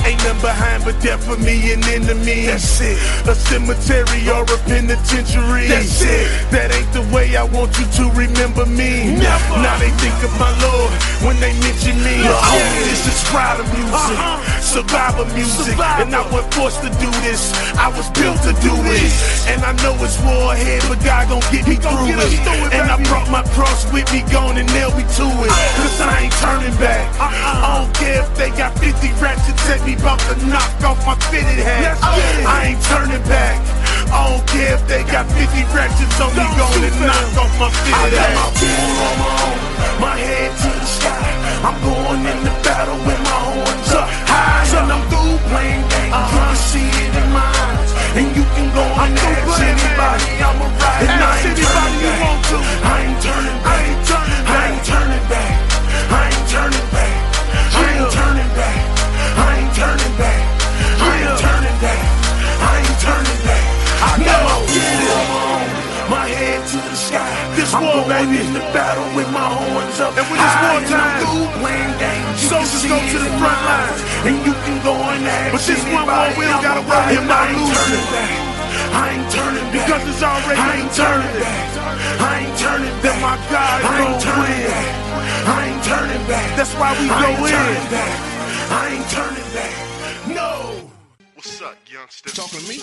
Ain't 0.05 0.19
nothing 0.23 0.41
behind 0.41 0.85
but 0.85 0.99
death 1.01 1.23
for 1.25 1.35
me 1.41 1.73
and 1.73 1.83
enemies. 1.85 2.45
That's 2.47 2.81
it. 2.81 2.97
A 3.27 3.35
cemetery 3.35 4.29
or 4.29 4.43
a 4.43 4.57
penitentiary. 4.69 5.67
That's 5.67 6.01
it. 6.01 6.27
That 6.51 6.71
ain't 6.71 6.91
the 6.93 7.03
way 7.13 7.35
I 7.35 7.43
want 7.43 7.73
you 7.79 7.85
to 7.99 8.03
remember 8.15 8.65
me. 8.65 9.17
Never. 9.17 9.57
Now 9.65 9.75
they 9.79 9.91
think 9.99 10.15
of 10.23 10.31
my 10.39 10.51
Lord 10.61 10.91
when 11.25 11.39
they 11.39 11.51
mention 11.59 11.97
me. 12.03 12.21
Yeah. 12.21 12.37
Oh, 12.37 12.59
this 12.85 13.07
is 13.07 13.17
Crowder 13.33 13.63
music, 13.73 13.91
Uh-huh. 13.91 14.61
survivor 14.61 15.25
music, 15.33 15.73
Survivor. 15.73 16.03
and 16.03 16.13
I 16.15 16.21
wasn't 16.31 16.53
forced 16.53 16.81
to 16.85 16.89
do 17.01 17.09
this. 17.25 17.49
I 17.79 17.89
was 17.89 18.05
built 18.13 18.42
to 18.43 18.51
do 18.59 18.75
it, 18.91 19.11
and 19.47 19.63
I 19.63 19.71
know 19.79 19.95
it's 20.03 20.19
war 20.19 20.51
ahead, 20.51 20.83
but 20.91 20.99
God 20.99 21.31
gon' 21.31 21.43
get 21.47 21.63
me 21.63 21.79
through 21.79 22.11
get 22.11 22.19
it. 22.19 22.43
through 22.43 22.67
it, 22.67 22.75
And 22.75 22.91
I 22.91 22.99
brought 23.07 23.31
my 23.31 23.43
cross 23.55 23.87
with 23.95 24.03
me, 24.11 24.19
gone 24.27 24.59
and 24.59 24.67
nailed 24.75 24.99
me 24.99 25.07
to 25.15 25.27
it. 25.47 25.53
Cause 25.79 25.97
I 26.03 26.27
ain't 26.27 26.35
turning 26.43 26.75
back. 26.75 27.07
Uh-uh. 27.15 27.31
I 27.31 27.69
don't 27.79 27.93
care 27.95 28.19
if 28.19 28.31
they 28.35 28.51
got 28.51 28.75
50 28.75 29.15
ratchets 29.23 29.63
at 29.71 29.79
me, 29.87 29.95
about 29.95 30.19
to 30.27 30.35
knock 30.51 30.75
off 30.83 30.99
my 31.07 31.15
fitted 31.31 31.55
hat. 31.63 31.95
Let's 31.95 32.03
get 32.03 32.43
it. 32.43 32.45
I 32.45 32.59
ain't 32.75 32.83
turning 32.91 33.23
back. 33.31 33.63
I 34.11 34.27
don't 34.27 34.45
care 34.51 34.75
if 34.75 34.83
they 34.91 35.07
got 35.07 35.23
50 35.31 35.63
ratchets 35.71 36.19
on 36.19 36.35
me, 36.35 36.43
gone 36.59 36.83
and 36.83 36.97
knock 36.99 37.47
off 37.47 37.53
my 37.63 37.71
fitted 37.87 38.11
hat. 38.11 38.27
I 38.27 38.27
got 38.27 38.43
my 38.43 38.49
Fool 38.59 38.97
on 39.07 39.15
my 39.23 39.33
own, 39.39 39.59
my 40.03 40.15
head 40.19 40.51
to 40.51 40.69
the 40.69 40.89
sky. 40.99 41.31
I'm 41.63 41.79
going 41.79 42.21
in 42.27 42.39
the 42.43 42.53
battle 42.59 42.99
with 43.07 43.21
my 43.23 43.39
horns 43.55 43.91
up 43.95 44.09
high. 44.27 44.67
And 44.83 44.91
I'm 44.91 45.03
through 45.07 45.37
playing 45.47 45.85
games. 45.87 46.11
You 46.11 46.27
can 46.27 46.43
uh-huh. 46.43 46.55
see 46.59 46.89
it 46.91 47.13
in 47.23 47.29
my 47.31 47.47
eyes. 47.47 47.92
And 48.13 48.29
you 48.37 48.45
can 48.53 48.69
go 48.77 48.85
and 48.85 49.17
ask 49.17 49.57
anybody 49.57 50.29
I'm 50.37 50.61
a 50.61 50.69
ride. 50.77 51.01
And 51.01 51.17
I 51.17 51.33
ain't 51.33 51.57
turning 51.57 51.97
you 51.97 52.13
back. 52.13 52.21
want 52.21 52.41
to. 52.45 52.57
I 52.61 53.09
ain't 53.09 53.19
turning 53.25 53.59
back. 53.65 53.89
I 54.45 54.69
ain't 54.69 54.85
turning 54.85 55.25
back. 55.33 55.53
I 56.13 56.29
ain't 56.29 56.45
turning 56.45 56.87
back. 56.93 57.17
I 57.73 57.89
ain't 57.89 58.09
turning 58.13 58.53
back. 58.53 58.77
I 59.33 59.49
ain't 59.57 59.73
turning 59.73 60.13
back. 60.21 60.41
I 60.45 60.69
ain't 60.69 60.93
turning 60.93 60.93
back. 60.93 61.01
I 61.01 61.09
ain't 61.25 61.37
turning 61.41 61.77
back. 61.81 62.05
I 62.61 62.73
ain't 62.85 62.99
turning 63.01 63.41
back. 63.49 63.65
I 64.05 64.11
got 64.21 64.39
my 64.45 64.57
fool 64.61 65.09
on. 65.33 65.65
My 66.13 66.25
head 66.29 66.61
to 66.69 66.77
the 66.77 66.93
sky. 66.93 67.33
This 67.57 67.73
I'm 67.73 67.81
war, 67.81 68.05
going 68.05 68.29
baby. 68.29 68.45
in 68.45 68.53
the 68.53 68.61
battle 68.77 69.09
with 69.17 69.29
my 69.33 69.41
horns 69.41 69.97
up. 69.97 70.13
And 70.13 70.25
when 70.29 70.37
it's 70.37 70.57
wartime, 70.61 71.17
I'm 71.17 71.49
playing 71.65 71.97
games. 71.97 72.12
You 72.43 72.49
can 72.51 72.59
soldiers 72.67 72.83
go 72.91 72.99
to 72.99 73.17
the 73.23 73.31
front 73.39 73.55
my 73.63 73.71
eyes. 73.87 73.99
And 74.27 74.35
you 74.43 74.53
can 74.67 74.77
go 74.83 74.93
and 74.99 75.23
ask 75.23 75.51
But 75.55 75.63
this 75.63 75.79
one 75.95 76.03
war, 76.03 76.27
anybody 76.27 76.39
we 76.39 76.45
don't 76.51 76.63
gotta 76.63 76.83
a 76.83 76.83
worry 76.83 76.91
ride. 76.91 77.15
And 77.15 77.25
about 77.25 77.39
I 77.39 77.55
ain't 77.55 77.63
losing. 77.63 77.79
turning 77.79 78.07
back. 78.11 78.35
I 78.93 79.05
ain't 79.15 79.29
turning 79.31 79.67
back. 79.71 79.79
Because 79.87 80.03
it's 80.11 80.23
already 80.23 80.59
I 80.59 80.71
ain't 80.83 80.93
turning 80.93 81.35
back. 81.39 81.67
I 82.19 82.31
ain't 82.43 82.57
turning 82.59 82.95
back. 82.99 83.15
That 83.15 83.17
my 83.23 83.35
God 83.47 83.75
is 83.79 83.87
I 83.87 83.95
ain't 83.95 84.03
gonna 84.03 84.27
turning 84.27 84.59
win. 84.59 84.67
back. 84.75 84.87
I 85.43 85.59
ain't 85.71 85.83
turning 85.87 86.23
back. 86.27 86.47
That's 86.59 86.73
why 86.75 86.89
we 86.99 87.05
I 87.07 87.15
go 87.15 87.29
ain't 87.31 87.39
in. 87.39 87.51
turning 87.55 87.87
back. 87.95 88.15
I 88.75 88.83
ain't 88.91 89.07
turning 89.07 89.49
back. 89.55 89.73
No. 90.27 90.51
What's 91.35 91.61
up, 91.63 91.77
youngster? 91.87 92.29
Talking 92.35 92.59
to 92.59 92.67
me? 92.67 92.77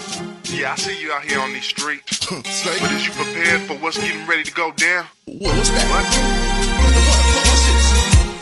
Yeah, 0.57 0.73
I 0.73 0.77
see 0.77 0.97
you 1.01 1.12
out 1.12 1.24
here 1.24 1.41
on 1.41 1.53
these 1.53 1.65
streets. 1.69 2.16
Say, 2.49 2.77
But 2.81 2.93
is 2.97 3.05
you 3.07 3.12
prepared 3.12 3.61
for 3.69 3.74
what's 3.77 3.99
getting 4.01 4.24
ready 4.27 4.45
to 4.45 4.53
go 4.53 4.73
down? 4.73 5.05
what, 5.28 5.53
what's 5.57 5.69
that? 5.70 5.85
What? 5.93 6.05
What 6.81 6.93
the 6.97 7.03
fuck? 7.12 7.24
What's 7.45 7.65
this? 7.69 7.87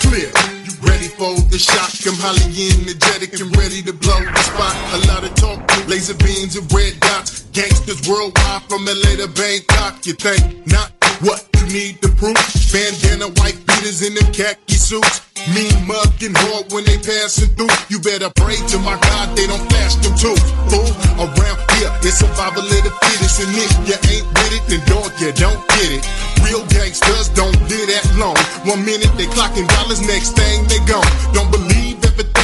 clear. 0.07 0.58
Ready 0.83 1.09
for 1.09 1.35
the 1.51 1.59
shock? 1.59 1.91
I'm 2.07 2.15
highly 2.21 2.71
energetic 2.71 3.41
and 3.41 3.51
ready 3.57 3.83
to 3.83 3.93
blow 3.93 4.21
the 4.21 4.43
spot. 4.43 4.77
A 4.95 4.99
lot 5.09 5.25
of 5.25 5.35
talk, 5.35 5.59
laser 5.89 6.15
beams 6.15 6.57
and 6.57 6.71
red 6.73 6.99
dots. 7.01 7.45
Gangsters 7.53 8.09
worldwide 8.09 8.63
from 8.69 8.85
LA 8.85 9.17
to 9.19 9.29
Bangkok. 9.29 10.07
You 10.07 10.15
think 10.15 10.67
not? 10.67 10.93
What 11.21 11.48
need 11.69 12.01
the 12.01 12.09
proof. 12.17 12.37
Bandana, 12.73 13.29
white 13.41 13.59
beaters 13.67 14.03
in 14.03 14.15
them 14.15 14.29
khaki 14.33 14.75
suits. 14.77 15.23
Mean 15.55 15.73
mugging 15.87 16.35
hard 16.35 16.73
when 16.73 16.85
they 16.85 16.99
passing 16.99 17.49
through. 17.57 17.73
You 17.89 18.01
better 18.01 18.29
pray 18.37 18.57
to 18.57 18.77
my 18.81 18.99
God 19.01 19.37
they 19.37 19.47
don't 19.47 19.63
flash 19.71 19.95
them 20.03 20.13
too. 20.19 20.37
Fool, 20.69 20.91
around 21.17 21.59
here 21.79 21.93
it's 22.05 22.21
survival 22.21 22.67
of 22.67 22.83
the 22.85 22.93
fittest, 23.01 23.41
and 23.41 23.53
if 23.55 23.73
you 23.89 23.97
ain't 24.13 24.27
with 24.29 24.57
it, 24.59 24.65
then 24.69 24.83
dog 24.91 25.09
you 25.21 25.33
don't 25.33 25.63
get 25.79 25.89
it. 25.95 26.05
Real 26.45 26.65
gangsters 26.69 27.29
don't 27.33 27.57
live 27.71 27.87
that 27.89 28.05
long. 28.21 28.37
One 28.69 28.85
minute 28.85 29.13
they 29.17 29.31
clocking 29.31 29.69
dollars, 29.79 30.01
next 30.05 30.37
thing 30.37 30.67
they 30.69 30.81
gone. 30.85 31.07
Don't 31.33 31.51
believe 31.51 31.88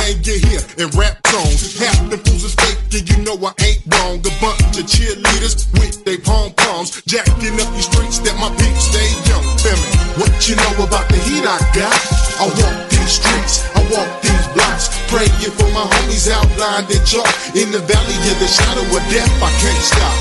you 0.04 0.36
hear 0.36 0.60
in 0.76 0.88
rap 0.98 1.16
songs. 1.28 1.78
Half 1.80 2.10
the 2.10 2.18
fools 2.18 2.44
is 2.44 2.54
fake, 2.54 2.76
and 2.92 3.08
you 3.08 3.16
know 3.24 3.40
I 3.40 3.52
ain't 3.64 3.80
wrong. 3.88 4.20
A 4.20 4.32
bunch 4.40 4.76
of 4.76 4.84
cheerleaders 4.84 5.64
with 5.80 6.04
they 6.04 6.18
pom 6.18 6.52
poms, 6.52 7.00
jacking 7.08 7.56
up 7.56 7.68
these 7.72 7.88
streets 7.88 8.20
that 8.20 8.36
my 8.36 8.52
peeps 8.60 8.92
stay 8.92 9.08
young. 9.28 9.44
Me 9.64 10.04
what 10.20 10.34
you 10.44 10.54
know 10.60 10.84
about 10.84 11.08
the 11.08 11.16
heat 11.24 11.44
I 11.48 11.56
got. 11.72 11.96
I 12.36 12.44
walk 12.52 12.76
these 12.92 13.16
streets, 13.16 13.64
I 13.72 13.80
walk 13.88 14.10
these 14.20 14.46
blocks, 14.52 14.92
praying 15.08 15.52
for 15.56 15.68
my 15.72 15.88
homies 15.88 16.28
out 16.28 16.44
outlined 16.44 16.90
in 16.92 17.00
chalk 17.08 17.30
in 17.56 17.72
the 17.72 17.80
valley 17.80 18.18
of 18.28 18.36
the 18.38 18.50
shadow 18.50 18.84
of 18.84 19.02
death. 19.08 19.32
I 19.40 19.50
can't 19.56 19.82
stop. 19.82 20.16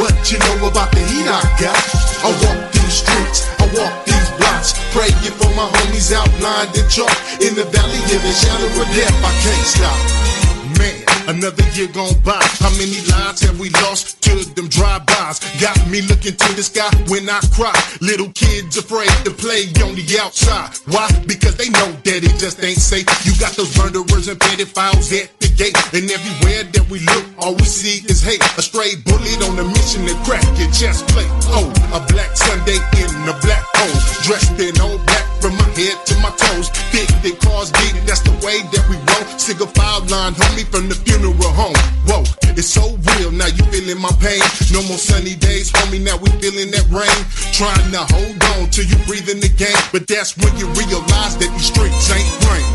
What 0.00 0.16
you 0.32 0.38
know 0.40 0.70
about 0.70 0.92
the 0.92 1.04
heat 1.04 1.28
I 1.28 1.44
got? 1.60 1.76
I 2.24 2.30
walk 2.40 2.72
these 2.72 3.04
streets, 3.04 3.44
I 3.60 3.68
walk 3.76 3.94
these 4.06 4.19
blocks, 4.40 4.72
praying 4.96 5.36
for 5.36 5.52
my 5.54 5.68
homies 5.68 6.12
outlined 6.12 6.72
in 6.76 6.88
chalk 6.88 7.12
in 7.44 7.54
the 7.54 7.64
valley 7.68 8.02
of 8.16 8.20
the 8.24 8.32
shadow 8.32 8.66
of 8.66 8.88
death. 8.96 9.16
I 9.20 9.32
can't 9.44 9.66
stop. 9.68 10.49
Man, 10.80 10.96
another 11.28 11.62
year 11.76 11.88
gone 11.92 12.16
by. 12.24 12.40
How 12.64 12.72
many 12.80 13.04
lives 13.12 13.44
have 13.44 13.60
we 13.60 13.68
lost 13.84 14.22
to 14.24 14.32
them 14.56 14.68
drive-bys? 14.68 15.38
Got 15.60 15.76
me 15.92 16.00
looking 16.08 16.32
to 16.32 16.48
the 16.56 16.64
sky 16.64 16.88
when 17.12 17.28
I 17.28 17.40
cry. 17.52 17.76
Little 18.00 18.32
kids 18.32 18.78
afraid 18.80 19.12
to 19.28 19.30
play 19.30 19.68
on 19.84 19.92
the 19.94 20.04
outside. 20.18 20.72
Why? 20.88 21.06
Because 21.28 21.56
they 21.60 21.68
know 21.68 21.92
that 22.08 22.24
it 22.24 22.36
just 22.40 22.64
ain't 22.64 22.80
safe. 22.80 23.04
You 23.28 23.36
got 23.36 23.52
those 23.60 23.76
murderers 23.76 24.28
and 24.28 24.40
pedophiles 24.40 25.12
at 25.12 25.28
the 25.40 25.52
gate. 25.52 25.76
And 25.92 26.08
everywhere 26.08 26.64
that 26.72 26.88
we 26.88 27.04
look, 27.04 27.24
all 27.38 27.54
we 27.54 27.68
see 27.68 28.00
is 28.08 28.22
hate. 28.24 28.40
A 28.56 28.62
stray 28.62 28.96
bullet 29.04 29.38
on 29.44 29.60
a 29.60 29.64
mission 29.68 30.08
to 30.08 30.16
crack 30.24 30.48
your 30.56 30.72
chest 30.72 31.06
plate. 31.12 31.28
Oh, 31.52 31.68
a 31.92 32.00
black 32.08 32.32
Sunday 32.32 32.80
in 32.96 33.12
a 33.28 33.36
black 33.44 33.64
hole. 33.76 34.00
Dressed 34.24 34.56
in 34.56 34.72
all 34.80 34.96
black 35.04 35.29
head 35.74 35.96
to 36.06 36.14
my 36.18 36.30
toes. 36.34 36.70
Big, 36.92 37.08
big 37.22 37.38
cars 37.40 37.70
it, 37.86 37.94
that's 38.06 38.20
the 38.20 38.34
way 38.44 38.62
that 38.72 38.84
we 38.88 38.96
roll. 38.96 39.24
Single 39.38 39.68
file 39.72 40.04
line, 40.10 40.34
homie, 40.34 40.66
from 40.66 40.88
the 40.88 40.94
funeral 40.94 41.34
home. 41.54 41.76
Whoa, 42.06 42.24
it's 42.56 42.68
so 42.68 42.98
real, 43.14 43.30
now 43.30 43.46
you 43.46 43.64
feeling 43.70 44.00
my 44.00 44.12
pain. 44.20 44.42
No 44.72 44.82
more 44.88 44.98
sunny 44.98 45.34
days, 45.34 45.70
homie, 45.72 46.02
now 46.02 46.16
we 46.18 46.28
feeling 46.42 46.70
that 46.72 46.86
rain. 46.90 47.20
Trying 47.54 47.90
to 47.92 48.02
hold 48.10 48.36
on 48.56 48.70
till 48.70 48.86
you 48.86 48.96
breathing 49.06 49.40
the 49.40 49.50
game. 49.50 49.76
But 49.92 50.06
that's 50.06 50.36
when 50.36 50.52
you 50.56 50.66
realize 50.74 51.36
that 51.38 51.50
these 51.50 51.68
streets 51.70 52.10
ain't 52.10 52.30
rain. 52.50 52.66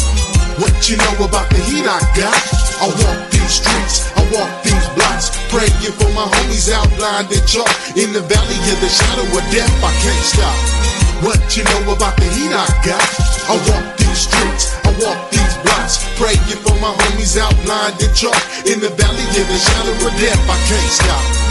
What 0.62 0.72
you 0.88 0.96
know 0.96 1.28
about 1.28 1.52
the 1.52 1.60
heat 1.68 1.84
I 1.84 2.00
got? 2.16 2.32
I 2.80 2.88
walk 2.88 3.20
these 3.32 3.60
streets, 3.60 4.08
I 4.16 4.24
walk 4.32 4.52
these 4.64 4.88
blocks, 4.96 5.36
praying 5.52 5.92
for 6.00 6.08
my 6.16 6.24
homies 6.24 6.72
outlined 6.72 7.32
in 7.32 7.44
chalk. 7.44 7.68
In 8.00 8.14
the 8.16 8.24
valley 8.24 8.60
of 8.72 8.80
the 8.80 8.88
shadow 8.88 9.28
of 9.28 9.44
death, 9.52 9.74
I 9.84 9.92
can't 10.00 10.24
stop. 10.24 11.05
What 11.24 11.56
you 11.56 11.64
know 11.64 11.94
about 11.96 12.18
the 12.18 12.26
heat 12.26 12.52
I 12.52 12.68
got? 12.84 13.00
I 13.48 13.56
walk 13.70 13.98
these 13.98 14.28
streets, 14.28 14.76
I 14.84 14.92
walk 15.00 15.32
these 15.32 15.56
blocks, 15.64 16.04
praying 16.20 16.60
for 16.60 16.76
my 16.82 16.92
homies 16.92 17.38
outlined 17.38 18.02
in 18.02 18.14
chalk. 18.14 18.36
In 18.66 18.80
the 18.80 18.90
valley 18.90 19.24
of 19.24 19.48
the 19.48 19.58
shadow 19.58 19.92
of 19.92 20.14
death, 20.20 20.50
I 20.50 20.58
can't 20.68 20.92
stop. 20.92 21.45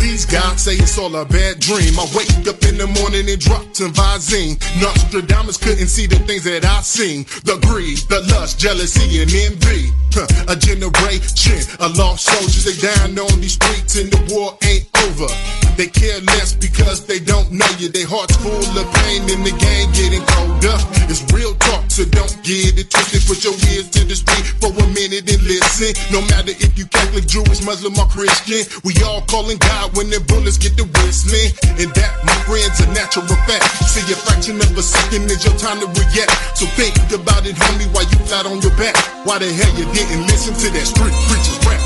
Please 0.00 0.24
God 0.24 0.58
say 0.58 0.76
it's 0.76 0.96
all 0.96 1.14
a 1.14 1.26
bad 1.26 1.60
dream. 1.60 1.92
I 2.00 2.08
wake 2.16 2.48
up 2.48 2.64
in 2.64 2.78
the 2.80 2.88
morning 2.98 3.28
and 3.28 3.38
drop 3.38 3.60
some 3.76 3.92
Visine. 3.92 4.56
Nostradamus 4.80 5.58
couldn't 5.58 5.88
see 5.88 6.06
the 6.06 6.16
things 6.24 6.44
that 6.44 6.64
I 6.64 6.80
seen. 6.80 7.24
The 7.44 7.60
greed, 7.68 7.98
the 8.08 8.24
lust, 8.32 8.58
jealousy, 8.58 9.20
and 9.20 9.28
envy. 9.28 9.92
Huh, 10.16 10.26
a 10.48 10.56
generation 10.56 11.60
of 11.84 11.94
lost 12.00 12.24
soldiers. 12.24 12.64
They 12.64 12.80
down 12.80 13.12
on 13.18 13.40
these 13.44 13.60
streets 13.60 14.00
and 14.00 14.10
the 14.10 14.20
war 14.32 14.56
ain't 14.64 14.88
over. 15.04 15.28
They 15.76 15.86
care 15.86 16.20
less 16.32 16.56
because 16.56 17.06
they 17.06 17.20
don't 17.20 17.52
know 17.52 17.68
you. 17.78 17.88
Their 17.88 18.08
hearts 18.08 18.36
full 18.36 18.56
of 18.56 18.86
pain 19.04 19.22
and 19.28 19.44
the 19.44 19.52
game 19.52 19.88
getting 19.92 20.24
colder. 20.26 20.76
It's 21.12 21.22
real 21.32 21.54
talk, 21.60 21.88
so 21.88 22.04
don't 22.04 22.32
get 22.42 22.76
it 22.76 22.90
twisted. 22.90 23.22
Put 23.28 23.44
your 23.44 23.56
ears 23.72 23.88
to 23.96 24.04
the 24.04 24.16
street 24.16 24.44
for 24.60 24.72
a 24.72 24.86
minute 24.96 25.28
and 25.30 25.42
listen. 25.44 25.92
No 26.10 26.20
matter 26.32 26.52
if 26.56 26.76
you 26.76 26.86
Catholic, 26.88 27.26
Jewish, 27.26 27.62
Muslim, 27.62 27.96
or 27.96 28.08
Christian, 28.10 28.66
we 28.82 28.92
all 29.04 29.22
calling 29.30 29.58
God 29.58 29.89
when 29.94 30.10
the 30.10 30.20
bullets 30.30 30.58
get 30.58 30.76
to 30.76 30.84
whistling. 31.00 31.50
And 31.80 31.90
that, 31.94 32.12
my 32.22 32.36
friends, 32.46 32.78
a 32.80 32.86
natural 32.92 33.26
fact. 33.46 33.64
See, 33.88 34.04
a 34.12 34.16
fraction 34.16 34.60
of 34.60 34.70
a 34.76 34.82
second 34.82 35.30
is 35.30 35.44
your 35.44 35.56
time 35.56 35.80
to 35.80 35.88
react. 35.92 36.32
So 36.58 36.66
think 36.78 36.94
about 37.10 37.46
it, 37.46 37.56
homie, 37.56 37.88
while 37.94 38.06
you 38.06 38.18
flat 38.26 38.46
on 38.46 38.60
your 38.60 38.74
back. 38.76 38.94
Why 39.26 39.38
the 39.38 39.50
hell 39.50 39.72
you 39.74 39.86
didn't 39.92 40.26
listen 40.30 40.54
to 40.54 40.68
that 40.70 40.86
street 40.86 41.14
preacher's 41.28 41.58
rap? 41.66 41.82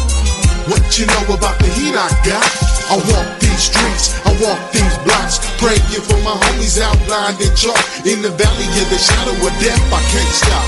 What 0.68 0.81
you 0.97 1.05
know 1.05 1.36
about 1.36 1.60
the 1.60 1.68
heat 1.76 1.93
I 1.93 2.09
got? 2.24 2.44
I 2.89 2.97
walk 2.97 3.28
these 3.40 3.68
streets, 3.68 4.16
I 4.24 4.32
walk 4.40 4.60
these 4.72 4.97
blocks, 5.05 5.40
praying 5.60 6.05
for 6.05 6.20
my 6.20 6.36
homies 6.36 6.81
outlined 6.81 7.40
in 7.40 7.52
chalk. 7.56 7.81
In 8.05 8.20
the 8.20 8.32
valley 8.32 8.68
of 8.81 8.89
the 8.89 9.01
shadow 9.01 9.36
of 9.36 9.52
death, 9.60 9.81
I 9.93 10.01
can't 10.09 10.32
stop. 10.32 10.66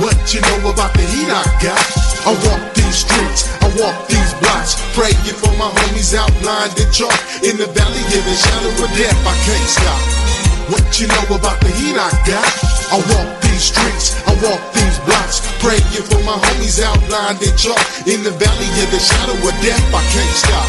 What 0.00 0.16
you 0.32 0.40
know 0.40 0.72
about 0.72 0.92
the 0.94 1.04
heat 1.04 1.28
I 1.28 1.44
got? 1.60 1.80
I 2.24 2.32
walk 2.44 2.81
these 2.92 3.08
streets, 3.08 3.48
I 3.64 3.72
walk 3.80 4.04
these 4.04 4.32
blocks, 4.44 4.76
praying 4.92 5.16
for 5.40 5.48
my 5.56 5.72
homies 5.72 6.12
outlined 6.12 6.76
in 6.76 6.84
chalk. 6.92 7.16
In 7.40 7.56
the 7.56 7.64
valley 7.72 8.04
of 8.04 8.24
the 8.28 8.36
shadow 8.36 8.68
of 8.68 8.90
death, 9.00 9.16
I 9.24 9.32
can't 9.48 9.68
stop. 9.72 10.02
What 10.68 11.00
you 11.00 11.08
know 11.08 11.40
about 11.40 11.56
the 11.64 11.72
heat 11.72 11.96
I 11.96 12.12
got? 12.28 12.44
I 12.92 13.00
walk 13.00 13.40
these 13.48 13.72
streets, 13.72 14.12
I 14.28 14.36
walk 14.44 14.60
these 14.76 14.98
blocks, 15.08 15.40
praying 15.64 16.04
for 16.04 16.20
my 16.28 16.36
homies 16.36 16.84
outlined 16.84 17.40
in 17.40 17.56
chalk. 17.56 17.80
In 18.04 18.20
the 18.20 18.34
valley 18.36 18.68
of 18.84 18.88
the 18.92 19.00
shadow 19.00 19.40
of 19.40 19.56
death, 19.64 19.84
I 19.88 20.02
can't 20.12 20.36
stop. 20.36 20.68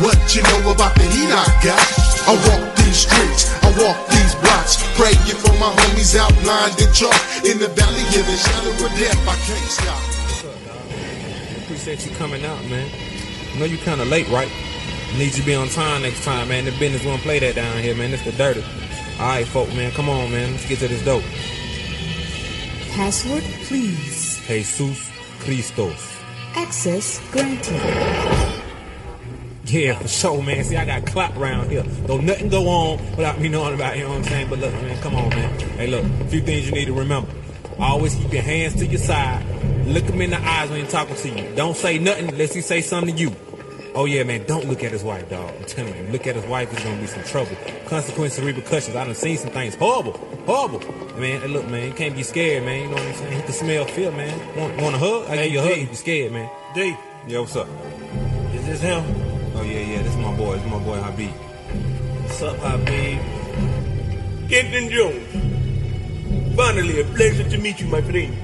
What 0.00 0.16
you 0.32 0.40
know 0.40 0.72
about 0.72 0.96
the 0.96 1.04
heat 1.12 1.28
I 1.28 1.44
got? 1.60 1.84
I 2.24 2.40
walk 2.40 2.72
these 2.80 3.04
streets, 3.04 3.52
I 3.60 3.68
walk 3.76 4.00
these 4.08 4.32
blocks, 4.40 4.80
praying 4.96 5.36
for 5.36 5.52
my 5.60 5.68
homies 5.76 6.16
outlined 6.16 6.80
in 6.80 6.88
chalk. 6.96 7.20
In 7.44 7.60
the 7.60 7.68
valley 7.76 8.06
of 8.16 8.24
the 8.24 8.38
shadow 8.48 8.72
of 8.80 8.92
death, 8.96 9.20
I 9.28 9.36
can't 9.44 9.68
stop. 9.68 10.19
Appreciate 11.80 12.10
you 12.10 12.16
coming 12.18 12.44
out, 12.44 12.62
man. 12.66 12.90
I 13.54 13.58
know 13.58 13.64
you 13.64 13.78
kind 13.78 14.02
of 14.02 14.08
late, 14.08 14.28
right? 14.28 14.50
Need 15.16 15.32
you 15.34 15.40
to 15.40 15.42
be 15.46 15.54
on 15.54 15.66
time 15.68 16.02
next 16.02 16.22
time, 16.22 16.48
man. 16.48 16.66
The 16.66 16.72
business 16.72 17.02
won't 17.06 17.22
play 17.22 17.38
that 17.38 17.54
down 17.54 17.82
here, 17.82 17.94
man. 17.94 18.12
It's 18.12 18.22
the 18.22 18.32
dirty. 18.32 18.62
All 19.18 19.28
right, 19.28 19.46
folk, 19.46 19.66
man. 19.68 19.90
Come 19.92 20.10
on, 20.10 20.30
man. 20.30 20.50
Let's 20.52 20.68
get 20.68 20.78
to 20.80 20.88
this 20.88 21.02
dope. 21.02 21.24
Password, 22.92 23.42
please. 23.64 24.42
Jesus 24.46 25.10
Christos. 25.38 26.18
Access 26.54 27.18
granted. 27.30 27.80
Yeah, 29.64 29.98
for 29.98 30.08
sure, 30.08 30.42
man. 30.42 30.62
See, 30.64 30.76
I 30.76 30.84
got 30.84 31.06
clock 31.06 31.34
round 31.36 31.70
here. 31.70 31.84
Don't 32.06 32.26
nothing 32.26 32.50
go 32.50 32.68
on 32.68 32.98
without 33.16 33.40
me 33.40 33.48
knowing 33.48 33.72
about 33.72 33.94
it, 33.94 34.00
you 34.00 34.04
know 34.04 34.10
what 34.10 34.18
I'm 34.18 34.24
saying? 34.24 34.50
But 34.50 34.58
look, 34.58 34.74
man, 34.74 35.00
come 35.00 35.14
on, 35.14 35.30
man. 35.30 35.58
Hey, 35.78 35.86
look, 35.86 36.04
a 36.04 36.24
few 36.28 36.42
things 36.42 36.66
you 36.66 36.72
need 36.72 36.88
to 36.88 36.92
remember. 36.92 37.32
Always 37.80 38.14
keep 38.14 38.32
your 38.32 38.42
hands 38.42 38.76
to 38.76 38.86
your 38.86 38.98
side. 38.98 39.44
Look 39.86 40.04
him 40.04 40.20
in 40.20 40.30
the 40.30 40.38
eyes 40.38 40.70
when 40.70 40.82
he's 40.82 40.92
talking 40.92 41.16
to 41.16 41.28
you. 41.28 41.54
Don't 41.56 41.76
say 41.76 41.98
nothing 41.98 42.28
unless 42.28 42.52
he 42.52 42.60
say 42.60 42.82
something 42.82 43.16
to 43.16 43.20
you. 43.20 43.34
Oh 43.94 44.04
yeah, 44.04 44.22
man, 44.22 44.46
don't 44.46 44.66
look 44.66 44.84
at 44.84 44.92
his 44.92 45.02
wife, 45.02 45.28
dog. 45.30 45.52
I'm 45.56 45.64
telling 45.64 45.96
you, 45.96 46.12
look 46.12 46.26
at 46.26 46.36
his 46.36 46.44
wife, 46.44 46.72
it's 46.72 46.84
gonna 46.84 47.00
be 47.00 47.06
some 47.06 47.24
trouble. 47.24 47.56
Consequences, 47.86 48.44
repercussions. 48.44 48.94
I 48.94 49.04
done 49.04 49.14
seen 49.14 49.36
some 49.36 49.50
things. 49.50 49.74
Horrible, 49.74 50.12
horrible. 50.46 50.80
Man, 51.18 51.40
hey, 51.40 51.48
look, 51.48 51.66
man, 51.68 51.88
you 51.88 51.94
can't 51.94 52.14
be 52.14 52.22
scared, 52.22 52.64
man. 52.64 52.82
You 52.82 52.88
know 52.88 52.94
what 52.94 53.02
I'm 53.02 53.14
saying? 53.14 53.32
He 53.32 53.42
can 53.42 53.52
smell 53.52 53.84
fear, 53.86 54.12
man. 54.12 54.56
Want, 54.56 54.80
want 54.80 54.94
a 54.94 54.98
hug? 54.98 55.28
I 55.28 55.36
give 55.36 55.52
you 55.52 55.58
a 55.58 55.62
hug. 55.62 55.78
You 55.78 55.86
be 55.88 55.94
scared, 55.94 56.32
man. 56.32 56.50
D. 56.74 56.96
Yeah, 57.26 57.40
what's 57.40 57.56
up? 57.56 57.68
Is 58.54 58.66
this 58.66 58.80
him? 58.80 59.02
Oh 59.56 59.62
yeah, 59.62 59.80
yeah. 59.80 60.02
This 60.02 60.12
is 60.12 60.18
my 60.18 60.36
boy. 60.36 60.54
This 60.54 60.64
is 60.64 60.70
my 60.70 60.78
boy 60.78 60.96
Habib. 61.00 61.30
What's 61.30 62.42
up, 62.42 62.56
Habib? 62.58 63.18
Kenton 64.48 64.88
Jones. 64.90 65.49
Finally, 66.56 67.00
a 67.00 67.04
pleasure 67.04 67.48
to 67.48 67.58
meet 67.58 67.80
you, 67.80 67.86
my 67.86 68.02
friend. 68.02 68.36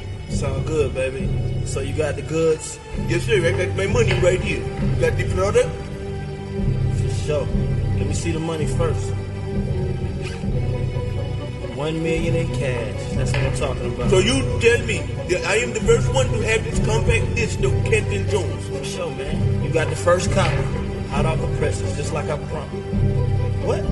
All 0.45 0.61
good, 0.61 0.95
baby. 0.95 1.28
So 1.65 1.81
you 1.81 1.95
got 1.95 2.16
the 2.16 2.23
goods? 2.23 2.78
Yes, 3.09 3.24
sir. 3.24 3.45
I 3.45 3.53
got 3.53 3.77
my 3.77 3.87
money 3.87 4.12
right 4.20 4.41
here. 4.41 4.62
You 4.62 5.01
got 5.01 5.16
the 5.16 5.24
product? 5.35 5.70
For 7.01 7.09
sure. 7.24 7.47
Let 7.97 8.07
me 8.07 8.15
see 8.15 8.33
the 8.33 8.41
money 8.41 8.66
first. 8.66 9.11
One 11.74 12.03
million 12.03 12.35
in 12.35 12.49
cash. 12.55 13.12
That's 13.12 13.33
what 13.33 13.43
I'm 13.43 13.57
talking 13.57 13.95
about. 13.95 14.11
So 14.11 14.19
you 14.19 14.41
tell 14.61 14.87
me 14.87 14.99
that 15.28 15.45
I 15.47 15.57
am 15.57 15.73
the 15.73 15.81
first 15.81 16.12
one 16.12 16.27
to 16.27 16.41
have 16.43 16.65
this 16.65 16.78
compact 16.87 17.35
disc 17.35 17.61
of 17.61 17.73
Kenton 17.85 18.28
Jones. 18.28 18.69
For 18.69 18.85
sure, 18.85 19.11
man. 19.11 19.62
You 19.62 19.70
got 19.73 19.89
the 19.89 19.97
first 19.97 20.31
copy. 20.33 20.62
Hot 21.11 21.27
off 21.27 21.41
the 21.41 21.47
presses, 21.59 21.97
just 21.97 22.12
like 22.12 22.28
I 22.28 22.39
promised. 22.39 23.35
What? 23.66 23.82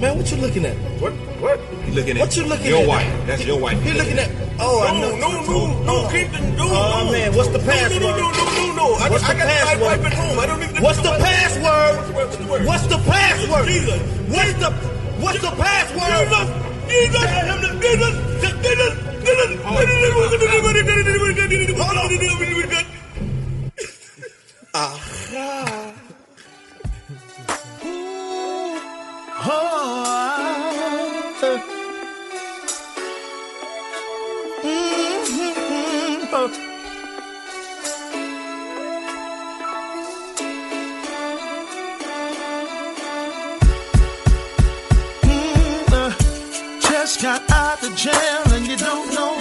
Man, 0.00 0.16
what 0.16 0.30
you 0.30 0.36
looking 0.38 0.64
at? 0.64 0.76
What? 1.00 1.12
What? 1.42 1.58
You 1.86 1.92
looking 1.92 2.16
at 2.16 2.20
What 2.20 2.36
you 2.36 2.44
looking 2.46 2.66
your 2.66 2.78
at? 2.78 2.80
Your 2.80 2.88
wife? 2.88 3.26
That's 3.26 3.44
your 3.44 3.58
wife. 3.58 3.84
You 3.84 3.94
looking 3.94 4.18
at? 4.18 4.30
Oh, 4.60 4.82
I 4.86 5.00
know. 5.00 5.16
No, 5.18 5.28
no, 5.32 5.42
no, 5.42 5.82
no, 5.82 6.08
Kenton, 6.10 6.56
no. 6.56 6.64
Oh, 6.70 6.70
oh 6.70 7.04
no. 7.06 7.12
man, 7.12 7.34
what's 7.34 7.48
the 7.48 7.58
password? 7.58 8.02
No, 8.02 8.10
no, 8.10 8.30
no, 8.30 8.30
no, 8.30 8.44
no, 8.54 8.74
no. 8.74 8.94
I, 8.94 9.10
What's 9.10 9.24
I 9.24 9.32
the 9.34 9.38
got 9.40 9.46
my 9.46 9.52
password? 9.52 9.82
wife 9.82 10.04
at 10.06 10.14
home. 10.14 10.38
I 10.38 10.46
don't 10.46 10.62
even. 10.62 10.82
What's 10.82 11.00
the 11.02 11.10
password? 11.10 12.14
What's 12.66 12.86
the 12.86 12.98
password? 12.98 13.66
Jesus. 13.66 14.00
What's 14.30 14.54
the 14.54 14.70
What's 15.18 15.40
the 15.42 15.50
password? 15.58 16.30
Jesus. 16.86 17.26
Jesus. 17.82 17.82
Jesus. 17.82 18.14
Jesus. 18.38 19.10
Aha. 24.72 25.99
Got 47.22 47.50
out 47.50 47.82
of 47.82 47.94
jail 47.96 48.42
and 48.54 48.66
you 48.66 48.76
don't 48.78 49.12
know 49.12 49.39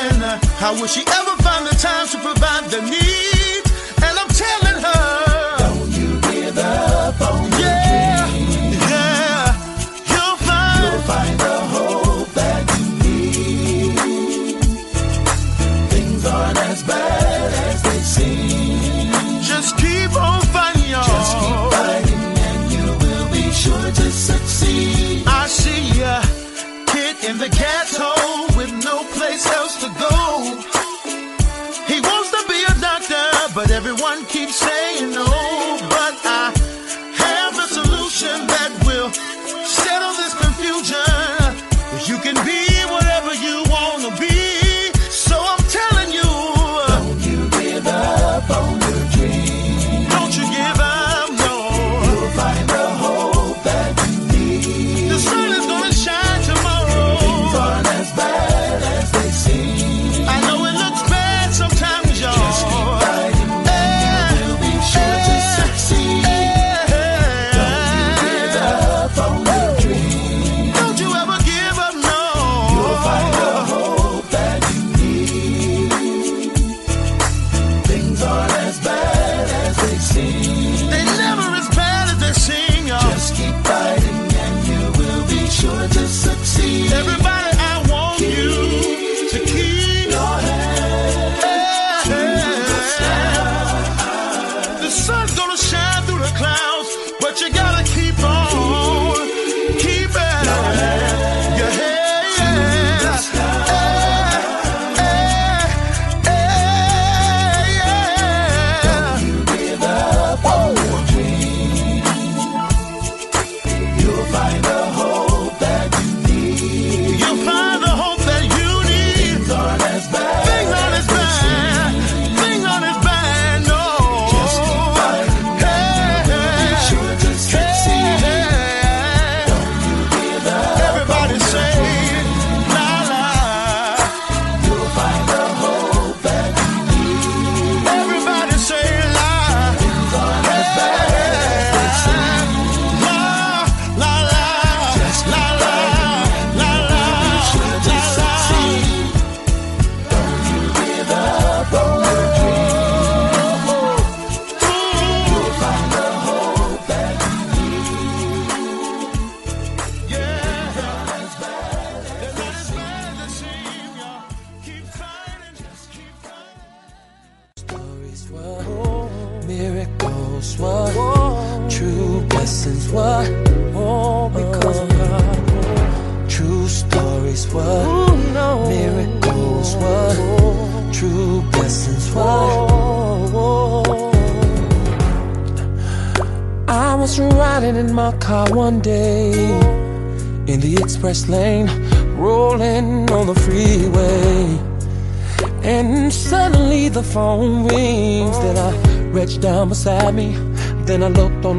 how 0.00 0.72
will 0.72 0.86
she 0.86 1.00
ever 1.00 1.36
find 1.42 1.66
the 1.66 1.76
time 1.76 2.06
to 2.08 2.18
provide 2.18 2.64
the 2.70 2.80
needs? 2.80 3.70
And 4.02 4.18
I'm 4.18 4.28
telling 4.28 4.82
her, 4.82 5.19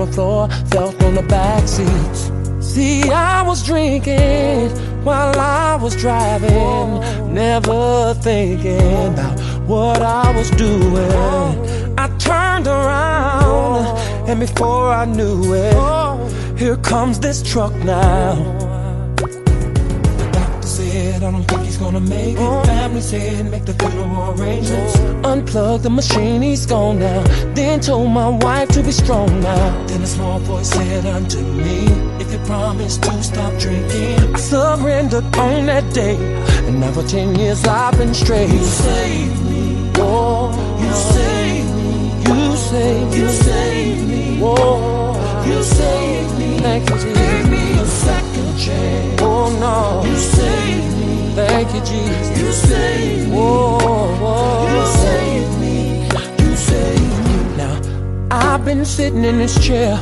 the 0.06 0.12
floor, 0.14 0.50
felt 0.70 1.02
on 1.04 1.16
the 1.16 1.24
back 1.24 1.68
seats. 1.68 2.32
See, 2.60 3.04
I 3.12 3.42
was 3.42 3.64
drinking 3.64 4.70
while 5.04 5.38
I 5.40 5.76
was 5.76 5.96
driving, 5.96 7.34
never 7.34 8.14
thinking 8.16 9.14
about 9.14 9.40
what 9.68 10.02
I 10.02 10.32
was 10.36 10.50
doing. 10.52 11.98
I 11.98 12.08
turned 12.18 12.68
around, 12.68 13.98
and 14.28 14.40
before 14.40 14.92
I 14.92 15.06
knew 15.06 15.54
it, 15.54 16.58
here 16.58 16.78
comes 16.78 17.20
this 17.20 17.42
truck 17.42 17.74
now. 17.76 18.36
Doctor 20.32 20.68
said, 20.68 21.24
I 21.24 21.32
don't 21.32 21.44
think 21.46 21.71
gonna 21.82 22.00
make 22.00 22.38
it. 22.38 22.66
Family 22.66 23.02
said, 23.02 23.50
make 23.50 23.66
the 23.66 23.74
funeral 23.74 24.40
arrangements. 24.40 24.96
Unplug 25.32 25.82
the 25.82 25.90
machine, 25.90 26.42
he's 26.42 26.66
gone 26.66 27.00
now. 27.00 27.24
Then 27.56 27.80
told 27.80 28.12
my 28.12 28.30
wife 28.30 28.70
to 28.70 28.84
be 28.84 28.92
strong 28.92 29.28
now. 29.42 29.86
Then 29.88 30.02
a 30.04 30.08
small 30.08 30.40
voice 30.40 30.70
said 30.70 31.06
unto 31.06 31.40
me, 31.42 31.86
If 32.22 32.32
you 32.32 32.40
promise 32.46 32.98
to 32.98 33.24
stop 33.24 33.54
drinking, 33.60 34.36
I 34.36 34.38
surrendered 34.38 35.26
on 35.36 35.66
that 35.66 35.86
day. 35.94 36.16
And 36.68 36.80
now 36.80 36.92
for 36.92 37.04
10 37.04 37.36
years 37.40 37.66
I've 37.66 37.98
been 37.98 38.14
straight. 38.14 38.52
You 38.52 38.64
saved 38.64 39.44
me. 39.50 39.92
Oh, 39.98 40.54
you 40.84 40.94
saved 41.18 41.74
me. 41.82 41.92
You 42.30 42.56
saved 42.58 43.12
me. 43.12 43.20
You 43.20 43.30
saved 43.30 44.08
me. 44.08 44.40
Oh, 44.44 45.44
you 45.48 45.64
saved 45.64 46.40
me. 46.40 46.60
Thank 46.60 46.90
you, 46.90 46.96
Jesus. 46.96 47.18
Gave 47.18 47.50
me 47.50 47.80
a 47.80 47.86
second 47.86 48.58
chance. 48.60 49.22
Oh, 49.22 49.50
no. 49.60 50.08
You 50.08 50.18
saved 50.18 50.86
me. 50.86 50.91
Thank 51.36 51.74
you, 51.74 51.80
Jesus. 51.82 52.40
You 52.40 52.52
saved 52.52 53.30
me. 53.30 53.38
Oh, 53.38 54.20
oh. 54.22 54.68
You 54.74 54.84
saved 55.02 55.60
me. 55.60 56.04
You 56.44 56.56
saved 56.56 57.26
me. 57.26 57.58
Now, 57.58 57.82
I've 58.30 58.66
been 58.66 58.84
sitting 58.84 59.24
in 59.24 59.38
this 59.38 59.64
chair. 59.66 60.00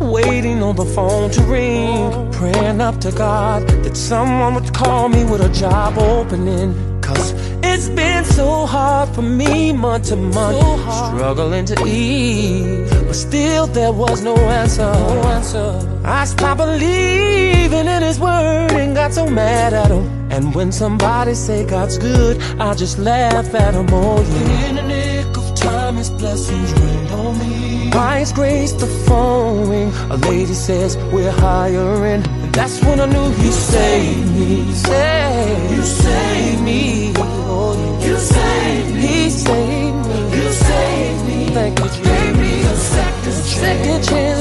Waiting 0.00 0.60
on 0.64 0.74
the 0.74 0.84
phone 0.84 1.30
to 1.30 1.42
ring, 1.42 2.32
praying 2.32 2.80
up 2.80 2.98
to 3.02 3.12
God 3.12 3.68
that 3.84 3.96
someone 3.96 4.54
would 4.54 4.74
call 4.74 5.08
me 5.08 5.24
with 5.24 5.40
a 5.40 5.48
job 5.52 5.96
opening. 5.96 6.74
Cause 7.00 7.32
it's 7.62 7.88
been 7.88 8.24
so 8.24 8.66
hard 8.66 9.10
for 9.10 9.22
me 9.22 9.72
month 9.72 10.08
to 10.08 10.16
month, 10.16 10.58
struggling 11.06 11.64
to 11.66 11.84
eat. 11.86 12.88
But 13.06 13.14
still, 13.14 13.68
there 13.68 13.92
was 13.92 14.22
no 14.22 14.34
answer. 14.34 14.92
No 14.92 15.22
answer. 15.28 16.00
I 16.04 16.24
stopped 16.24 16.58
believing 16.58 17.86
in 17.86 18.02
His 18.02 18.18
word 18.18 18.72
and 18.72 18.96
got 18.96 19.12
so 19.12 19.26
mad 19.28 19.72
at 19.72 19.92
Him. 19.92 20.21
And 20.32 20.54
when 20.54 20.72
somebody 20.72 21.34
say 21.34 21.64
God's 21.66 21.98
good, 21.98 22.40
I 22.58 22.72
just 22.72 22.98
laugh 22.98 23.54
at 23.54 23.74
Him. 23.74 23.92
all, 23.92 24.22
yeah. 24.22 24.68
In 24.68 24.76
the 24.76 24.82
nick 24.82 25.36
of 25.36 25.54
time, 25.54 25.96
His 25.96 26.08
blessings 26.08 26.72
rain 26.72 27.06
on 27.08 27.38
me. 27.38 27.90
By 27.90 28.20
His 28.20 28.32
grace, 28.32 28.72
the 28.72 28.86
phone 28.86 29.68
ring. 29.68 29.92
A 30.10 30.16
lady 30.16 30.54
says 30.54 30.96
we're 31.12 31.30
hiring. 31.30 32.22
And 32.42 32.54
that's 32.54 32.82
when 32.82 32.98
I 32.98 33.06
knew 33.06 33.30
He 33.32 33.50
saved 33.50 34.32
me. 34.32 34.72
Saved, 34.72 35.70
you 35.70 35.82
saved 35.82 36.62
me. 36.62 37.12
Oh, 37.18 37.98
yeah. 38.00 38.06
You 38.08 38.16
saved 38.16 38.94
me. 38.94 39.00
He 39.02 39.30
saved 39.30 40.06
me. 40.06 40.36
You 40.36 40.52
saved 40.52 41.26
me. 41.26 41.46
Thank 41.52 41.78
you, 41.78 41.88
Gave 42.02 42.38
me 42.38 42.60
a 42.62 42.76
second 42.76 43.22
chance. 43.22 43.60
Second 43.66 44.04
chance. 44.04 44.31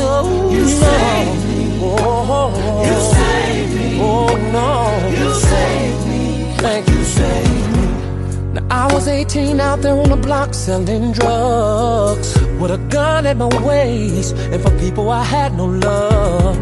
Was 9.01 9.07
18 9.07 9.59
out 9.59 9.81
there 9.81 9.95
on 9.95 10.09
the 10.09 10.15
block 10.15 10.53
selling 10.53 11.11
drugs 11.11 12.39
with 12.59 12.69
a 12.69 12.77
gun 12.89 13.25
at 13.25 13.35
my 13.35 13.49
waist, 13.65 14.35
and 14.53 14.61
for 14.61 14.69
people 14.77 15.09
I 15.09 15.23
had 15.23 15.55
no 15.55 15.65
love. 15.65 16.55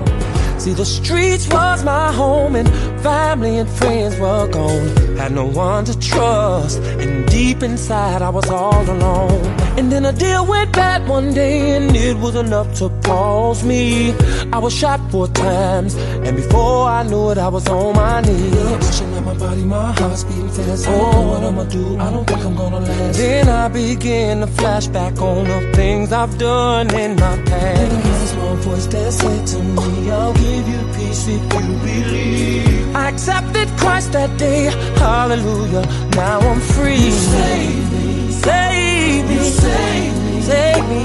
See, 0.57 0.71
the 0.71 0.85
streets 0.85 1.49
was 1.49 1.83
my 1.83 2.13
home, 2.13 2.55
and 2.55 2.69
family 3.03 3.57
and 3.57 3.69
friends 3.69 4.17
were 4.17 4.47
gone. 4.47 4.87
Had 5.17 5.33
no 5.33 5.47
one 5.47 5.83
to 5.85 5.99
trust, 5.99 6.79
and 7.01 7.29
deep 7.29 7.61
inside 7.61 8.21
I 8.21 8.29
was 8.29 8.49
all 8.49 8.89
alone. 8.89 9.45
And 9.77 9.91
then 9.91 10.05
a 10.05 10.13
deal 10.13 10.45
went 10.45 10.71
bad 10.71 11.09
one 11.09 11.33
day, 11.33 11.75
and 11.75 11.93
it 11.93 12.17
was 12.19 12.35
enough 12.35 12.73
to 12.75 12.87
pause 13.03 13.65
me. 13.65 14.13
I 14.53 14.59
was 14.59 14.73
shot 14.73 15.01
four 15.11 15.27
times, 15.27 15.95
and 16.25 16.37
before 16.37 16.87
I 16.87 17.03
knew 17.03 17.31
it, 17.31 17.37
I 17.37 17.49
was 17.49 17.67
on 17.67 17.95
my 17.95 18.21
knees. 18.21 19.08
Body, 19.39 19.63
my 19.63 19.93
heart's 19.93 20.25
beating 20.25 20.49
fast. 20.49 20.85
I 20.85 20.91
don't 20.91 21.11
know 21.13 21.29
what 21.31 21.43
I'ma 21.45 21.63
do. 21.63 21.97
I 21.97 22.11
don't 22.11 22.27
think 22.27 22.43
I'm 22.43 22.55
gonna 22.55 22.79
last. 22.81 23.17
Then 23.17 23.47
I 23.47 23.69
begin 23.69 24.41
to 24.41 24.47
flashback 24.47 25.21
on 25.21 25.45
the 25.45 25.71
things 25.77 26.11
I've 26.11 26.37
done 26.37 26.93
in 26.93 27.15
my 27.15 27.37
past. 27.43 27.93
And 27.93 28.03
there's 28.03 28.33
one 28.35 28.57
voice 28.57 28.87
that 28.87 29.13
said 29.13 29.47
to 29.47 29.59
me, 29.63 30.11
I'll 30.11 30.33
give 30.33 30.67
you 30.67 30.81
peace 30.93 31.25
if 31.27 31.41
you 31.53 31.67
believe. 31.87 32.95
I 32.95 33.07
accepted 33.07 33.69
Christ 33.77 34.11
that 34.11 34.37
day, 34.37 34.65
hallelujah. 34.97 35.85
Now 36.15 36.39
I'm 36.39 36.59
free. 36.59 36.95
You 36.95 37.11
saved 37.11 37.93
me, 37.93 38.31
save 38.31 39.25
me, 39.29 39.35
you 39.35 39.43
saved 39.43 40.17
me, 40.25 40.41
save 40.41 40.89
me, 40.89 41.03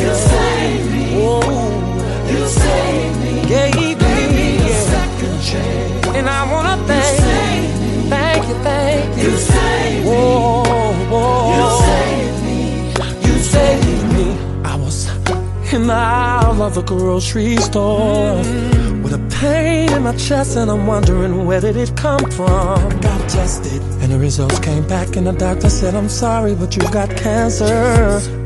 you 0.00 0.14
saved 0.30 0.92
me. 0.92 1.04
Oh, 1.28 1.42
you 2.30 2.46
saved 2.46 3.18
me, 3.20 3.32
gave 3.46 4.00
me 4.00 4.56
a 4.64 4.72
second 4.90 5.42
chance. 5.42 6.06
And 6.16 6.26
I 6.26 6.50
wanna 6.50 6.76
thank 6.86 7.20
you, 7.20 7.45
you, 8.48 8.54
thank 8.62 9.16
you. 9.16 9.30
You 9.30 9.36
saved 9.36 10.04
me, 10.04 10.10
whoa. 10.10 11.56
You 11.56 11.66
saved 11.86 12.42
me, 12.44 12.58
you 13.26 13.38
saved 13.38 14.12
me. 14.14 14.26
I 14.64 14.76
was 14.76 15.08
in 15.72 15.86
the 15.86 15.92
aisle 15.92 16.62
of 16.62 16.76
a 16.76 16.82
grocery 16.82 17.56
store 17.56 18.42
mm. 18.42 19.02
with 19.02 19.14
a 19.14 19.38
pain 19.40 19.92
in 19.92 20.02
my 20.02 20.16
chest, 20.16 20.56
and 20.56 20.70
I'm 20.70 20.86
wondering 20.86 21.46
where 21.46 21.60
did 21.60 21.76
it 21.76 21.96
come 21.96 22.30
from. 22.30 22.78
I 22.78 22.94
got 23.00 23.28
tested, 23.28 23.82
and 24.00 24.12
the 24.12 24.18
results 24.18 24.58
came 24.60 24.86
back, 24.86 25.16
and 25.16 25.26
the 25.26 25.32
doctor 25.32 25.70
said, 25.70 25.94
I'm 25.94 26.08
sorry, 26.08 26.54
but 26.54 26.76
you've 26.76 26.92
got 26.92 27.10
cancer. 27.16 28.45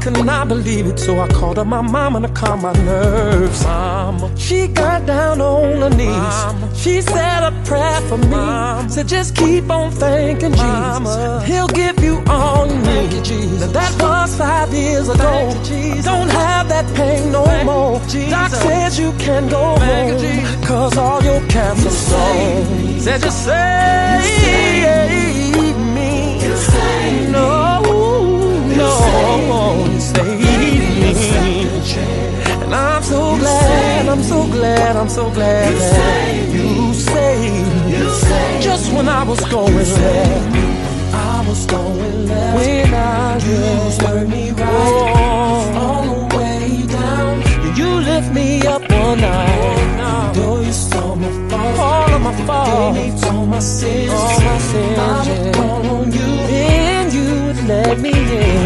I 0.00 0.02
could 0.02 0.24
not 0.24 0.48
believe 0.48 0.86
it, 0.86 0.98
so 0.98 1.20
I 1.20 1.28
called 1.28 1.58
up 1.58 1.66
my 1.66 1.82
mama 1.82 2.22
to 2.22 2.28
calm 2.32 2.62
my 2.62 2.72
nerves. 2.72 3.62
Mama, 3.64 4.34
she 4.38 4.66
got 4.66 5.04
down 5.04 5.42
on 5.42 5.82
her 5.82 5.90
knees. 5.90 6.08
Mama. 6.08 6.74
She 6.74 7.02
said 7.02 7.42
a 7.42 7.52
prayer 7.66 8.00
for 8.08 8.16
me. 8.16 8.28
Mama. 8.28 8.88
Said 8.88 9.08
just 9.08 9.36
keep 9.36 9.68
on 9.68 9.90
thanking 9.90 10.52
Jesus. 10.52 11.44
He'll 11.44 11.68
give 11.68 12.02
you 12.02 12.22
all 12.28 12.66
you 12.66 12.78
need. 12.78 13.10
Jesus. 13.22 13.60
Now 13.60 13.72
that 13.72 13.92
was 14.00 14.34
five 14.38 14.72
years 14.72 15.10
ago. 15.10 15.50
I 15.50 16.00
don't 16.02 16.30
have 16.30 16.70
that 16.70 16.86
pain 16.96 17.30
no 17.30 17.44
more. 17.64 18.00
Doc 18.30 18.52
says 18.52 18.98
you 18.98 19.12
can 19.18 19.50
go 19.50 19.76
home. 19.78 20.64
Cause 20.64 20.96
all 20.96 21.22
your 21.22 21.46
cancer's 21.48 22.08
gone. 22.08 23.00
Said 23.00 23.22
you 23.22 23.30
save 23.30 24.24
me. 25.94 26.40
You 26.42 26.56
save 26.56 27.30
no, 27.30 27.79
no, 28.80 29.86
you 29.92 30.00
save 30.00 30.40
me. 31.00 31.60
And 32.62 32.74
I'm 32.74 33.02
so 33.02 33.36
glad, 33.36 34.08
I'm 34.08 34.22
so 34.22 34.46
glad, 34.46 34.96
I'm 34.96 35.08
so 35.08 35.30
glad 35.30 35.74
that 35.74 36.48
you 36.54 36.94
saved 36.94 37.74
me. 37.86 38.62
Just 38.62 38.92
when 38.92 39.08
I 39.08 39.22
was 39.24 39.40
going 39.46 39.74
left, 39.74 41.14
I 41.14 41.44
was 41.48 41.66
going 41.66 42.26
left. 42.28 42.56
When 42.56 42.94
I 42.94 43.20
you 43.46 43.98
turned 43.98 44.30
me 44.30 44.50
right, 44.52 44.68
oh. 44.68 45.82
all 45.82 46.04
the 46.04 46.36
way 46.36 46.86
down. 46.86 47.40
Did 47.62 47.78
you 47.78 47.90
lift 48.10 48.32
me 48.32 48.66
up 48.66 48.82
one 48.82 49.20
night. 49.20 50.32
Though 50.34 50.60
you 50.60 50.72
saw 50.72 51.14
my 51.16 51.30
faults, 51.48 51.78
all 51.78 52.14
of 52.14 52.22
my 52.22 52.34
faults, 52.46 52.98
me 52.98 53.28
all 53.28 53.46
my 53.46 53.58
sins, 53.58 54.12
all 54.12 54.40
my 54.40 54.58
sins. 54.58 54.98
I 54.98 55.52
call 55.54 55.86
on 55.86 56.12
you, 56.12 56.20
and 56.20 56.49
let 57.70 58.00
me 58.00 58.10
in. 58.10 58.62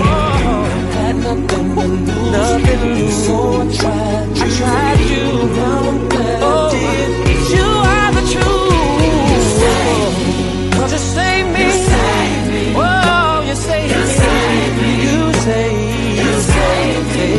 Had 0.96 1.16
nothing 1.16 1.46
to 1.48 1.58
lose. 1.58 2.32
Nothing 2.36 2.80
to 2.80 2.88
lose. 2.94 3.26
So 3.26 3.36
I 3.60 3.76
tried 3.78 4.28
you. 4.36 4.44
I 4.44 4.48
tried 4.58 5.00
you. 5.12 5.26
Now 5.58 5.88
I'm 5.90 5.98
glad 6.08 6.40
oh, 6.42 6.52
I 6.52 6.74
did. 6.74 7.08
You 7.56 7.68
are 7.94 8.10
the 8.18 8.24
truth. 8.32 8.72
You 9.04 9.40
saved 9.60 10.18
me. 10.26 10.70
Don't 10.76 10.92
you 10.94 11.02
save 11.16 11.46
me. 11.54 11.64
You 11.64 11.72
saved 11.92 12.46
me. 12.54 12.64
Whoa, 12.78 13.44
you 13.48 13.56
saved 13.68 13.90
me. 13.90 14.00
you 14.00 14.06
me. 14.06 14.20
Saved 14.22 14.76
me. 14.80 14.90
You 15.06 15.18
saved 15.46 15.88
me. 15.92 16.22
You 16.22 16.32
saved 16.54 17.08
me. 17.16 17.30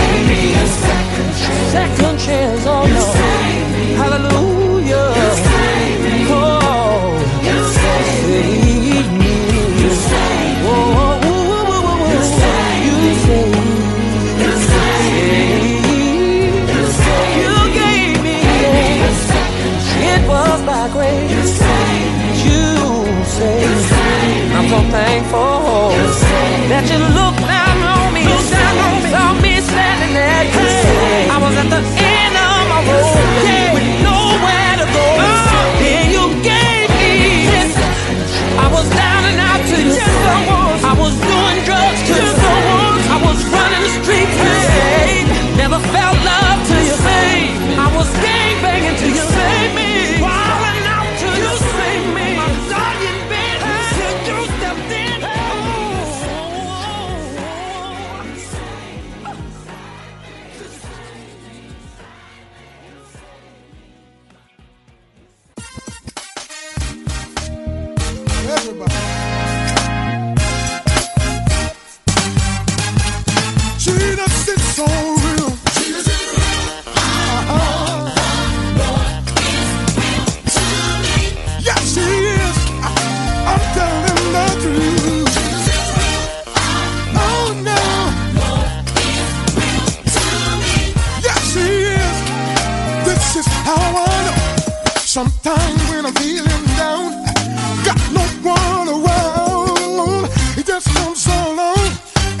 Gave 0.00 0.24
me 0.30 0.40
a 0.62 0.66
second 0.84 1.30
chance. 1.40 1.72
Second 1.78 2.16
chance, 2.26 2.62
oh 2.66 2.86
you 2.86 2.94
no. 2.94 3.04
Saved 3.16 3.68
me. 3.74 3.84
Hallelujah. 4.02 4.57
so 24.68 24.80
thankful 24.92 25.96
that 26.68 26.84
you 26.92 27.00
looked 27.16 27.40
down 27.40 27.78
on 27.80 28.12
me. 28.12 28.28
Looked 28.28 28.52
down 28.52 28.76
on 28.84 29.00
me. 29.00 29.10
Saw 29.16 29.32
me 29.40 29.54
standing 29.64 30.12
there. 30.12 30.44
Hey. 30.44 31.24
I 31.32 31.40
was 31.40 31.56
at 31.56 31.68
the 31.72 31.80
end 31.80 32.34
of 32.36 32.60
my 32.68 32.80
road 32.84 33.16
hey. 33.48 33.72
with 33.72 33.88
nowhere 34.04 34.74
to 34.80 34.86
go. 34.92 35.06
Oh. 35.24 35.88
And 35.88 36.12
you 36.12 36.24
gave 36.44 36.88
me. 37.00 37.48
Yes. 37.48 37.72
I 38.60 38.68
was 38.68 38.86
down 38.92 39.22
and 39.30 39.40
out 39.40 39.62
to 39.72 39.76
you. 39.80 39.96
I 40.84 40.94
was. 41.00 41.16
Doing 41.18 41.64
drugs 41.64 42.02
to 42.08 42.37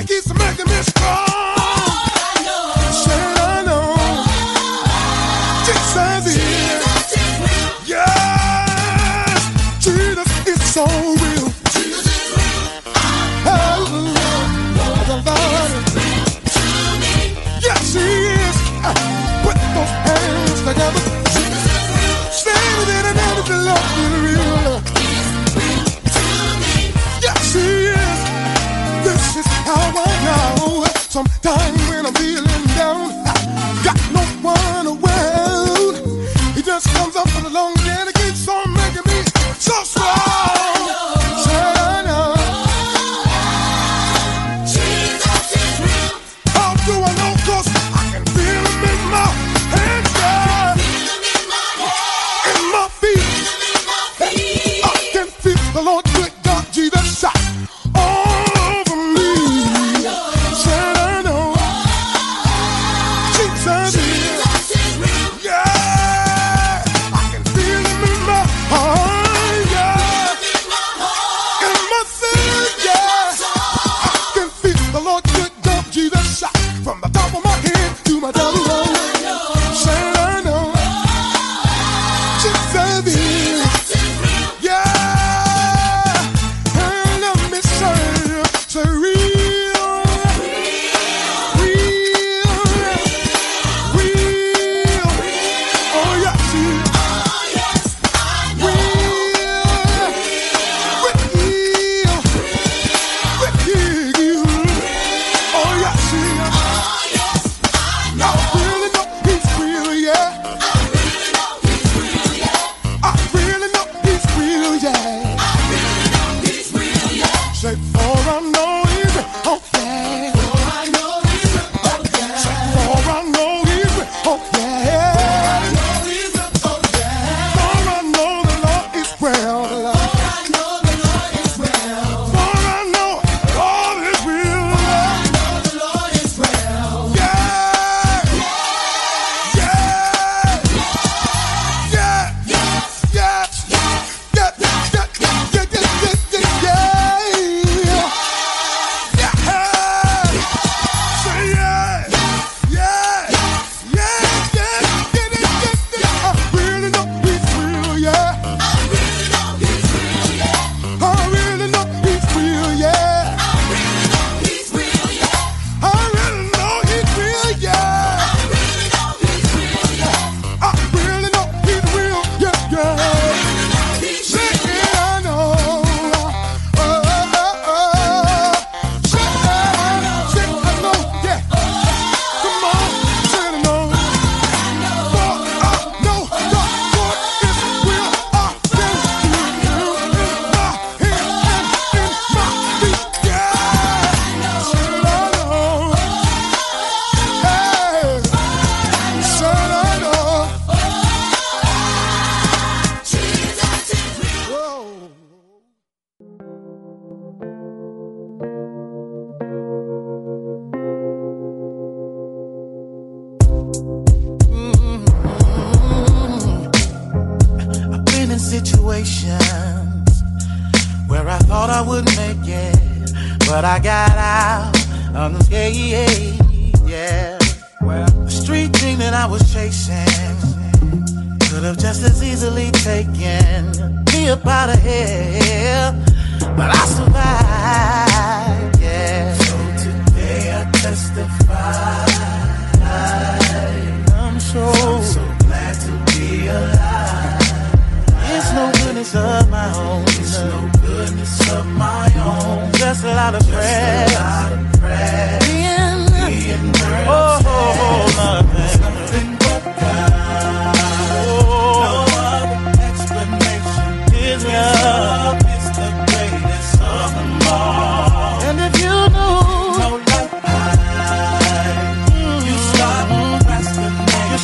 keep 0.08 0.24
smacking, 0.24 0.66
man. 0.66 0.87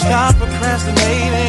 stop 0.04 0.36
procrastinating. 0.36 1.43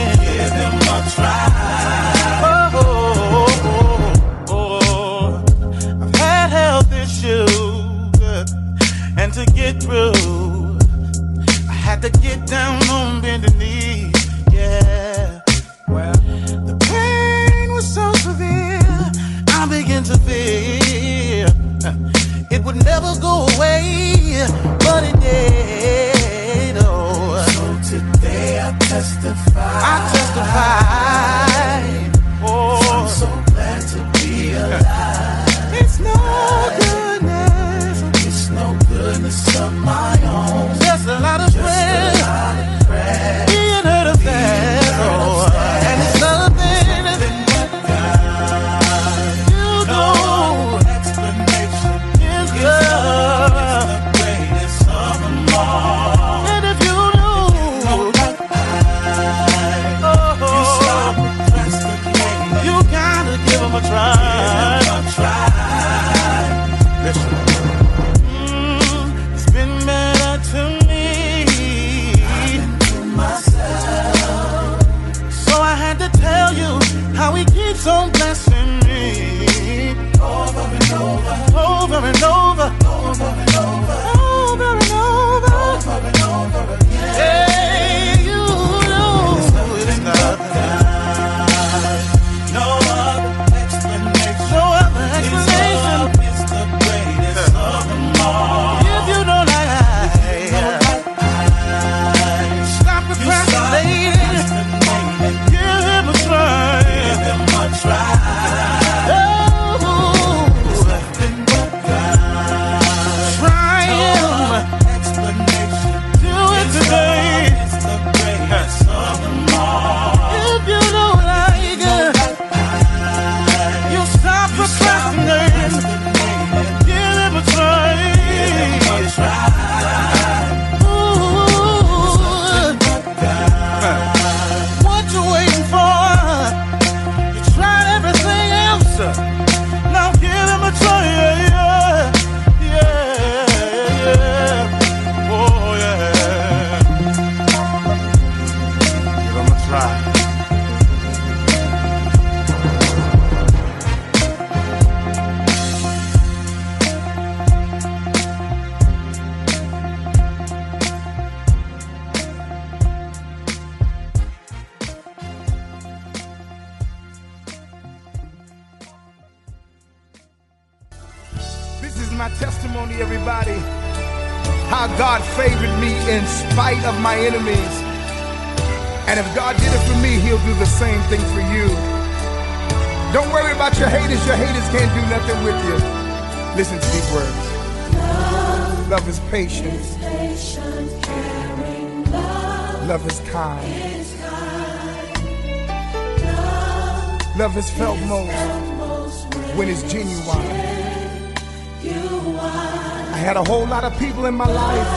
a 203.46 203.48
whole 203.48 203.68
lot 203.68 203.84
of 203.84 203.98
people 204.00 204.26
in 204.26 204.34
my 204.34 204.48
life 204.48 204.88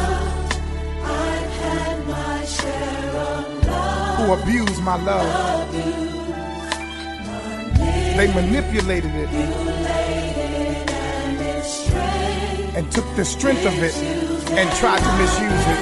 my 2.07 2.47
who 4.17 4.33
abused 4.33 4.83
my 4.83 4.97
love. 5.03 5.71
They 8.17 8.33
manipulated 8.33 9.15
it 9.15 9.29
and, 9.29 9.53
and 12.77 12.91
took 12.91 13.05
the 13.17 13.25
strength 13.25 13.67
of 13.67 13.83
it 13.83 13.95
and 14.59 14.71
tried 14.79 15.01
to 15.01 15.13
misuse 15.21 15.67
it. 15.75 15.81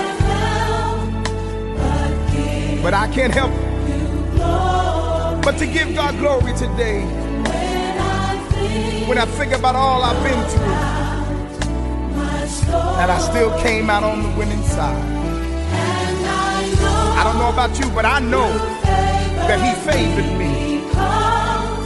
But 2.83 2.95
I 2.95 3.07
can't 3.13 3.33
help 3.33 3.53
it. 3.53 3.61
But 5.45 5.57
to 5.59 5.67
give 5.67 5.95
God 5.95 6.19
glory 6.19 6.53
today, 6.55 7.05
when 9.07 9.19
I 9.19 9.25
think 9.39 9.53
about 9.53 9.77
all 9.77 10.03
I've 10.03 10.21
been 10.25 10.45
through 10.51 11.06
and 12.99 13.13
I 13.13 13.19
still 13.19 13.57
came 13.61 13.91
out 13.91 14.03
on 14.03 14.23
the 14.23 14.31
winning 14.39 14.63
side. 14.63 15.05
I 17.19 17.23
don't 17.25 17.39
know 17.39 17.51
about 17.51 17.79
you, 17.79 17.91
but 17.91 18.05
I 18.05 18.21
know 18.21 18.49
that 19.49 19.61
He 19.61 19.73
favored 19.89 20.33
me 20.39 20.81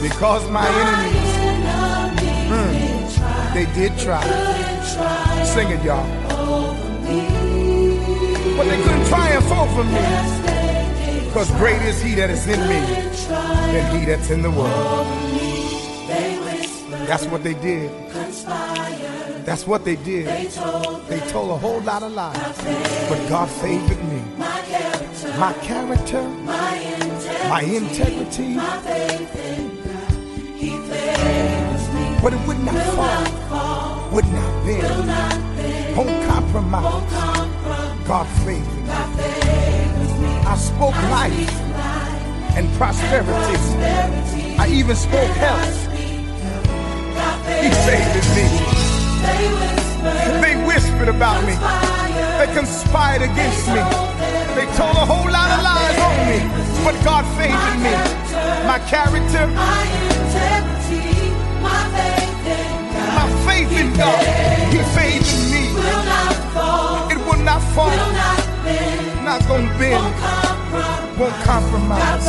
because 0.01 0.49
my 0.49 0.67
enemies, 0.83 1.31
mm, 2.49 3.53
they 3.53 3.65
did 3.73 3.97
try. 3.99 4.23
Sing 5.43 5.69
it, 5.69 5.83
y'all. 5.83 6.07
But 8.57 8.65
they 8.69 8.81
couldn't 8.81 9.05
triumph 9.07 9.51
over 9.51 9.83
me 9.83 11.25
because 11.25 11.51
great 11.51 11.81
is 11.81 12.01
He 12.01 12.15
that 12.15 12.29
is 12.29 12.47
in 12.47 12.59
me 12.67 12.79
than 13.73 13.99
He 13.99 14.05
that's 14.05 14.29
in 14.29 14.41
the 14.41 14.51
world. 14.51 15.07
That's 17.07 17.25
what 17.25 17.43
they 17.43 17.53
did. 17.55 18.10
That's 19.45 19.65
what 19.65 19.83
they 19.85 19.95
did. 19.95 20.27
They 20.27 21.19
told 21.29 21.51
a 21.51 21.57
whole 21.57 21.81
lot 21.81 22.03
of 22.03 22.11
lies. 22.13 22.37
But 23.09 23.27
God 23.27 23.49
favored 23.49 24.03
me. 24.03 24.21
My 25.37 25.53
character, 25.61 26.21
my 26.21 26.75
integrity, 26.75 27.49
my 27.49 27.61
integrity. 27.61 28.47
My 28.55 28.77
in 28.91 29.81
God. 29.83 30.11
He 30.55 30.69
faith 30.77 31.71
with 31.71 31.93
me. 31.95 32.17
but 32.21 32.33
it 32.33 32.47
would 32.47 32.59
not 32.59 32.81
fall, 32.95 34.11
would 34.11 34.25
not 34.25 34.65
bend, 34.65 35.97
won't 35.97 36.23
compromise. 36.29 37.11
God 38.07 38.27
favored 38.45 38.83
me. 38.83 38.89
I 40.45 40.55
spoke 40.57 40.95
life 41.09 41.49
and 42.57 42.69
prosperity. 42.73 44.57
I 44.57 44.67
even 44.69 44.95
spoke 44.95 45.31
health. 45.37 45.87
He 47.61 47.69
favored 47.69 48.35
me. 48.35 48.80
They 50.41 50.55
whispered 50.65 51.09
about 51.09 51.43
me. 51.45 51.53
They 52.39 52.53
conspired 52.53 53.21
against 53.21 53.67
me. 53.69 53.81
They 54.55 54.65
told 54.77 54.95
a 54.97 55.05
whole 55.05 55.29
lot 55.29 55.49
of 55.55 55.61
lies 55.63 55.97
on 56.07 56.17
me. 56.29 56.39
But 56.83 56.95
God 57.05 57.23
favored 57.37 57.79
me. 57.85 57.93
My 58.67 58.79
character, 58.89 59.47
my 59.47 59.83
integrity, 60.09 61.31
my 61.61 61.81
faith 61.95 62.47
in 62.47 62.83
God. 62.93 63.15
my 63.19 63.27
faith 63.47 63.71
in 63.81 63.89
God, 63.97 64.23
He 64.73 64.79
favored 64.97 65.43
me. 65.53 65.63
It 65.69 65.75
will 65.75 66.05
not 66.05 66.33
fall, 66.53 67.11
It 67.11 67.19
will 67.25 67.43
not 67.45 67.61
fall. 67.75 67.97
Not 69.23 69.41
gonna 69.47 69.77
bend, 69.79 70.15
won't 71.19 71.35
compromise. 71.43 72.27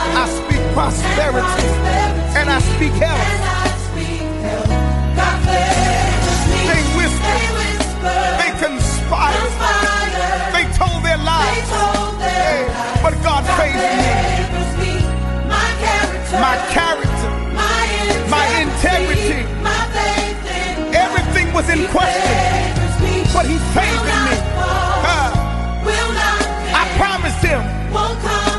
I 0.00 0.26
speak 0.28 0.62
prosperity 0.74 1.68
and 2.38 2.50
I 2.50 2.60
speak 2.60 2.92
health. 2.92 3.51
They 5.52 6.82
whispered, 6.98 7.42
they 8.40 8.50
conspired, 8.58 9.52
they 10.54 10.64
told 10.76 11.04
their 11.04 11.18
lies. 11.18 11.68
But 13.02 13.14
God 13.22 13.42
favored 13.58 13.96
me. 14.00 14.10
My 16.40 16.56
character, 16.72 17.30
my 18.30 18.46
integrity, 18.64 19.44
everything 20.96 21.52
was 21.52 21.68
in 21.68 21.86
question, 21.88 22.32
but 23.34 23.44
He 23.46 23.58
favored 23.76 24.20
me. 24.26 24.36
I 26.74 26.84
promised 26.96 27.42
Him 27.44 27.62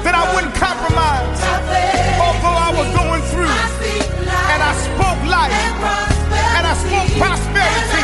that 0.05 0.13
I 0.13 0.23
wouldn't 0.35 0.53
compromise, 0.53 1.41
although 2.21 2.57
I 2.67 2.69
was 2.77 2.87
going 2.93 3.23
through. 3.33 3.55
And 4.53 4.61
I 4.61 4.73
spoke 4.87 5.21
life, 5.25 6.12
spoke 6.83 7.11
prosperity, 7.21 8.03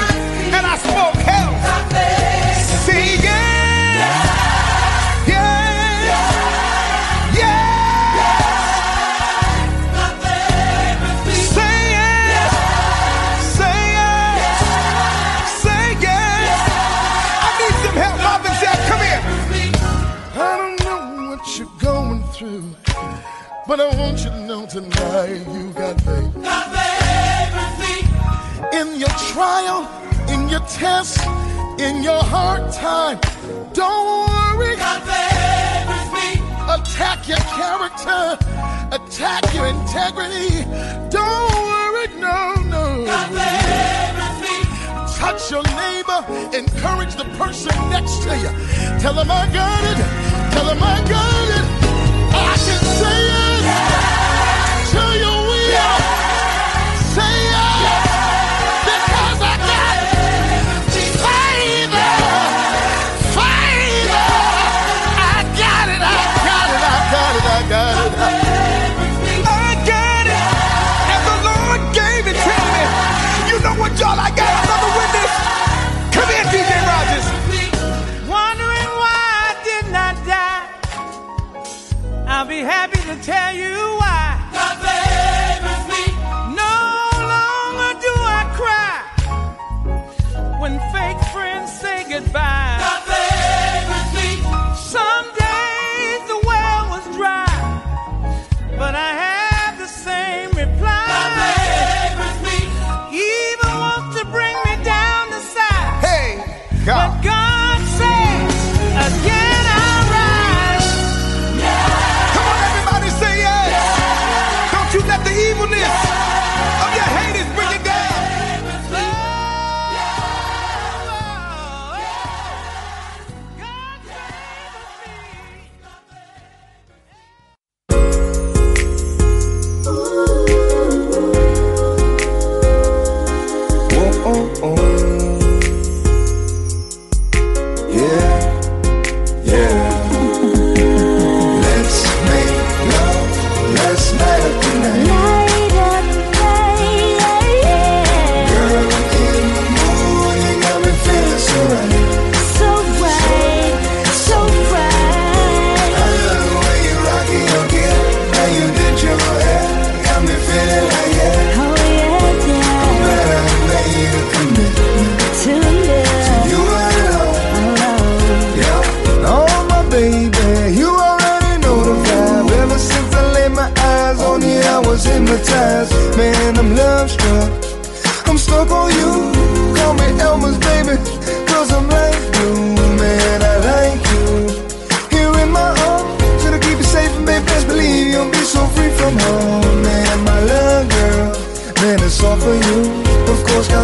and 0.55 0.63
I 0.65 0.75
spoke 0.77 1.17
health. 1.31 1.59
See, 2.85 3.17
yeah. 3.23 4.37
Say 11.55 11.77
yes, 11.95 12.51
say 13.57 13.79
yes, 13.97 14.57
say 15.63 15.85
yes. 16.01 16.59
I 17.45 17.49
need 17.59 17.75
some 17.85 17.97
help. 18.03 18.19
Come 18.89 19.01
here. 19.07 19.21
I 20.35 20.57
don't 20.57 20.79
know 20.85 21.29
what 21.29 21.43
you're 21.57 21.77
going 21.79 22.23
through, 22.33 22.75
but 23.67 23.79
I 23.79 23.87
want 23.97 24.19
you 24.23 24.29
to 24.29 24.39
know 24.47 24.65
tonight 24.65 25.45
you 25.53 25.68
In 28.99 29.05
your 29.07 29.17
trial, 29.31 29.87
in 30.27 30.49
your 30.49 30.59
test, 30.67 31.25
in 31.79 32.03
your 32.03 32.21
hard 32.21 32.69
time, 32.73 33.17
don't 33.71 34.27
worry. 34.27 34.75
God 34.75 34.99
with 35.87 36.09
me. 36.19 36.43
Attack 36.67 37.29
your 37.29 37.39
character, 37.55 38.35
attack 38.91 39.53
your 39.55 39.67
integrity. 39.67 40.67
Don't 41.07 41.55
worry, 41.71 42.07
no, 42.19 42.55
no. 42.67 43.05
God 43.07 43.31
with 43.39 44.35
me. 44.43 44.67
Touch 45.15 45.49
your 45.49 45.63
neighbor, 45.79 46.19
encourage 46.51 47.15
the 47.15 47.23
person 47.39 47.71
next 47.89 48.21
to 48.23 48.35
you. 48.35 48.51
Tell 48.99 49.13
them 49.13 49.31
I 49.31 49.47
got 49.53 49.81
it, 49.91 49.99
tell 50.51 50.65
them 50.65 50.83
I 50.83 50.99
got 51.07 51.47
it. 51.55 51.65
I 52.35 52.53
can 52.67 52.83
say 52.99 53.19
it 53.47 53.63
to 54.91 55.03
your 55.23 55.39
will. 55.47 56.19
Say 57.15 57.35
it 57.47 57.69
because 58.09 58.18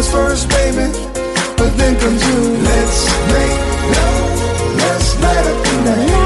us 0.06 0.12
first, 0.12 0.48
baby. 0.48 0.92
But 1.56 1.76
then 1.76 1.98
comes 1.98 2.22
you. 2.26 2.56
Let's 2.62 3.06
make 3.32 3.58
love. 3.96 4.76
Let's 4.76 5.20
light 5.20 5.46
up 5.46 5.64
the 5.64 5.84
night. 5.84 6.25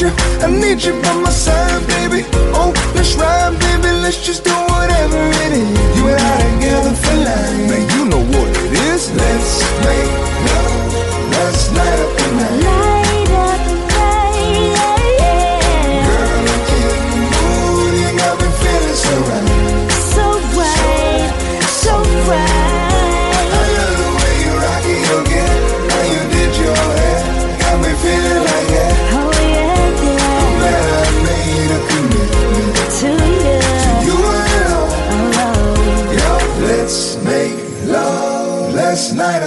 you, 0.00 0.10
I 0.40 0.46
need 0.50 0.82
you 0.82 0.92
by 1.02 1.14
my 1.14 1.30
side, 1.30 1.86
baby. 1.88 2.24
Oh, 2.54 2.72
let's 2.94 3.14
ride, 3.16 3.58
baby, 3.58 3.90
let's 4.02 4.24
just 4.24 4.44
do 4.44 4.52
whatever 4.52 5.18
it 5.44 5.52
is. 5.52 5.96
You 5.96 6.08
and 6.08 6.20
I 6.20 6.54
together 6.54 6.94
for 6.94 7.16
life. 7.16 7.58
Now 7.68 7.96
you 7.96 8.04
know 8.08 8.22
what 8.32 8.48
it 8.48 8.72
is. 8.92 9.10
Let's 9.14 9.62
make 9.84 10.10
love. 10.46 10.67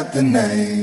out 0.02 0.14
the 0.14 0.24
night. 0.24 0.81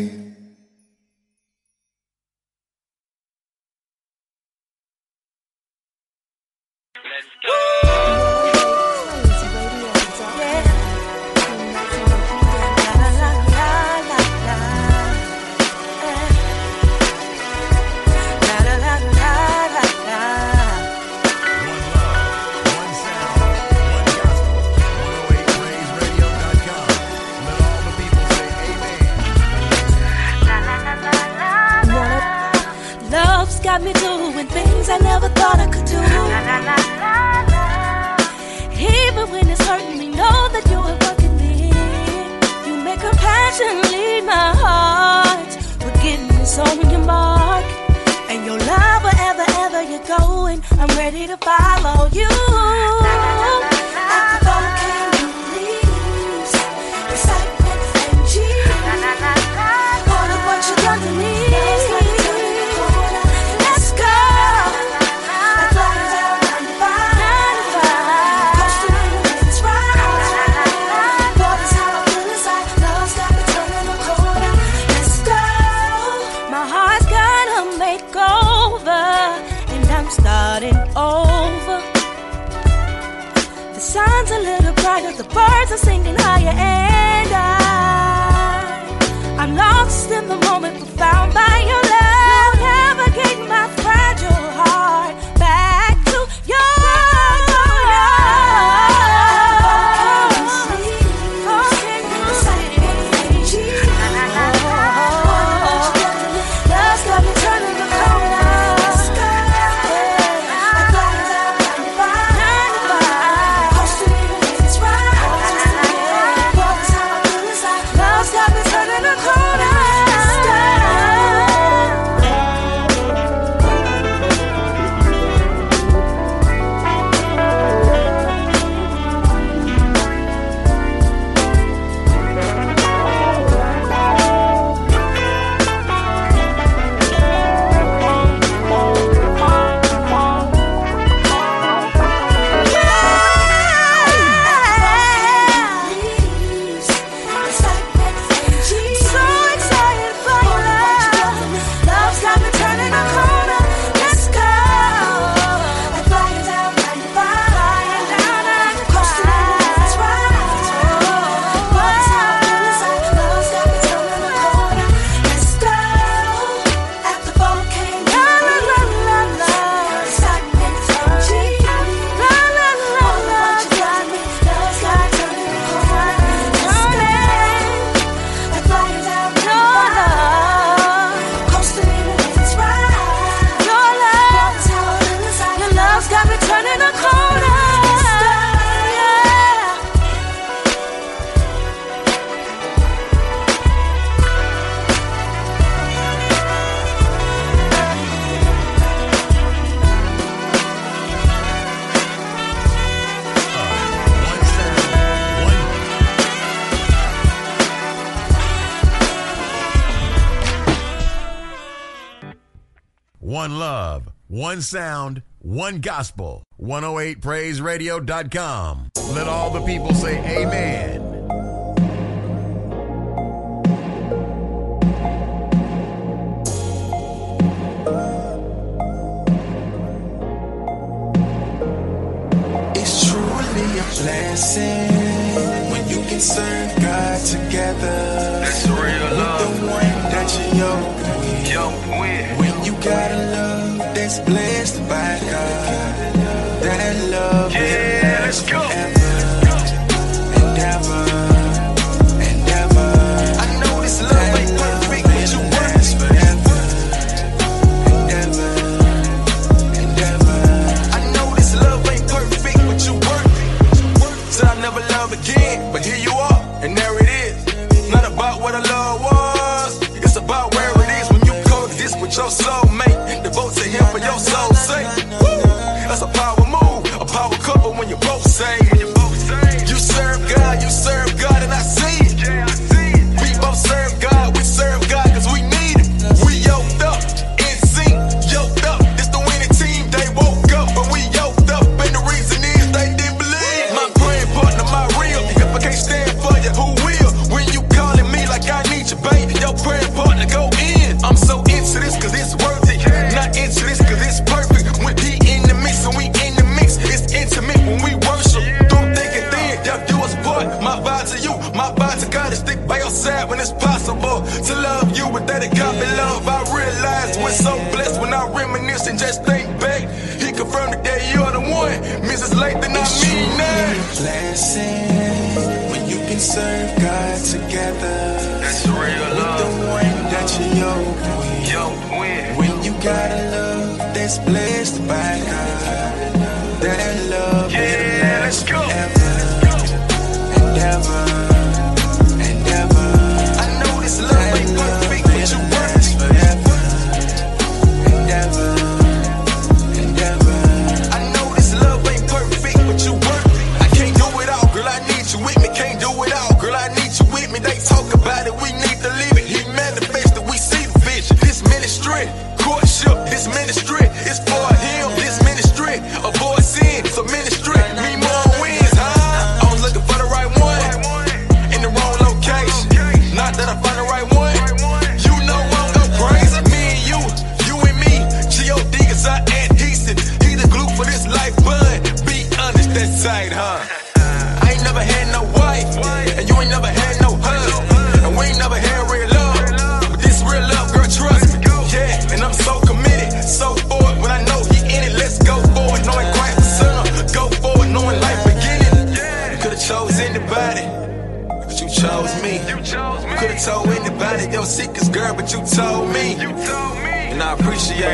one 214.48 214.62
sound, 214.62 215.20
one 215.40 215.82
gospel. 215.82 216.42
108praiseradio.com. 216.58 218.88
Let 219.12 219.28
all 219.28 219.50
the 219.50 219.60
people 219.66 219.92
say 219.92 220.38
amen. 220.38 220.87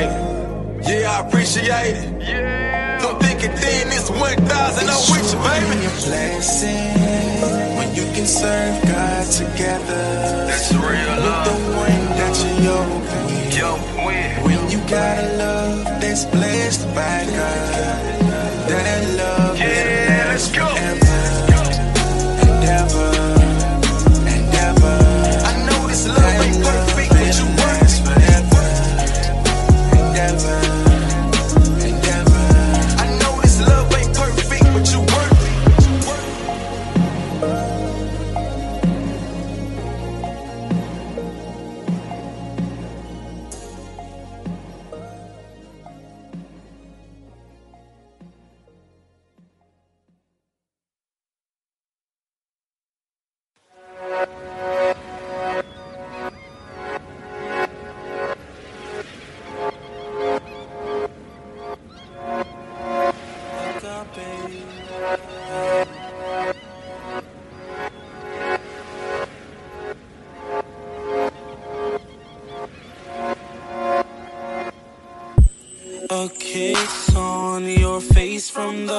it. 0.05 0.13
Yeah, 0.89 1.11
I 1.11 1.27
appreciate 1.27 1.97
it. 1.97 3.01
Don't 3.01 3.19
think 3.21 3.43
and 3.45 3.59
thin, 3.59 3.89
it's 3.89 4.11
1,000. 4.11 4.89
I'm 4.89 5.01
with 5.11 5.33
you, 5.33 5.39
baby. 5.41 5.83
Your 5.83 5.97
blessing, 6.05 6.93
when 7.77 7.95
you 7.95 8.05
can 8.15 8.27
serve 8.27 8.83
God 8.85 9.25
together. 9.33 10.47
That's 10.49 10.73
real 10.73 10.81
love. 10.81 11.47
With 11.47 11.57
the 11.57 11.77
one 11.85 12.05
that 12.19 12.35
you 12.45 12.55
yoke 13.59 13.89
with. 14.07 14.35
When 14.45 14.61
you 14.71 14.79
got 14.89 15.19
a 15.19 15.37
love 15.37 15.85
that's 16.01 16.25
blessed 16.27 16.87
by 16.95 17.25
God. 17.27 18.03
That 18.69 19.17
love. 19.19 19.34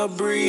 breathe. 0.08 0.45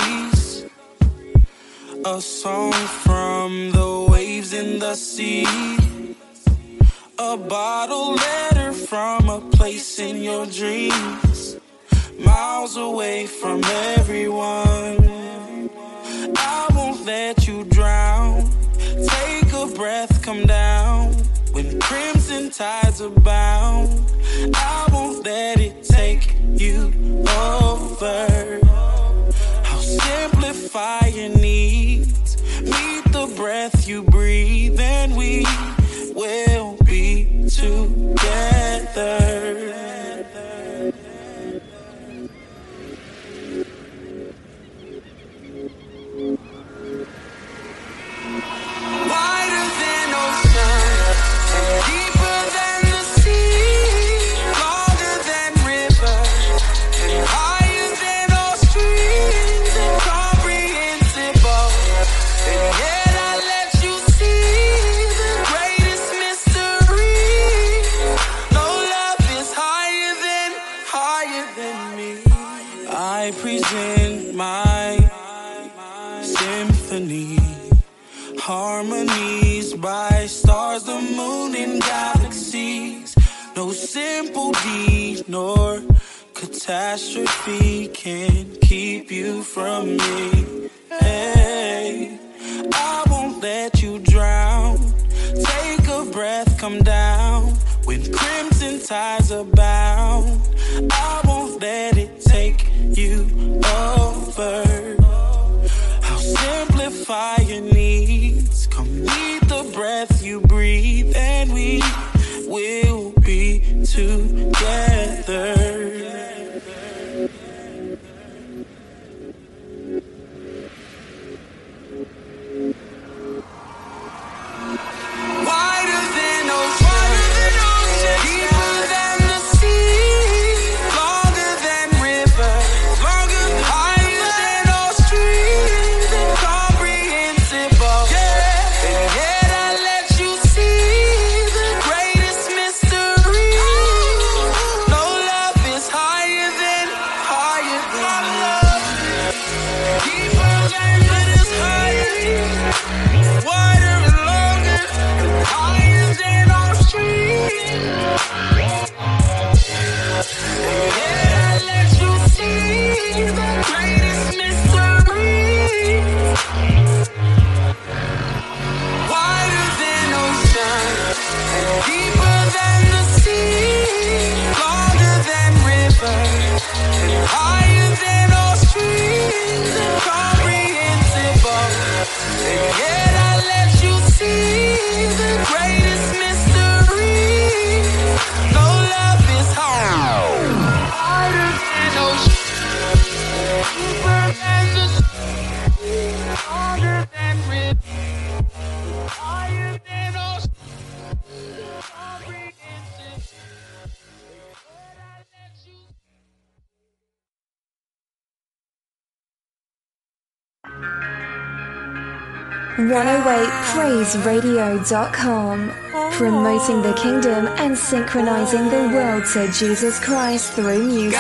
.108praiseradio.com 212.77 215.73
Promoting 216.13 216.83
the 216.83 216.93
kingdom 216.95 217.49
and 217.59 217.77
synchronizing 217.77 218.69
the 218.69 218.89
world 218.95 219.25
to 219.33 219.49
Jesus 219.51 219.99
Christ 219.99 220.53
through 220.53 220.85
music. 220.87 221.19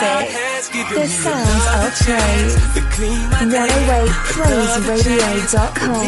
The 0.94 1.06
sounds 1.06 1.66
of 1.82 1.92
praise. 2.04 2.54
108praiseradio.com 3.40 6.06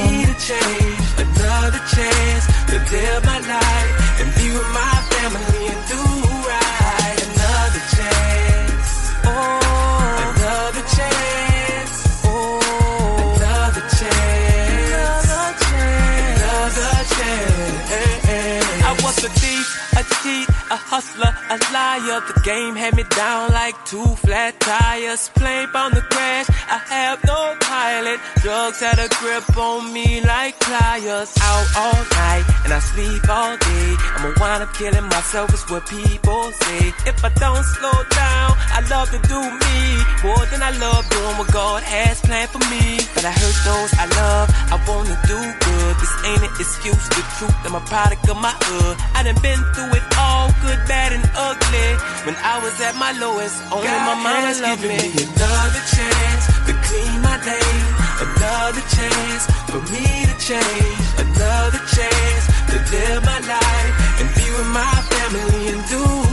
hustler, 20.91 21.35
a 21.51 21.57
liar. 21.73 22.21
The 22.29 22.41
game 22.45 22.75
had 22.77 22.95
me 22.95 23.05
down 23.17 23.51
like 23.53 23.77
two 23.85 24.05
flat 24.25 24.61
tires. 24.61 25.31
Plane 25.35 25.69
on 25.75 25.93
the 25.93 26.03
crash, 26.03 26.49
I 26.69 26.79
have 26.93 27.25
no 27.25 27.57
pilot. 27.61 28.21
Drugs 28.43 28.81
had 28.81 28.99
a 28.99 29.09
grip 29.21 29.57
on 29.57 29.93
me 29.93 30.21
like 30.23 30.59
pliers. 30.61 31.33
Out 31.41 31.69
all 31.77 32.03
night 32.13 32.45
and 32.65 32.73
I 32.73 32.81
sleep 32.81 33.25
all 33.29 33.57
day. 33.57 33.89
I'ma 34.17 34.31
wind 34.41 34.63
up 34.63 34.73
killing 34.75 35.09
myself, 35.09 35.53
is 35.55 35.65
what 35.71 35.87
people 35.89 36.53
say. 36.53 36.93
If 37.09 37.25
I 37.25 37.31
don't 37.41 37.65
slow 37.65 37.99
down, 38.13 38.51
I 38.77 38.81
love 38.91 39.09
to 39.11 39.21
do 39.29 39.41
me 39.41 39.79
more 40.23 40.45
than 40.53 40.63
I 40.63 40.73
love 40.77 41.09
doing 41.09 41.37
what 41.41 41.51
God 41.53 41.83
has 41.83 42.21
planned 42.21 42.51
for 42.51 42.63
me. 42.69 43.01
But 43.15 43.25
I 43.25 43.33
hurt 43.33 43.59
those 43.65 43.93
I 43.97 44.07
love, 44.21 44.49
I 44.69 44.77
wanna 44.87 45.17
do 45.25 45.39
good. 45.39 45.93
This 45.97 46.13
ain't 46.29 46.43
an 46.45 46.53
excuse, 46.61 47.09
the 47.09 47.23
truth. 47.39 47.57
I'm 47.65 47.75
a 47.75 47.85
product 47.89 48.29
of 48.29 48.37
my 48.37 48.53
hood. 48.69 48.97
I 49.15 49.23
done 49.23 49.41
been 49.41 49.61
through 49.73 49.97
it 49.97 50.07
all, 50.19 50.53
good, 50.61 50.81
bad, 50.87 51.13
and 51.13 51.25
ugly. 51.39 51.89
When 52.27 52.37
I 52.43 52.59
was 52.63 52.75
at 52.83 52.95
my 52.99 53.13
lowest, 53.23 53.63
only 53.71 53.87
my 53.87 54.19
mama 54.19 54.51
has 54.51 54.61
loved 54.61 54.83
given 54.83 54.99
me. 54.99 55.15
me 55.15 55.23
another 55.23 55.83
chance 55.95 56.45
to 56.67 56.73
clean 56.87 57.23
my 57.23 57.39
name. 57.47 57.87
Another 58.27 58.85
chance 58.91 59.47
for 59.71 59.81
me 59.95 60.07
to 60.27 60.35
change. 60.43 61.05
Another 61.23 61.83
chance 61.95 62.45
to 62.71 62.77
live 62.93 63.23
my 63.25 63.39
life 63.47 63.93
and 64.19 64.29
be 64.35 64.47
with 64.51 64.71
my 64.75 64.95
family 65.15 65.63
and 65.73 65.81
do 65.89 66.28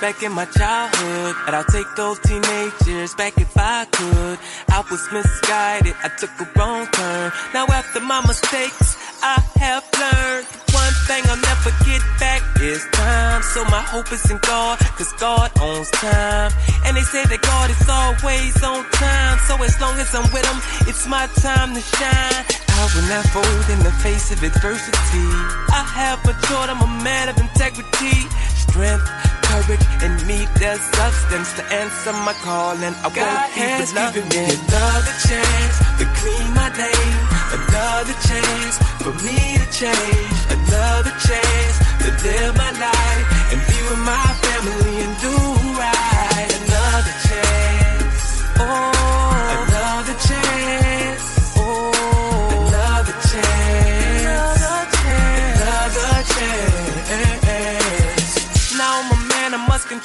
back 0.00 0.22
in 0.22 0.32
my 0.32 0.46
childhood. 0.46 1.36
And 1.46 1.54
I'll 1.54 1.64
take 1.64 1.86
those 1.96 2.18
teenage 2.20 2.72
years 2.86 3.14
back 3.14 3.36
if 3.38 3.52
I 3.56 3.84
could. 3.84 4.38
I 4.68 4.82
was 4.90 5.06
misguided, 5.12 5.94
I 6.02 6.08
took 6.16 6.30
a 6.40 6.48
wrong 6.58 6.86
turn. 6.86 7.32
Now, 7.52 7.66
after 7.66 8.00
my 8.00 8.20
mistakes, 8.26 8.96
I 9.22 9.40
have 9.60 9.84
learned 10.00 10.46
one 10.72 10.94
thing 11.06 11.22
I'll 11.28 11.36
never 11.36 11.70
get 11.84 12.02
back 12.18 12.40
is 12.60 12.86
time. 12.92 13.42
So 13.42 13.64
my 13.64 13.82
hope 13.82 14.10
is 14.12 14.30
in 14.30 14.38
God, 14.38 14.78
cause 14.96 15.12
God 15.18 15.50
owns 15.60 15.90
time. 15.90 16.52
And 16.84 16.96
they 16.96 17.02
say 17.02 17.24
that 17.24 17.42
God 17.42 17.68
is 17.70 17.84
always 17.88 18.56
on 18.62 18.84
time. 18.90 19.38
So 19.46 19.60
as 19.62 19.76
long 19.80 19.98
as 19.98 20.14
I'm 20.14 20.26
with 20.32 20.46
him, 20.46 20.58
it's 20.88 21.06
my 21.06 21.26
time 21.44 21.74
to 21.74 21.82
shine. 21.82 22.44
I 22.80 22.88
will 22.96 23.08
not 23.12 23.26
fold 23.28 23.66
in 23.68 23.80
the 23.84 23.92
face 24.00 24.32
of 24.32 24.42
adversity. 24.42 25.28
I 25.68 25.84
have 25.84 26.24
matured, 26.24 26.70
I'm 26.72 26.80
a 26.80 26.92
man 27.04 27.28
of 27.28 27.36
integrity, 27.36 28.24
strength, 28.70 29.06
courage, 29.42 29.84
and 30.02 30.14
me. 30.26 30.46
There's 30.58 30.80
substance 30.94 31.52
to 31.58 31.62
answer 31.74 32.12
my 32.12 32.34
call, 32.44 32.76
and 32.78 32.94
I 33.02 33.08
God 33.10 33.18
won't 33.18 33.52
keep 33.54 33.94
loving 33.94 34.28
me. 34.30 34.46
me 34.46 34.54
Another 34.54 35.14
chance 35.26 35.76
to 35.98 36.04
clean 36.18 36.48
my 36.54 36.70
name. 36.78 37.18
Another 37.58 38.16
chance 38.28 38.74
for 39.02 39.14
me 39.26 39.38
to 39.60 39.66
change. 39.74 40.38
Another 40.54 41.14
chance 41.26 41.74
to 42.02 42.08
live 42.24 42.54
my 42.56 42.70
life 42.86 43.24
and 43.52 43.60
be 43.68 43.78
with 43.88 44.02
my 44.06 44.28
family 44.44 44.94
and 45.04 45.14
do 45.24 45.34
right. 45.82 46.50
Another 46.62 47.14
chance. 47.26 48.22
Oh, 48.62 48.99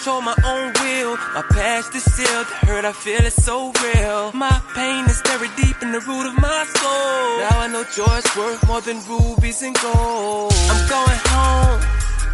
control 0.05 0.21
my 0.21 0.37
own 0.45 0.71
will. 0.81 1.17
My 1.33 1.43
past 1.49 1.95
is 1.95 2.03
sealed, 2.03 2.45
the 2.45 2.67
hurt 2.67 2.85
I 2.85 2.91
feel 2.91 3.25
is 3.25 3.33
so 3.33 3.73
real. 3.81 4.31
My 4.33 4.61
pain 4.75 5.05
is 5.05 5.19
buried 5.23 5.49
deep 5.57 5.81
in 5.81 5.91
the 5.91 5.99
root 5.99 6.27
of 6.29 6.35
my 6.37 6.61
soul. 6.77 7.25
Now 7.41 7.65
I 7.65 7.67
know 7.73 7.83
joy's 7.97 8.27
worth 8.37 8.61
more 8.67 8.81
than 8.81 9.01
rubies 9.09 9.63
and 9.63 9.75
gold. 9.81 10.53
I'm 10.69 10.81
going 10.87 11.21
home, 11.33 11.81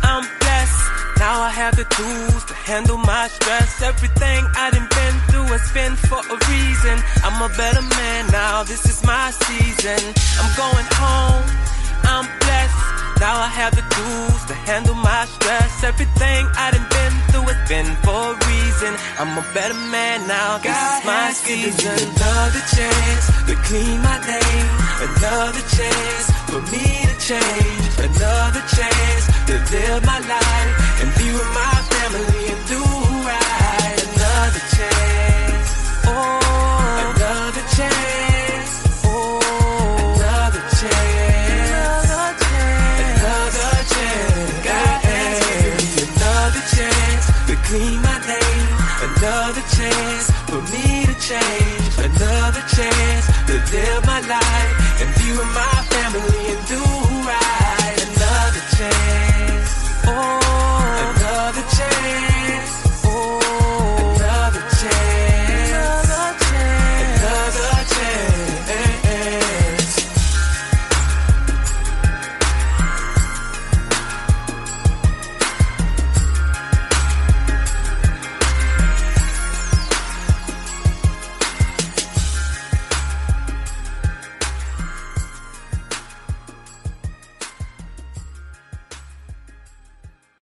I'm 0.03 0.25
blessed. 0.43 0.83
Now 1.17 1.39
I 1.39 1.49
have 1.49 1.77
the 1.77 1.87
tools 1.95 2.43
to 2.51 2.53
handle 2.53 2.97
my 2.97 3.29
stress. 3.29 3.81
Everything 3.81 4.41
I 4.63 4.71
done 4.71 4.89
been 4.91 5.15
through 5.29 5.49
has 5.55 5.71
been 5.71 5.95
for 5.95 6.19
a 6.19 6.37
reason. 6.51 6.97
I'm 7.23 7.39
a 7.39 7.51
better 7.55 7.83
man 7.95 8.27
now, 8.31 8.63
this 8.63 8.83
is 8.85 8.99
my 9.05 9.31
season. 9.47 10.01
I'm 10.43 10.51
going 10.59 10.87
home, 10.99 11.47
I'm 12.03 12.27
blessed. 12.43 13.00
Now 13.21 13.37
I 13.37 13.53
have 13.53 13.75
the 13.77 13.85
tools 13.85 14.41
to 14.49 14.55
handle 14.65 14.95
my 14.95 15.25
stress. 15.25 15.83
Everything 15.83 16.41
I 16.57 16.73
done 16.73 16.89
been 16.89 17.13
through 17.29 17.53
has 17.53 17.61
been 17.69 17.85
for 18.01 18.33
a 18.33 18.41
reason. 18.49 18.97
I'm 19.21 19.37
a 19.37 19.45
better 19.53 19.77
man 19.93 20.25
now. 20.25 20.57
This 20.57 20.73
God 20.73 20.97
is 20.97 21.05
my 21.05 21.29
season. 21.29 22.01
Another 22.17 22.63
chance 22.73 23.23
to 23.45 23.53
clean 23.69 24.01
my 24.01 24.17
name. 24.25 24.69
Another 25.05 25.63
chance 25.69 26.25
for 26.49 26.65
me 26.73 26.81
to 27.05 27.15
change. 27.21 27.93
Another 28.09 28.63
chance 28.73 29.23
to 29.45 29.53
live 29.69 30.01
my 30.01 30.17
life 30.17 30.73
and 31.05 31.09
be 31.13 31.29
with 31.29 31.51
my 31.53 31.73
family 31.93 32.40